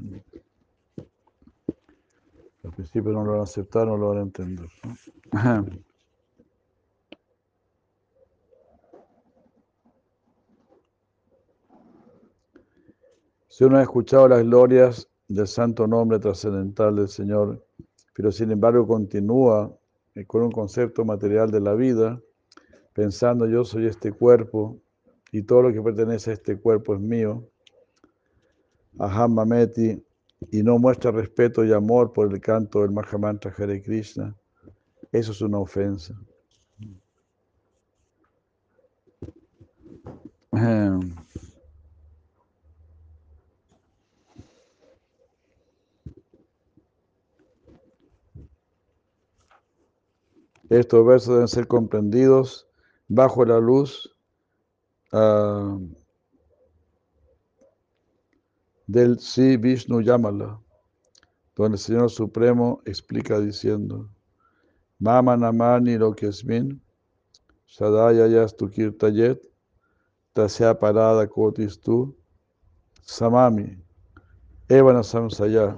Al 2.64 2.72
principio 2.72 3.12
no 3.12 3.24
lo 3.24 3.32
van 3.32 3.42
a 3.42 3.44
aceptar, 3.44 3.88
no 3.88 3.96
lo 3.96 4.10
van 4.10 4.18
a 4.18 4.22
entender. 4.22 4.68
Si 13.56 13.64
uno 13.64 13.78
ha 13.78 13.82
escuchado 13.84 14.28
las 14.28 14.44
glorias 14.44 15.08
del 15.30 15.48
santo 15.48 15.88
nombre 15.88 16.20
trascendental 16.20 16.94
del 16.98 17.08
Señor, 17.08 17.66
pero 18.14 18.30
sin 18.30 18.52
embargo 18.52 18.86
continúa 18.86 19.74
con 20.28 20.44
un 20.44 20.52
concepto 20.52 21.06
material 21.06 21.50
de 21.50 21.62
la 21.62 21.74
vida, 21.74 22.22
pensando 22.92 23.48
yo 23.48 23.64
soy 23.64 23.86
este 23.86 24.12
cuerpo 24.12 24.78
y 25.32 25.44
todo 25.44 25.62
lo 25.62 25.72
que 25.72 25.82
pertenece 25.82 26.32
a 26.32 26.34
este 26.34 26.60
cuerpo 26.60 26.96
es 26.96 27.00
mío, 27.00 27.48
Aham 29.00 29.36
Mameti, 29.36 30.04
y 30.52 30.62
no 30.62 30.78
muestra 30.78 31.12
respeto 31.12 31.64
y 31.64 31.72
amor 31.72 32.12
por 32.12 32.30
el 32.34 32.42
canto 32.42 32.82
del 32.82 32.92
Mahamantra 32.92 33.56
Hare 33.58 33.82
Krishna, 33.82 34.36
eso 35.14 35.32
es 35.32 35.40
una 35.40 35.60
ofensa. 35.60 36.14
Estos 50.70 51.06
versos 51.06 51.36
deben 51.36 51.48
ser 51.48 51.68
comprendidos 51.68 52.68
bajo 53.08 53.46
la 53.46 53.60
luz 53.60 54.10
uh, 55.12 55.80
del 58.88 59.20
Si 59.20 59.58
Vishnu 59.58 60.02
Yamala, 60.02 60.60
donde 61.56 61.76
el 61.76 61.80
Señor 61.80 62.10
Supremo 62.10 62.82
explica 62.86 63.40
diciendo, 63.40 64.10
Mama 65.00 65.38
Namani 65.38 65.98
lo 65.98 66.14
que 66.16 66.28
es 66.28 66.44
min, 66.44 66.82
Sadaya 67.68 68.28
Yastu 68.28 68.70
Kirtayet, 68.70 69.42
Tasya 70.34 70.80
Parada 70.80 71.28
Kotis 71.28 71.80
tu, 71.80 72.16
Samami, 73.04 73.78
Evana 74.70 75.04
Samsaya. 75.04 75.76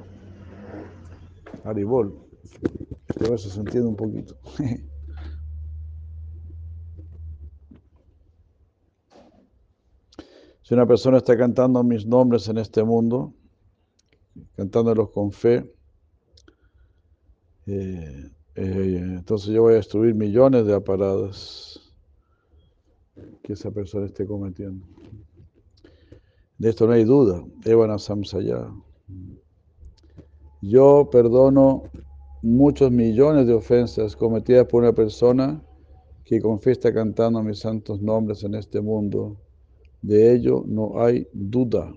Este 3.17 3.31
verso 3.31 3.49
se 3.49 3.59
entiende 3.59 3.89
un 3.89 3.95
poquito. 3.95 4.37
Si 10.61 10.73
una 10.73 10.85
persona 10.85 11.15
está 11.15 11.37
cantando 11.37 11.81
mis 11.81 12.05
nombres 12.05 12.49
en 12.49 12.57
este 12.57 12.83
mundo, 12.83 13.33
cantándolos 14.57 15.11
con 15.11 15.31
fe, 15.31 15.73
eh, 17.67 18.29
eh, 18.53 19.01
entonces 19.01 19.47
yo 19.51 19.61
voy 19.61 19.75
a 19.75 19.77
destruir 19.77 20.13
millones 20.13 20.65
de 20.65 20.75
aparadas 20.75 21.79
que 23.43 23.53
esa 23.53 23.71
persona 23.71 24.07
esté 24.07 24.27
cometiendo. 24.27 24.85
De 26.57 26.69
esto 26.69 26.85
no 26.85 26.91
hay 26.91 27.05
duda. 27.05 27.45
Evana 27.63 27.97
Samsaya. 27.97 28.69
Yo 30.61 31.07
perdono 31.09 31.83
muchos 32.41 32.91
millones 32.91 33.47
de 33.47 33.53
ofensas 33.53 34.15
cometidas 34.15 34.67
por 34.67 34.83
una 34.83 34.93
persona 34.93 35.61
que 36.23 36.41
confiesa 36.41 36.93
cantando 36.93 37.41
mis 37.41 37.59
santos 37.59 38.01
nombres 38.01 38.43
en 38.43 38.55
este 38.55 38.81
mundo 38.81 39.37
de 40.01 40.33
ello 40.33 40.63
no 40.65 41.01
hay 41.01 41.27
duda. 41.33 41.93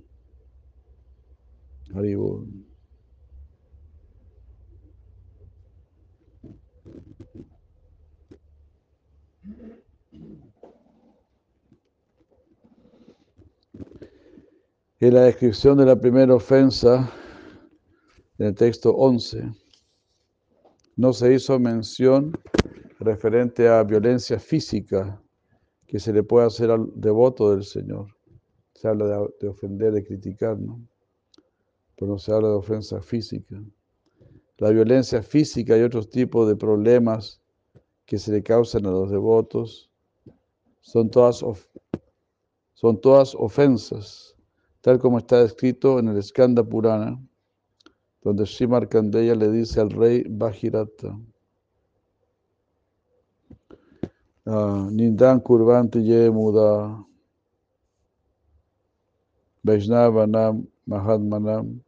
En 15.03 15.15
la 15.15 15.23
descripción 15.23 15.79
de 15.79 15.87
la 15.87 15.97
primera 15.97 16.35
ofensa, 16.35 17.11
en 18.39 18.47
el 18.47 18.55
texto 18.55 18.95
11, 18.95 19.51
no 21.01 21.15
se 21.15 21.33
hizo 21.33 21.59
mención 21.59 22.39
referente 22.99 23.67
a 23.67 23.83
violencia 23.83 24.39
física 24.39 25.19
que 25.87 25.99
se 25.99 26.13
le 26.13 26.23
puede 26.23 26.47
hacer 26.47 26.71
al 26.71 26.91
devoto 26.95 27.53
del 27.53 27.65
Señor. 27.65 28.15
Se 28.75 28.87
habla 28.87 29.27
de, 29.41 29.49
ofender, 29.49 29.95
de 29.95 30.05
criticar, 30.05 30.59
¿no? 30.59 30.79
Pero 31.97 32.13
no 32.13 32.19
se 32.19 32.31
habla 32.35 32.49
de 32.49 32.55
ofensa 32.55 33.01
física. 33.01 33.63
La 34.59 34.69
violencia 34.69 35.23
física 35.23 35.75
y 35.79 35.81
otros 35.81 36.11
tipos 36.11 36.47
de 36.47 36.55
problemas 36.55 37.41
que 38.05 38.19
se 38.19 38.31
le 38.31 38.43
causan 38.43 38.85
a 38.85 38.91
los 38.91 39.11
devotos 39.11 39.91
son 40.83 41.11
todas, 41.11 41.43
son 42.75 43.01
todas 43.01 43.35
ofensas, 43.37 44.37
tal 44.83 44.99
como 44.99 45.17
está 45.17 45.41
escrito 45.45 45.99
en 45.99 46.09
el 46.09 46.23
Skanda 46.23 46.63
Purana, 46.63 47.19
donde 48.23 48.45
Shimar 48.45 48.89
Kandeya 48.89 49.35
le 49.35 49.51
dice 49.51 49.81
al 49.81 49.91
rey 49.91 50.25
Bajirata, 50.29 51.19
Nindan 54.47 55.41
Kurvanti 55.41 56.03
Ye 56.03 56.31
Muda 56.31 57.05
Vaishnavanam 59.65 60.67
Mahatmanam 60.89 61.81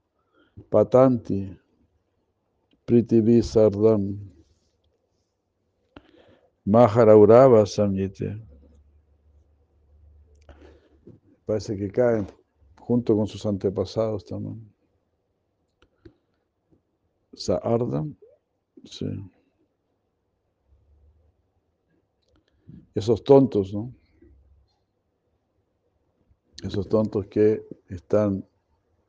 Patanti 0.70 1.58
Pritivi 2.86 3.42
Sardam 3.42 4.18
Maharaurava 6.66 7.66
Samyite. 7.66 8.38
Parece 11.44 11.76
que 11.76 11.90
caen 11.90 12.26
junto 12.78 13.16
con 13.16 13.26
sus 13.26 13.44
antepasados 13.44 14.24
también. 14.24 14.71
Saardam, 17.34 18.14
sí. 18.84 19.06
esos 22.94 23.24
tontos, 23.24 23.72
¿no? 23.72 23.92
Esos 26.62 26.88
tontos 26.88 27.26
que 27.26 27.66
están 27.88 28.46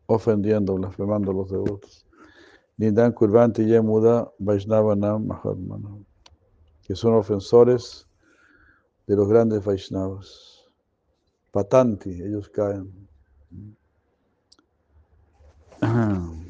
ofendiendo, 0.08 0.76
blasfemando 0.76 1.32
a 1.32 1.34
los 1.34 1.52
devotos. 1.52 2.06
Nindan 2.78 3.12
Kurvanti 3.12 3.66
Yemuda 3.66 4.32
Vaishnavanam 4.40 5.28
Mahatmanam, 5.28 6.04
que 6.82 6.96
son 6.96 7.14
ofensores 7.14 8.08
de 9.06 9.16
los 9.16 9.28
grandes 9.28 9.64
Vaishnavas. 9.64 10.68
Patanti, 11.52 12.10
ellos 12.10 12.50
caen. 12.50 13.08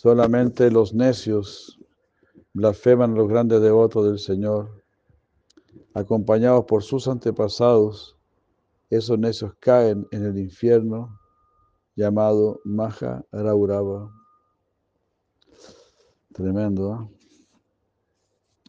Solamente 0.00 0.70
los 0.70 0.94
necios 0.94 1.76
blasfeman 2.52 3.14
a 3.14 3.16
los 3.16 3.28
grandes 3.28 3.60
devotos 3.60 4.06
del 4.06 4.20
Señor 4.20 4.84
acompañados 5.92 6.66
por 6.66 6.84
sus 6.84 7.08
antepasados, 7.08 8.16
esos 8.90 9.18
necios 9.18 9.54
caen 9.58 10.06
en 10.12 10.24
el 10.24 10.38
infierno 10.38 11.18
llamado 11.96 12.60
Maha 12.62 13.24
Raurava. 13.32 14.08
Tremendo, 16.32 16.94
¿eh? 16.94 17.16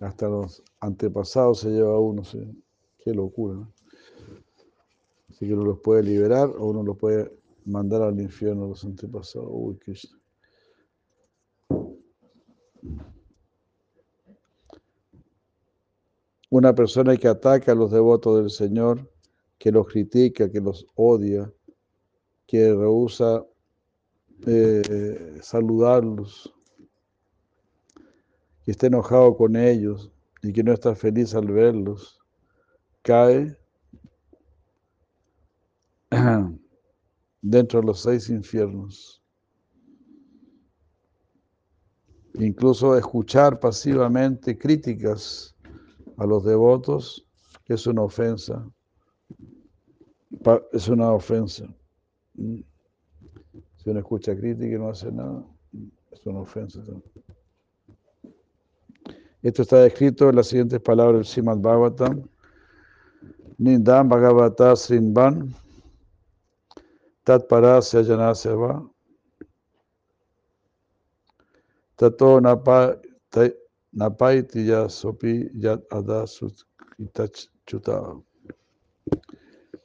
Hasta 0.02 0.30
los 0.30 0.64
antepasados 0.80 1.60
se 1.60 1.70
lleva 1.70 2.00
uno, 2.00 2.24
¿sí? 2.24 2.40
qué 2.98 3.14
locura. 3.14 3.70
Así 5.30 5.46
que 5.46 5.54
uno 5.54 5.64
los 5.64 5.80
puede 5.82 6.02
liberar 6.02 6.50
o 6.58 6.66
uno 6.66 6.82
los 6.82 6.98
puede 6.98 7.32
mandar 7.66 8.02
al 8.02 8.20
infierno 8.20 8.68
los 8.68 8.84
antepasados. 8.84 9.48
Uy, 9.52 9.78
qué... 9.86 9.94
Una 16.50 16.74
persona 16.74 17.16
que 17.16 17.28
ataca 17.28 17.74
a 17.74 17.76
los 17.76 17.92
devotos 17.92 18.40
del 18.40 18.50
Señor, 18.50 19.12
que 19.60 19.72
los 19.72 19.88
critica, 19.88 20.50
que 20.52 20.62
los 20.62 20.88
odia, 20.96 21.52
que 22.48 22.74
rehúsa 22.74 23.46
eh, 24.48 25.38
saludarlos, 25.42 26.56
que 28.64 28.72
está 28.72 28.88
enojado 28.88 29.36
con 29.36 29.56
ellos 29.56 30.12
y 30.42 30.54
que 30.54 30.64
no 30.64 30.74
está 30.74 30.96
feliz 30.96 31.36
al 31.36 31.48
verlos, 31.48 32.20
cae 33.04 33.58
dentro 37.42 37.82
de 37.82 37.86
los 37.86 38.02
seis 38.02 38.30
infiernos. 38.30 39.19
Incluso 42.40 42.98
escuchar 42.98 43.60
pasivamente 43.60 44.58
críticas 44.58 45.54
a 46.18 46.26
los 46.26 46.46
devotos 46.46 47.28
es 47.66 47.86
una 47.86 48.02
ofensa. 48.04 48.66
Es 50.72 50.88
una 50.88 51.12
ofensa. 51.12 51.66
Si 52.36 53.90
uno 53.90 54.00
escucha 54.00 54.36
crítica 54.38 54.74
y 54.74 54.80
no 54.80 54.90
hace 54.90 55.12
nada, 55.12 55.44
es 56.12 56.26
una 56.26 56.40
ofensa. 56.40 56.82
Esto 59.42 59.62
está 59.64 59.86
escrito 59.86 60.30
en 60.30 60.38
las 60.38 60.48
siguientes 60.48 60.80
palabras 60.80 61.16
del 61.18 61.26
Simad. 61.26 61.58
Nindam 63.58 64.08
Bhagavata 64.08 64.74
Srinvan 64.78 65.54
Tat 67.26 67.50
Parasya 67.50 68.02
Janasya 68.06 68.56
Va 68.56 68.90
Tato 72.00 72.40
Napaiti 73.92 74.66
Ya 74.66 74.88
Sopi 74.88 75.50
Yat 75.54 75.84
Adasut. 75.92 76.56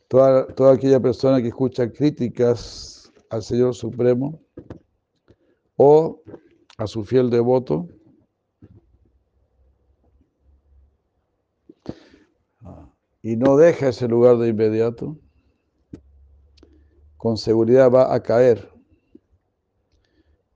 Toda, 0.07 0.47
toda 0.55 0.75
aquella 0.75 1.01
persona 1.01 1.43
que 1.43 1.49
escucha 1.49 1.91
críticas 1.91 3.13
al 3.31 3.43
Señor 3.43 3.75
Supremo 3.75 4.41
o 5.77 6.23
a 6.79 6.87
su 6.87 7.05
fiel 7.05 7.31
devoto, 7.31 7.89
y 13.23 13.35
no 13.37 13.57
deja 13.57 13.89
ese 13.89 14.07
lugar 14.07 14.39
de 14.39 14.49
inmediato, 14.49 15.17
con 17.17 17.37
seguridad 17.37 17.91
va 17.91 18.15
a 18.15 18.23
caer, 18.23 18.74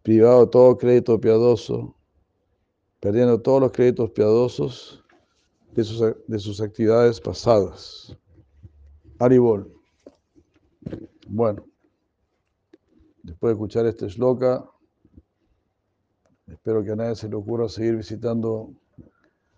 privado 0.08 0.46
de 0.46 0.50
todo 0.50 0.78
crédito 0.78 1.20
piadoso, 1.20 1.94
perdiendo 2.98 3.42
todos 3.42 3.60
los 3.60 3.72
créditos 3.72 4.10
piadosos 4.12 5.04
de 5.74 5.84
sus, 5.84 6.00
de 6.26 6.38
sus 6.38 6.62
actividades 6.62 7.20
pasadas. 7.20 8.16
Aribol. 9.18 9.70
Bueno, 11.28 11.62
después 13.22 13.50
de 13.50 13.52
escuchar 13.52 13.84
este 13.84 14.08
shloka, 14.08 14.64
espero 16.46 16.82
que 16.82 16.92
a 16.92 16.96
nadie 16.96 17.14
se 17.14 17.28
le 17.28 17.36
ocurra 17.36 17.68
seguir 17.68 17.96
visitando 17.96 18.72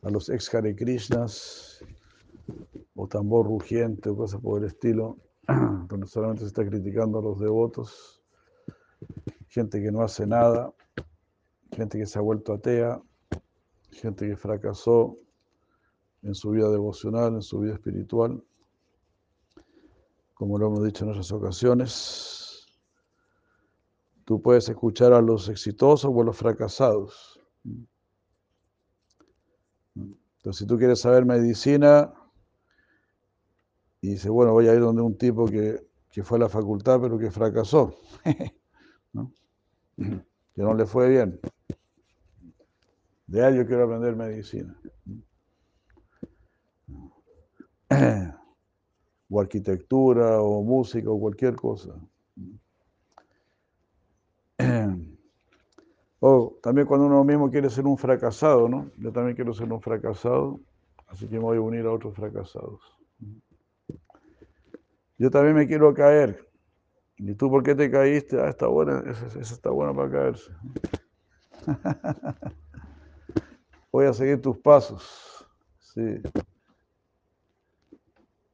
a 0.02 0.10
los 0.10 0.28
ex 0.30 0.52
Hare 0.52 0.74
Krishnas 0.74 1.84
o 2.96 3.06
tambor 3.06 3.46
rugiente 3.46 4.08
o 4.08 4.16
cosas 4.16 4.40
por 4.40 4.58
el 4.58 4.66
estilo, 4.66 5.16
donde 5.86 6.08
solamente 6.08 6.40
se 6.42 6.48
está 6.48 6.66
criticando 6.66 7.20
a 7.20 7.22
los 7.22 7.38
devotos, 7.38 8.20
gente 9.50 9.82
que 9.82 9.90
no 9.90 10.02
hace 10.02 10.26
nada, 10.26 10.72
gente 11.72 11.98
que 11.98 12.06
se 12.06 12.18
ha 12.18 12.22
vuelto 12.22 12.54
atea, 12.54 13.02
gente 13.90 14.26
que 14.28 14.36
fracasó 14.36 15.18
en 16.22 16.34
su 16.34 16.50
vida 16.50 16.70
devocional, 16.70 17.34
en 17.34 17.42
su 17.42 17.58
vida 17.58 17.74
espiritual, 17.74 18.42
como 20.34 20.56
lo 20.56 20.68
hemos 20.68 20.84
dicho 20.84 21.04
en 21.04 21.10
otras 21.10 21.30
ocasiones. 21.32 22.66
Tú 24.24 24.40
puedes 24.40 24.68
escuchar 24.68 25.12
a 25.12 25.20
los 25.20 25.48
exitosos 25.48 26.10
o 26.14 26.20
a 26.20 26.24
los 26.24 26.36
fracasados. 26.36 27.40
Entonces, 29.94 30.60
si 30.60 30.66
tú 30.66 30.78
quieres 30.78 31.00
saber 31.00 31.26
medicina, 31.26 32.14
y 34.00 34.10
dice, 34.10 34.30
bueno, 34.30 34.52
voy 34.52 34.68
a 34.68 34.74
ir 34.74 34.80
donde 34.80 35.02
un 35.02 35.18
tipo 35.18 35.46
que, 35.46 35.84
fue 36.22 36.38
a 36.38 36.42
la 36.42 36.48
facultad 36.48 37.00
pero 37.00 37.18
que 37.18 37.30
fracasó, 37.30 37.94
que 40.00 40.62
no 40.62 40.74
le 40.74 40.86
fue 40.86 41.08
bien. 41.08 41.38
De 43.26 43.44
ahí 43.44 43.56
yo 43.56 43.66
quiero 43.66 43.84
aprender 43.84 44.16
medicina. 44.16 44.76
O 49.28 49.40
arquitectura, 49.40 50.42
o 50.42 50.62
música, 50.64 51.08
o 51.10 51.20
cualquier 51.20 51.54
cosa. 51.54 51.94
O 56.18 56.58
también 56.62 56.86
cuando 56.86 57.06
uno 57.06 57.24
mismo 57.24 57.50
quiere 57.50 57.70
ser 57.70 57.86
un 57.86 57.96
fracasado, 57.96 58.68
¿no? 58.68 58.90
Yo 58.98 59.12
también 59.12 59.36
quiero 59.36 59.54
ser 59.54 59.72
un 59.72 59.80
fracasado, 59.80 60.60
así 61.06 61.26
que 61.28 61.36
me 61.36 61.44
voy 61.44 61.58
a 61.58 61.60
unir 61.60 61.86
a 61.86 61.92
otros 61.92 62.14
fracasados. 62.14 62.80
Yo 65.16 65.30
también 65.30 65.54
me 65.54 65.66
quiero 65.66 65.94
caer. 65.94 66.49
¿Y 67.22 67.34
tú 67.34 67.50
por 67.50 67.62
qué 67.62 67.74
te 67.74 67.90
caíste? 67.90 68.40
Ah, 68.40 68.48
está 68.48 68.66
bueno, 68.66 68.98
eso, 69.00 69.40
está 69.40 69.68
bueno 69.70 69.94
para 69.94 70.10
caerse. 70.10 70.50
Voy 73.92 74.06
a 74.06 74.14
seguir 74.14 74.40
tus 74.40 74.56
pasos. 74.58 75.46
Sí. 75.78 76.22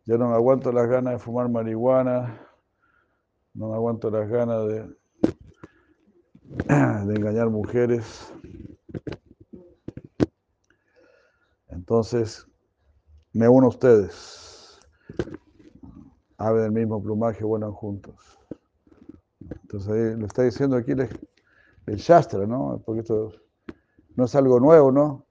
Yo 0.05 0.19
no 0.19 0.31
me 0.31 0.35
aguanto 0.35 0.73
las 0.73 0.89
ganas 0.89 1.13
de 1.13 1.19
fumar 1.21 1.49
marihuana, 1.49 2.41
no 3.55 3.69
me 3.69 3.75
aguanto 3.77 4.11
las 4.11 4.29
ganas 4.29 4.67
de, 4.67 4.83
de 7.07 7.15
engañar 7.15 7.49
mujeres. 7.51 8.33
Entonces, 11.69 12.49
me 13.33 13.49
uno 13.49 13.67
a 13.67 13.71
ustedes 13.71 14.81
ave 16.39 16.63
del 16.63 16.73
mismo 16.73 17.03
plumaje 17.03 17.45
vuelan 17.45 17.73
juntos. 17.73 18.36
Entonces 19.67 20.17
lo 20.17 20.27
está 20.27 20.45
diciendo 20.45 20.77
aquí 20.77 20.93
el, 20.93 21.97
Shastra, 21.97 22.47
¿no? 22.47 22.81
Porque 22.87 23.01
esto 23.01 23.33
no 24.15 24.27
es 24.27 24.35
algo 24.37 24.61
nuevo, 24.61 24.93
¿no? 24.93 25.27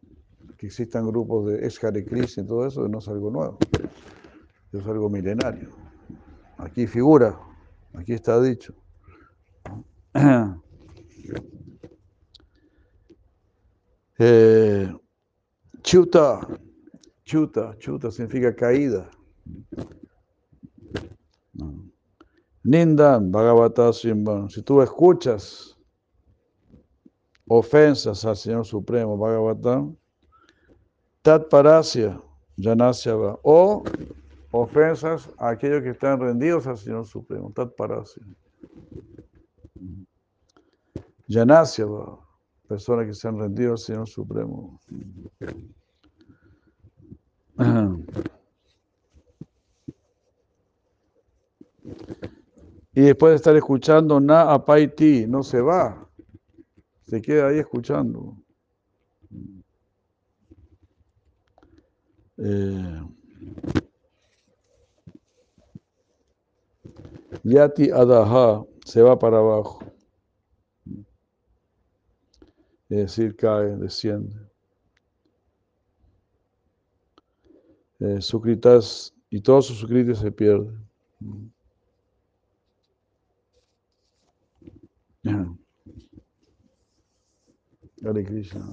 Que 0.57 0.65
existan 0.65 1.07
grupos 1.07 1.47
de 1.47 1.65
Eshare 1.65 1.99
y 2.01 2.45
todo 2.45 2.67
eso, 2.67 2.85
no 2.89 2.99
es 2.99 3.07
algo 3.07 3.31
nuevo. 3.31 3.57
Es 4.73 4.85
algo 4.85 5.09
milenario. 5.09 5.69
Aquí 6.57 6.85
figura, 6.85 7.39
aquí 7.93 8.11
está 8.11 8.41
dicho. 8.41 8.73
Eh, 14.17 14.89
chuta, 15.81 16.39
chuta, 17.25 17.75
chuta 17.77 18.09
significa 18.11 18.55
caída. 18.55 19.09
Nindan 22.65 23.31
Bhagavata 23.31 23.93
Simban. 23.93 24.49
Si 24.49 24.61
tú 24.63 24.81
escuchas 24.81 25.77
ofensas 27.47 28.25
al 28.25 28.35
Señor 28.35 28.65
Supremo 28.65 29.15
Bhagavatam, 29.17 29.95
Tat 31.21 31.47
Parasya 31.49 32.19
Janasya 32.57 33.15
va. 33.15 33.39
O 33.43 33.83
ofensas 34.51 35.29
a 35.37 35.49
aquellos 35.49 35.83
que 35.83 35.89
están 35.89 36.19
rendidos 36.19 36.65
al 36.65 36.77
Señor 36.77 37.05
Supremo. 37.05 37.51
Tat 37.53 37.75
Parasya. 37.75 38.23
Janasya 41.27 41.85
va. 41.85 42.19
Personas 42.67 43.05
que 43.05 43.13
se 43.13 43.27
han 43.27 43.37
rendido 43.37 43.73
al 43.73 43.77
Señor 43.77 44.09
Supremo. 44.09 44.79
Y 52.95 53.01
después 53.01 53.31
de 53.31 53.35
estar 53.35 53.55
escuchando 53.57 54.21
na 54.21 54.53
apaiti, 54.53 55.27
no 55.27 55.43
se 55.43 55.59
va, 55.59 56.09
se 57.05 57.21
queda 57.21 57.49
ahí 57.49 57.59
escuchando. 57.59 58.37
Eh, 62.37 63.01
yati 67.43 67.91
adaha, 67.91 68.63
se 68.85 69.01
va 69.01 69.19
para 69.19 69.39
abajo. 69.39 69.83
Es 72.87 72.97
decir, 72.97 73.35
cae, 73.35 73.75
desciende. 73.75 74.39
Eh, 77.99 78.19
y 79.29 79.41
todos 79.41 79.65
sus 79.67 79.79
sukritas 79.79 80.19
se 80.19 80.31
pierden. 80.31 80.85
Hare 88.03 88.23
Krishna. 88.23 88.63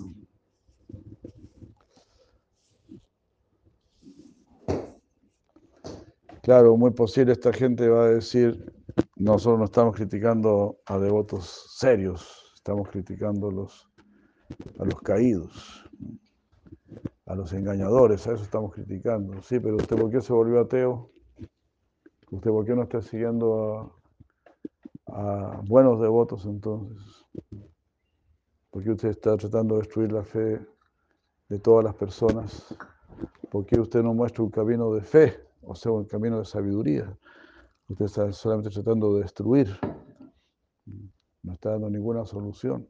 Claro, 6.43 6.77
muy 6.77 6.91
posible 6.91 7.33
esta 7.33 7.53
gente 7.53 7.89
va 7.89 8.05
a 8.05 8.09
decir, 8.09 8.70
nosotros 9.16 9.61
no 9.61 9.65
estamos 9.65 9.95
criticando 9.95 10.77
a 10.87 10.99
devotos 10.99 11.77
serios, 11.79 12.53
estamos 12.55 12.89
criticando 12.91 13.49
a 13.49 13.53
los, 13.53 13.89
a 14.79 14.85
los 14.85 15.01
caídos, 15.01 15.89
a 17.27 17.35
los 17.37 17.53
engañadores, 17.53 18.27
a 18.27 18.35
eso 18.35 18.43
estamos 18.43 18.74
criticando. 18.74 19.41
Sí, 19.41 19.61
pero 19.61 19.77
usted 19.77 19.97
por 19.97 20.11
qué 20.11 20.20
se 20.20 20.33
volvió 20.33 20.61
ateo? 20.61 21.11
¿Usted 22.31 22.51
por 22.51 22.66
qué 22.66 22.74
no 22.74 22.83
está 22.83 23.01
siguiendo 23.01 23.79
a, 23.79 24.02
a 25.12 25.60
buenos 25.66 26.01
devotos 26.01 26.44
entonces, 26.47 26.98
porque 28.70 28.90
usted 28.90 29.10
está 29.10 29.36
tratando 29.36 29.76
de 29.76 29.82
destruir 29.82 30.12
la 30.12 30.24
fe 30.24 30.60
de 31.48 31.59
todas 31.59 31.84
las 31.84 31.94
personas 31.94 32.74
¿Por 33.51 33.66
qué 33.66 33.78
usted 33.78 34.02
no 34.02 34.14
muestra 34.14 34.43
un 34.43 34.51
camino 34.51 34.94
de 34.94 35.02
fe, 35.02 35.39
o 35.60 35.74
sea, 35.74 35.93
un 35.93 36.06
camino 36.06 36.39
de 36.39 36.44
sabiduría? 36.44 37.18
Usted 37.89 38.06
está 38.06 38.32
solamente 38.32 38.70
tratando 38.70 39.14
de 39.14 39.22
destruir. 39.22 39.78
No 41.43 41.52
está 41.52 41.72
dando 41.72 41.90
ninguna 41.90 42.24
solución. 42.24 42.89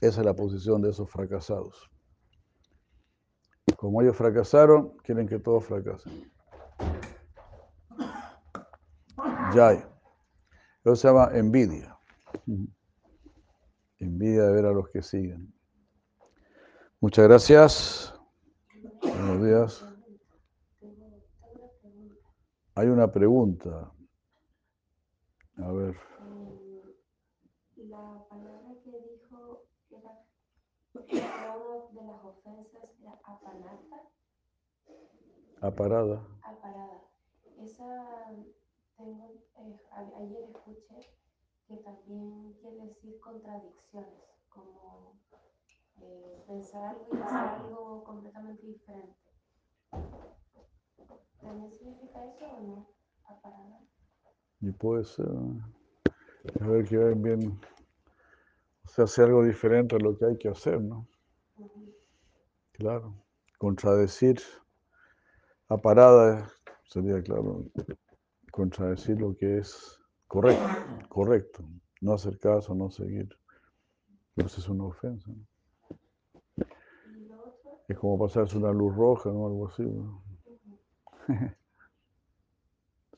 Esa 0.00 0.20
es 0.20 0.26
la 0.26 0.34
posición 0.34 0.82
de 0.82 0.90
esos 0.90 1.08
fracasados. 1.08 1.91
Como 3.82 4.00
ellos 4.00 4.16
fracasaron, 4.16 4.96
quieren 4.98 5.26
que 5.26 5.40
todos 5.40 5.64
fracasen. 5.64 6.30
Ya. 9.52 9.72
Eso 10.84 10.94
se 10.94 11.08
llama 11.08 11.30
envidia. 11.32 11.98
Envidia 13.98 14.44
de 14.44 14.52
ver 14.52 14.66
a 14.66 14.72
los 14.72 14.88
que 14.88 15.02
siguen. 15.02 15.52
Muchas 17.00 17.26
gracias. 17.26 18.14
Buenos 19.02 19.44
días. 19.44 19.84
Hay 22.76 22.86
una 22.86 23.10
pregunta. 23.10 23.92
A 25.56 25.72
ver. 25.72 25.96
La 27.88 28.24
palabra 28.28 28.76
que 28.84 28.92
dijo 29.10 29.66
que 30.92 31.01
era 31.18 31.56
una 31.56 32.00
de 32.00 32.06
las 32.06 32.24
ofensas 32.24 32.90
era 33.00 33.12
apanata. 33.24 34.10
Aparada. 35.60 36.26
Aparada. 36.42 37.02
Esa 37.58 38.30
tengo, 38.96 39.32
eh, 39.58 39.80
ayer 40.18 40.50
escuché 40.50 41.14
que 41.66 41.76
también 41.78 42.52
quiere 42.60 42.86
decir 42.86 43.18
contradicciones, 43.20 44.24
como 44.48 45.20
eh, 46.00 46.44
pensar 46.46 46.84
algo 46.90 47.06
y 47.12 47.16
hacer 47.16 47.36
algo 47.36 48.04
completamente 48.04 48.66
diferente. 48.66 49.16
¿También 51.40 51.72
significa 51.72 52.24
eso 52.24 52.46
o 52.46 52.60
no? 52.60 52.88
Aparada. 53.24 53.80
Y 54.60 54.70
puede 54.72 55.04
ser. 55.04 55.26
A 56.60 56.66
ver 56.66 56.88
que 56.88 56.96
ven 56.96 57.22
bien. 57.22 57.60
O 58.92 58.94
sea, 58.94 59.04
hacer 59.06 59.24
algo 59.24 59.42
diferente 59.42 59.96
a 59.96 59.98
lo 59.98 60.18
que 60.18 60.26
hay 60.26 60.36
que 60.36 60.50
hacer, 60.50 60.78
¿no? 60.78 61.08
Claro. 62.72 63.14
Contradecir. 63.56 64.38
Aparada 65.68 66.52
sería, 66.84 67.22
claro, 67.22 67.64
contradecir 68.50 69.18
lo 69.18 69.34
que 69.34 69.60
es 69.60 69.98
correcto. 70.26 70.62
Correcto. 71.08 71.64
No 72.02 72.12
hacer 72.12 72.38
caso, 72.38 72.74
no 72.74 72.90
seguir. 72.90 73.34
Eso 74.36 74.60
es 74.60 74.68
una 74.68 74.84
ofensa. 74.84 75.30
¿no? 75.30 76.66
Es 77.88 77.98
como 77.98 78.18
pasarse 78.18 78.58
una 78.58 78.72
luz 78.72 78.94
roja, 78.94 79.30
¿no? 79.30 79.46
Algo 79.46 79.68
así. 79.68 79.84
¿no? 79.84 80.22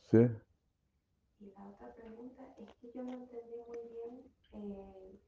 ¿Sí? 0.08 0.18
Y 1.40 1.46
la 1.50 1.64
otra 1.64 1.92
pregunta 1.96 2.54
es 2.60 2.72
que 2.76 2.92
yo 2.92 3.02
no 3.02 3.12
entendí 3.12 3.56
muy 3.66 3.78
bien 3.90 4.22
eh, 4.52 5.18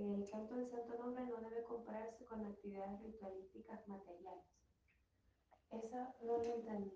que 0.00 0.09
el 0.20 0.28
canto 0.30 0.54
del 0.54 0.68
Santo 0.70 0.98
Nombre 0.98 1.24
no 1.26 1.40
debe 1.40 1.62
compararse 1.64 2.24
con 2.26 2.44
actividades 2.44 3.02
ritualísticas 3.02 3.88
materiales. 3.88 4.44
Esa 5.70 6.14
no 6.26 6.36
lo 6.36 6.54
entendí. 6.54 6.92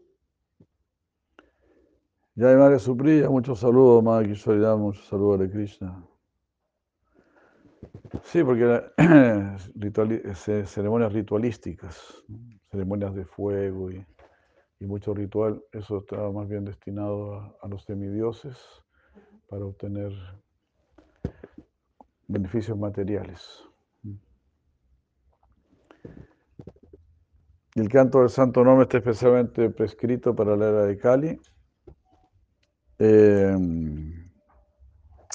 Ya 2.36 2.48
hay 2.48 2.56
Madre 2.56 2.78
Supriya, 2.78 3.30
muchos 3.30 3.60
saludos, 3.60 4.02
Madre 4.02 4.28
Kishwaridam, 4.28 4.78
muchos 4.80 5.06
saludos 5.06 5.40
de 5.40 5.50
Krishna. 5.50 6.06
Sí, 8.24 8.42
porque 8.44 8.64
la- 8.64 8.92
ce- 10.34 10.66
ceremonias 10.66 11.12
ritualísticas, 11.12 12.24
¿no? 12.28 12.38
ceremonias 12.70 13.14
de 13.14 13.24
fuego 13.24 13.90
y, 13.90 14.04
y 14.80 14.86
mucho 14.86 15.14
ritual, 15.14 15.62
eso 15.72 15.98
estaba 15.98 16.32
más 16.32 16.48
bien 16.48 16.64
destinado 16.64 17.34
a, 17.34 17.56
a 17.62 17.68
los 17.68 17.84
semidioses 17.84 18.56
para 19.48 19.64
obtener 19.64 20.12
beneficios 22.28 22.78
materiales. 22.78 23.64
El 27.76 27.88
canto 27.88 28.18
del 28.18 28.30
Santo 28.30 28.64
Nombre 28.64 28.82
está 28.82 28.96
especialmente 28.98 29.70
prescrito 29.70 30.34
para 30.34 30.56
la 30.56 30.70
era 30.70 30.86
de 30.86 30.98
Kali. 30.98 31.38
Eh, 32.98 33.54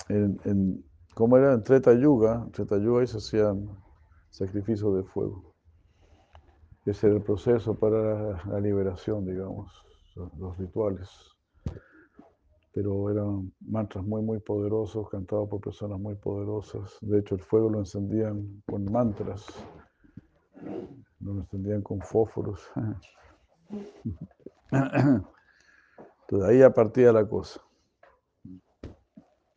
en, 0.09 0.39
en- 0.43 0.83
¿cómo 1.15 1.37
era? 1.37 1.53
En 1.53 1.63
Treta 1.63 1.93
Yuga, 1.93 2.43
en 2.45 2.51
Treta 2.51 2.77
Yuga 2.77 3.05
se 3.07 3.17
hacían 3.17 3.69
sacrificios 4.29 4.95
de 4.97 5.03
fuego. 5.03 5.53
Ese 6.85 7.07
era 7.07 7.15
el 7.15 7.21
proceso 7.23 7.73
para 7.79 8.45
la 8.45 8.59
liberación, 8.59 9.25
digamos, 9.25 9.71
los 10.37 10.57
rituales. 10.57 11.09
Pero 12.81 13.11
eran 13.11 13.51
mantras 13.59 14.05
muy, 14.05 14.21
muy 14.21 14.39
poderosos, 14.39 15.09
cantados 15.09 15.49
por 15.49 15.59
personas 15.59 15.99
muy 15.99 16.15
poderosas. 16.15 16.97
De 17.01 17.19
hecho, 17.19 17.35
el 17.35 17.41
fuego 17.41 17.69
lo 17.69 17.79
encendían 17.79 18.63
con 18.65 18.85
mantras, 18.85 19.45
lo 21.19 21.33
encendían 21.33 21.81
con 21.81 21.99
fósforos. 21.99 22.71
Entonces 24.71 26.49
ahí 26.49 26.59
ya 26.59 26.69
partía 26.69 27.11
la 27.11 27.27
cosa. 27.27 27.59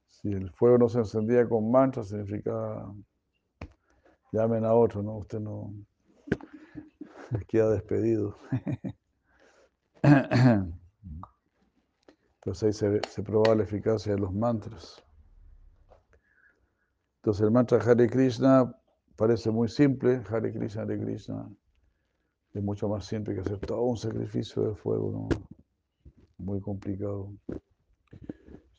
Si 0.09 0.29
el 0.33 0.51
fuego 0.51 0.79
no 0.79 0.89
se 0.89 0.99
encendía 0.99 1.49
con 1.49 1.71
mantras, 1.71 2.09
significaba 2.09 2.93
llamen 4.33 4.65
a 4.65 4.75
otro, 4.75 5.01
¿no? 5.01 5.19
Usted 5.19 5.39
no 5.39 5.73
queda 7.47 7.71
despedido. 7.71 8.37
Entonces 12.45 12.83
ahí 12.83 13.01
se, 13.09 13.23
probaba 13.23 13.55
la 13.55 13.63
eficacia 13.63 14.15
de 14.15 14.21
los 14.21 14.33
mantras. 14.35 15.01
Entonces 17.21 17.45
el 17.45 17.53
mantra 17.53 17.79
Hare 17.79 18.09
Krishna 18.11 18.75
parece 19.15 19.53
muy 19.53 19.69
simple, 19.69 20.25
Hare 20.29 20.53
Krishna, 20.53 20.83
Hare 20.83 20.99
Krishna. 20.99 21.49
Es 22.53 22.61
mucho 22.61 22.89
más 22.89 23.07
simple 23.07 23.35
que 23.35 23.43
hacer 23.43 23.61
todo 23.61 23.83
un 23.83 23.97
sacrificio 23.97 24.65
de 24.65 24.75
fuego, 24.75 25.13
¿no? 25.13 25.29
Muy 26.39 26.61
complicado. 26.61 27.33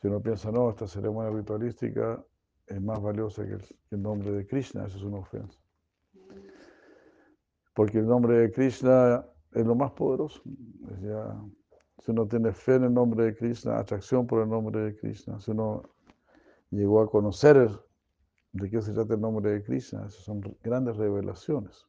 Si 0.02 0.08
uno 0.10 0.22
piensa, 0.22 0.52
no, 0.52 0.70
esta 0.70 0.86
ceremonia 0.86 1.32
ritualística 1.32 2.22
es 2.68 2.82
más 2.82 3.02
valiosa 3.02 3.46
que 3.46 3.54
el, 3.54 3.62
que 3.62 3.96
el 3.96 4.02
nombre 4.02 4.32
de 4.34 4.46
Krishna, 4.46 4.88
eso 4.88 4.98
es 4.98 5.04
una 5.04 5.20
ofensa. 5.20 5.58
Porque 7.74 8.00
el 8.00 8.08
nombre 8.08 8.40
de 8.40 8.52
Krishna 8.52 9.26
es 9.54 9.66
lo 9.66 9.74
más 9.74 9.94
poderoso. 9.94 10.42
Es 10.92 11.02
ya- 11.02 11.42
si 12.04 12.12
uno 12.12 12.28
tiene 12.28 12.52
fe 12.52 12.76
en 12.76 12.84
el 12.84 12.94
nombre 12.94 13.24
de 13.24 13.36
Krishna, 13.36 13.80
atracción 13.80 14.28
por 14.28 14.42
el 14.42 14.50
nombre 14.50 14.82
de 14.82 14.96
Krishna, 14.96 15.40
si 15.40 15.52
uno 15.52 15.84
llegó 16.70 17.02
a 17.02 17.10
conocer 17.10 17.70
de 18.52 18.70
qué 18.70 18.82
se 18.82 18.92
trata 18.92 19.14
el 19.14 19.22
nombre 19.22 19.52
de 19.52 19.64
Krishna, 19.64 20.06
esas 20.06 20.24
son 20.24 20.42
grandes 20.62 20.98
revelaciones. 20.98 21.88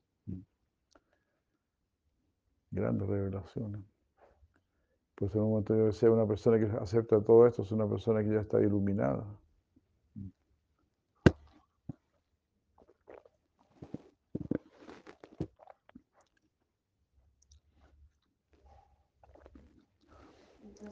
Grandes 2.71 3.09
revelaciones. 3.09 3.81
Pues 5.17 5.35
en 5.35 5.43
un 5.43 5.51
momento 5.51 5.77
yo 5.77 5.87
decía, 5.87 6.11
una 6.11 6.27
persona 6.27 6.59
que 6.59 6.67
acepta 6.79 7.21
todo 7.21 7.47
esto 7.49 7.63
es 7.63 7.73
una 7.73 7.89
persona 7.89 8.23
que 8.23 8.31
ya 8.31 8.41
está 8.41 8.61
iluminada. 8.61 9.25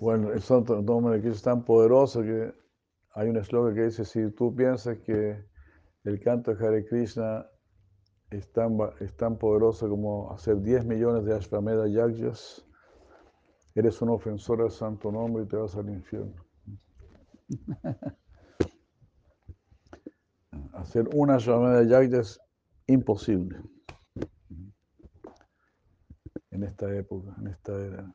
Bueno, 0.03 0.33
el 0.33 0.43
santo 0.43 0.83
nombre 0.83 1.15
de 1.15 1.21
Cristo 1.21 1.37
es 1.37 1.43
tan 1.45 1.65
poderoso 1.65 2.23
que 2.23 2.53
hay 3.15 3.29
un 3.29 3.37
eslogan 3.37 3.73
que 3.77 3.85
dice, 3.85 4.05
si 4.05 4.33
tú 4.33 4.53
piensas 4.53 4.99
que 4.99 5.45
el 6.03 6.19
canto 6.19 6.53
de 6.53 6.67
Hare 6.67 6.85
Krishna 6.85 7.47
es 8.31 8.53
tan, 8.53 8.77
va- 8.81 8.93
es 8.99 9.17
tan 9.17 9.39
poderoso 9.39 9.89
como 9.89 10.33
hacer 10.33 10.61
10 10.61 10.85
millones 10.85 11.25
de 11.25 11.37
Ashvamedha 11.37 11.87
Yagyas, 11.87 12.67
eres 13.75 14.01
un 14.01 14.09
ofensor 14.09 14.63
al 14.63 14.71
santo 14.71 15.13
nombre 15.13 15.45
y 15.45 15.47
te 15.47 15.57
vas 15.57 15.77
al 15.77 15.91
infierno. 15.91 16.43
Hacer 20.73 21.09
una 21.15 21.37
Ashvamedha 21.37 21.83
Yagya 21.85 22.21
es 22.21 22.41
imposible 22.87 23.61
en 26.53 26.63
esta 26.63 26.89
época, 26.95 27.35
en 27.41 27.49
esta 27.49 27.73
era. 27.85 28.15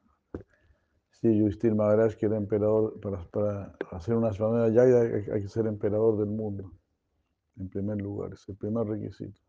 Sí, 1.22 1.36
Yudhishthir 1.36 1.74
Maharaj, 1.74 2.16
que 2.16 2.28
era 2.28 2.38
emperador, 2.38 3.00
para, 3.00 3.24
para 3.30 3.76
hacer 3.92 4.16
una 4.16 4.30
Ashvamedha 4.30 4.70
Yagya 4.70 5.00
hay, 5.00 5.30
hay 5.34 5.42
que 5.42 5.48
ser 5.48 5.66
emperador 5.66 6.18
del 6.20 6.30
mundo, 6.30 6.72
en 7.56 7.70
primer 7.70 8.00
lugar, 8.00 8.34
es 8.34 8.48
el 8.48 8.56
primer 8.56 8.86
requisito. 8.86 9.42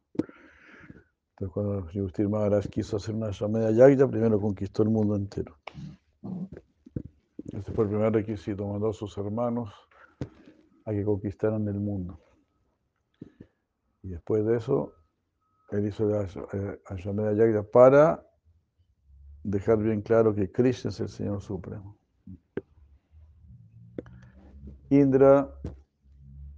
Entonces, 1.31 1.53
cuando 1.53 1.91
Yudhishthir 1.91 2.29
Maharaj 2.29 2.69
quiso 2.69 2.97
hacer 2.97 3.15
una 3.15 3.29
Ashvamedha 3.29 3.71
Yagya, 3.71 4.09
primero 4.09 4.41
conquistó 4.41 4.83
el 4.83 4.89
mundo 4.89 5.15
entero. 5.15 5.59
Ese 7.53 7.73
fue 7.73 7.85
el 7.85 7.91
primer 7.91 8.13
requisito, 8.15 8.67
mandó 8.67 8.89
a 8.89 8.95
sus 8.95 9.17
hermanos 9.19 9.71
a 10.87 10.93
que 10.93 11.05
conquistaran 11.05 11.69
el 11.69 11.79
mundo. 11.79 12.19
Y 14.03 14.09
después 14.09 14.45
de 14.47 14.57
eso, 14.57 14.95
él 15.71 15.87
hizo 15.87 16.09
la 16.09 16.23
eh, 16.25 16.81
Ashwamedha 16.87 17.35
Yagya 17.35 17.63
para 17.63 18.27
dejar 19.51 19.79
bien 19.79 20.03
claro 20.03 20.35
que 20.35 20.51
Krishna 20.51 20.91
es 20.91 21.01
el 21.01 21.09
Señor 21.09 21.41
Supremo. 21.41 21.97
Indra 24.91 25.49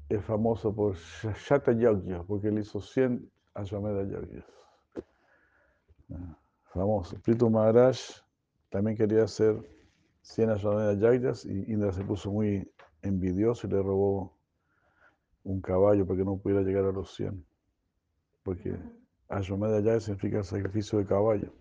es 0.09 0.25
famoso 0.25 0.75
por 0.75 0.97
Shata 0.97 1.73
Yagya, 1.73 2.23
porque 2.25 2.49
él 2.49 2.59
hizo 2.59 2.81
100 2.81 3.31
Ashwamedha 3.55 4.03
Yagyas. 4.05 4.45
Ah, 6.13 6.37
famoso. 6.73 7.17
Pritu 7.23 7.49
Maharaj 7.49 7.97
también 8.71 8.97
quería 8.97 9.25
hacer 9.25 9.57
100 10.23 10.51
Ashwamedha 10.51 10.95
Yagyas 10.95 11.45
y 11.45 11.73
Indra 11.73 11.93
se 11.93 12.05
puso 12.05 12.31
muy 12.33 12.69
envidioso 13.03 13.67
y 13.67 13.71
le 13.71 13.83
robó 13.83 14.37
un 15.45 15.61
caballo 15.61 16.07
para 16.07 16.19
que 16.19 16.25
no 16.25 16.37
pudiera 16.37 16.63
llegar 16.63 16.85
a 16.85 16.93
los 16.93 17.15
100. 17.15 17.45
Porque 18.43 18.77
Ashwamedha 19.29 19.81
Yagya 19.81 20.01
significa 20.01 20.43
sacrificio 20.43 20.99
de 20.99 21.07
caballo. 21.07 21.53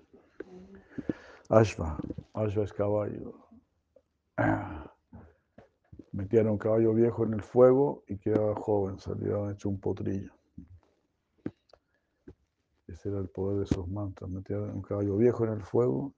Ashva, 1.49 1.97
Ashva 2.35 2.63
es 2.63 2.71
caballo. 2.73 3.33
Metían 6.11 6.47
un 6.47 6.59
caballo 6.59 6.93
viejo 6.93 7.23
en 7.25 7.33
el 7.33 7.41
fuego 7.41 8.03
y 8.07 8.17
quedaba 8.19 8.55
joven, 8.55 8.99
salía 8.99 9.51
hecho 9.51 9.69
un 9.69 9.79
potrillo. 9.79 10.31
Ese 12.87 13.09
era 13.09 13.17
el 13.17 13.29
poder 13.29 13.57
de 13.57 13.63
esos 13.63 13.87
mantras. 13.87 14.29
Metían 14.29 14.69
un 14.69 14.83
caballo 14.83 15.17
viejo 15.17 15.43
en 15.45 15.53
el 15.53 15.63
fuego 15.63 16.13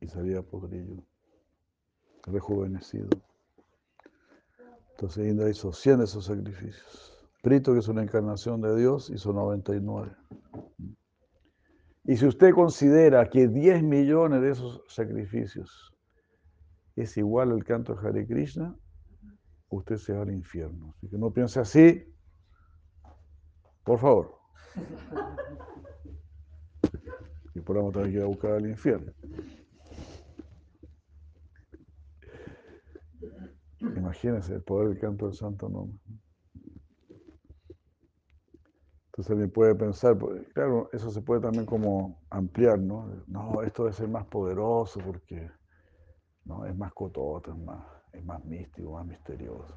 y 0.00 0.08
salía 0.08 0.40
potrillo, 0.42 1.04
rejuvenecido. 2.22 3.08
Entonces 4.92 5.28
Indra 5.28 5.50
hizo 5.50 5.74
100 5.74 5.98
de 5.98 6.04
esos 6.04 6.24
sacrificios. 6.24 7.28
Prito, 7.42 7.74
que 7.74 7.80
es 7.80 7.88
una 7.88 8.02
encarnación 8.02 8.62
de 8.62 8.74
Dios, 8.76 9.10
hizo 9.10 9.34
99. 9.34 10.16
Y 12.04 12.16
si 12.16 12.26
usted 12.26 12.52
considera 12.52 13.28
que 13.30 13.48
10 13.48 13.82
millones 13.82 14.42
de 14.42 14.50
esos 14.50 14.82
sacrificios 14.88 15.94
es 16.96 17.16
igual 17.16 17.50
al 17.50 17.64
canto 17.64 17.94
de 17.94 18.06
Hare 18.06 18.26
Krishna, 18.26 18.76
usted 19.70 19.96
se 19.96 20.12
va 20.12 20.22
al 20.22 20.30
infierno. 20.30 20.94
Así 20.96 21.08
que 21.08 21.16
no 21.16 21.30
piense 21.30 21.60
así, 21.60 22.04
por 23.82 23.98
favor. 23.98 24.38
Y 27.54 27.60
por 27.60 27.76
vamos 27.76 27.94
tener 27.94 28.10
que 28.10 28.16
ir 28.16 28.22
a 28.22 28.26
buscar 28.26 28.52
al 28.52 28.68
infierno. 28.68 29.12
Imagínense 33.80 34.54
el 34.54 34.62
poder 34.62 34.88
del 34.88 34.98
canto 34.98 35.26
del 35.26 35.34
santo 35.34 35.68
nombre. 35.68 35.98
Entonces 39.14 39.30
alguien 39.30 39.50
puede 39.52 39.76
pensar, 39.76 40.18
pues, 40.18 40.44
claro, 40.54 40.88
eso 40.92 41.08
se 41.08 41.22
puede 41.22 41.40
también 41.40 41.66
como 41.66 42.20
ampliar, 42.30 42.80
¿no? 42.80 43.22
No, 43.28 43.62
esto 43.62 43.84
debe 43.84 43.94
ser 43.94 44.08
más 44.08 44.26
poderoso 44.26 44.98
porque 45.06 45.48
¿no? 46.44 46.66
es 46.66 46.76
más 46.76 46.92
cototo, 46.92 47.52
es 47.52 47.58
más, 47.58 47.86
es 48.12 48.24
más 48.24 48.44
místico, 48.44 48.94
más 48.94 49.06
misterioso. 49.06 49.76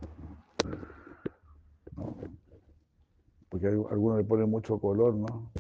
Porque 3.48 3.68
algunos 3.68 4.18
le 4.18 4.24
ponen 4.24 4.50
mucho 4.50 4.80
color, 4.80 5.14
¿no? 5.14 5.52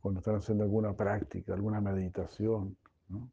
Cuando 0.00 0.18
están 0.18 0.34
haciendo 0.34 0.64
alguna 0.64 0.92
práctica, 0.92 1.54
alguna 1.54 1.80
meditación, 1.80 2.76
¿no? 3.10 3.30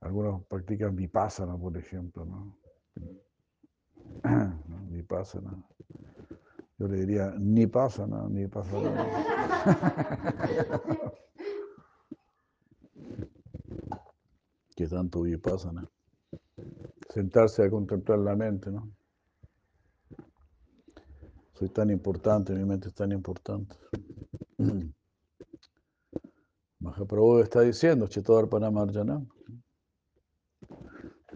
Algunos 0.00 0.44
practican 0.44 0.94
vipassana, 0.94 1.56
por 1.56 1.74
ejemplo, 1.78 2.26
¿no? 2.26 2.58
¿no? 4.68 4.86
Vipassana. 4.90 5.64
Yo 6.82 6.88
le 6.88 6.96
diría, 6.96 7.32
ni 7.38 7.68
pasa 7.68 8.08
nada, 8.08 8.28
ni 8.28 8.48
pasa 8.48 8.82
nada. 8.82 9.06
¿Qué 14.74 14.88
tanto 14.88 15.22
vipassana? 15.22 15.88
Sentarse 17.08 17.62
a 17.62 17.70
contemplar 17.70 18.18
la 18.18 18.34
mente, 18.34 18.72
¿no? 18.72 18.90
Soy 21.52 21.68
tan 21.68 21.90
importante, 21.90 22.52
mi 22.52 22.64
mente 22.64 22.88
es 22.88 22.94
tan 22.94 23.12
importante. 23.12 23.76
Mahaprabhu 26.80 27.42
está 27.42 27.60
diciendo, 27.60 28.08
Chitodar 28.08 28.48
Panamarjana. 28.48 29.24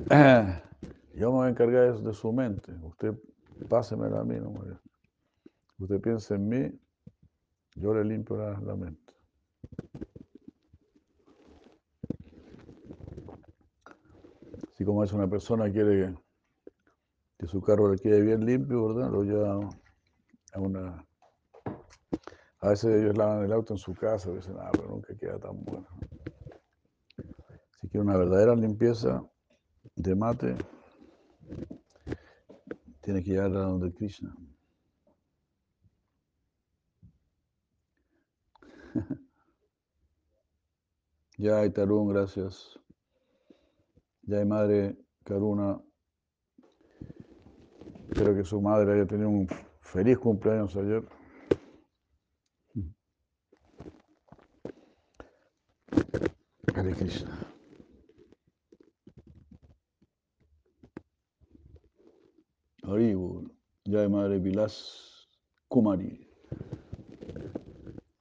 Yo 1.15 1.31
me 1.31 1.37
voy 1.37 1.47
a 1.47 1.51
encargar 1.51 2.01
de 2.01 2.13
su 2.13 2.33
mente. 2.33 2.73
Usted 2.83 3.17
pásemela 3.69 4.23
a 4.23 4.25
mí, 4.25 4.41
no 4.41 4.51
me 4.51 4.86
Usted 5.79 6.01
piensa 6.01 6.35
en 6.35 6.49
mí, 6.49 6.81
yo 7.75 7.93
le 7.93 8.05
limpio 8.05 8.37
la, 8.37 8.75
mente. 8.75 9.13
Si 14.75 14.85
como 14.85 15.05
es 15.05 15.13
una 15.13 15.29
persona 15.29 15.71
quiere 15.71 16.15
que, 17.39 17.47
su 17.47 17.61
carro 17.61 17.93
le 17.93 17.99
quede 17.99 18.23
bien 18.23 18.47
limpio, 18.47 18.89
¿verdad? 18.89 19.11
Lo 19.11 19.23
lleva 19.23 19.61
a 20.55 20.61
una... 20.61 21.07
A 22.61 22.71
veces 22.71 23.03
ellos 23.03 23.17
lavan 23.17 23.45
el 23.45 23.53
auto 23.53 23.75
en 23.75 23.79
su 23.79 23.95
casa, 23.95 24.31
dicen, 24.33 24.57
ah, 24.59 24.71
pero 24.73 24.89
nunca 24.89 25.15
queda 25.15 25.39
tan 25.39 25.63
bueno. 25.63 25.87
Si 27.81 27.89
quiere 27.89 28.01
una 28.01 28.17
verdadera 28.17 28.57
limpieza 28.57 29.23
de 29.95 30.15
mate, 30.15 30.57
tiene 33.03 33.23
que 33.23 33.31
llegar 33.31 33.55
a 33.55 33.61
donde 33.61 33.93
Krishna. 33.93 34.35
Ya, 41.39 41.71
Tarun, 41.71 42.09
gracias. 42.09 42.81
Ya, 44.23 44.43
madre 44.47 44.97
Karuna. 45.23 45.79
Espero 48.09 48.35
que 48.35 48.43
su 48.43 48.59
madre 48.63 48.95
haya 48.95 49.07
tenido 49.07 49.29
un 49.29 49.47
feliz 49.81 50.19
cumpleaños 50.19 50.75
ayer. 50.77 51.05
Hare 56.75 56.95
Krishna. 56.95 57.47
Ya, 63.85 64.09
madre 64.09 64.41
Vilas 64.41 65.29
Kumari. 65.69 66.26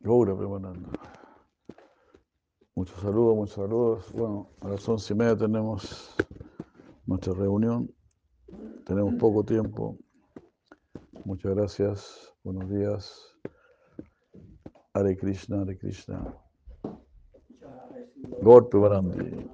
Gaura 0.05 0.37
preparando. 0.37 0.91
Muchos 2.75 3.01
saludos, 3.01 3.35
muchos 3.35 3.55
saludos. 3.55 4.11
Bueno, 4.13 4.51
a 4.61 4.69
las 4.69 4.87
once 4.87 5.13
y 5.13 5.17
media 5.17 5.35
tenemos 5.35 6.15
nuestra 7.07 7.33
reunión. 7.33 7.91
Tenemos 8.85 9.15
poco 9.15 9.43
tiempo. 9.43 9.97
Muchas 11.23 11.55
gracias. 11.55 12.31
Buenos 12.43 12.69
días. 12.69 13.35
Hare 14.93 15.17
Krishna, 15.17 15.61
Hare 15.61 15.75
Krishna. 15.75 16.37
Golpe 18.43 18.77
Barandi. 18.77 19.49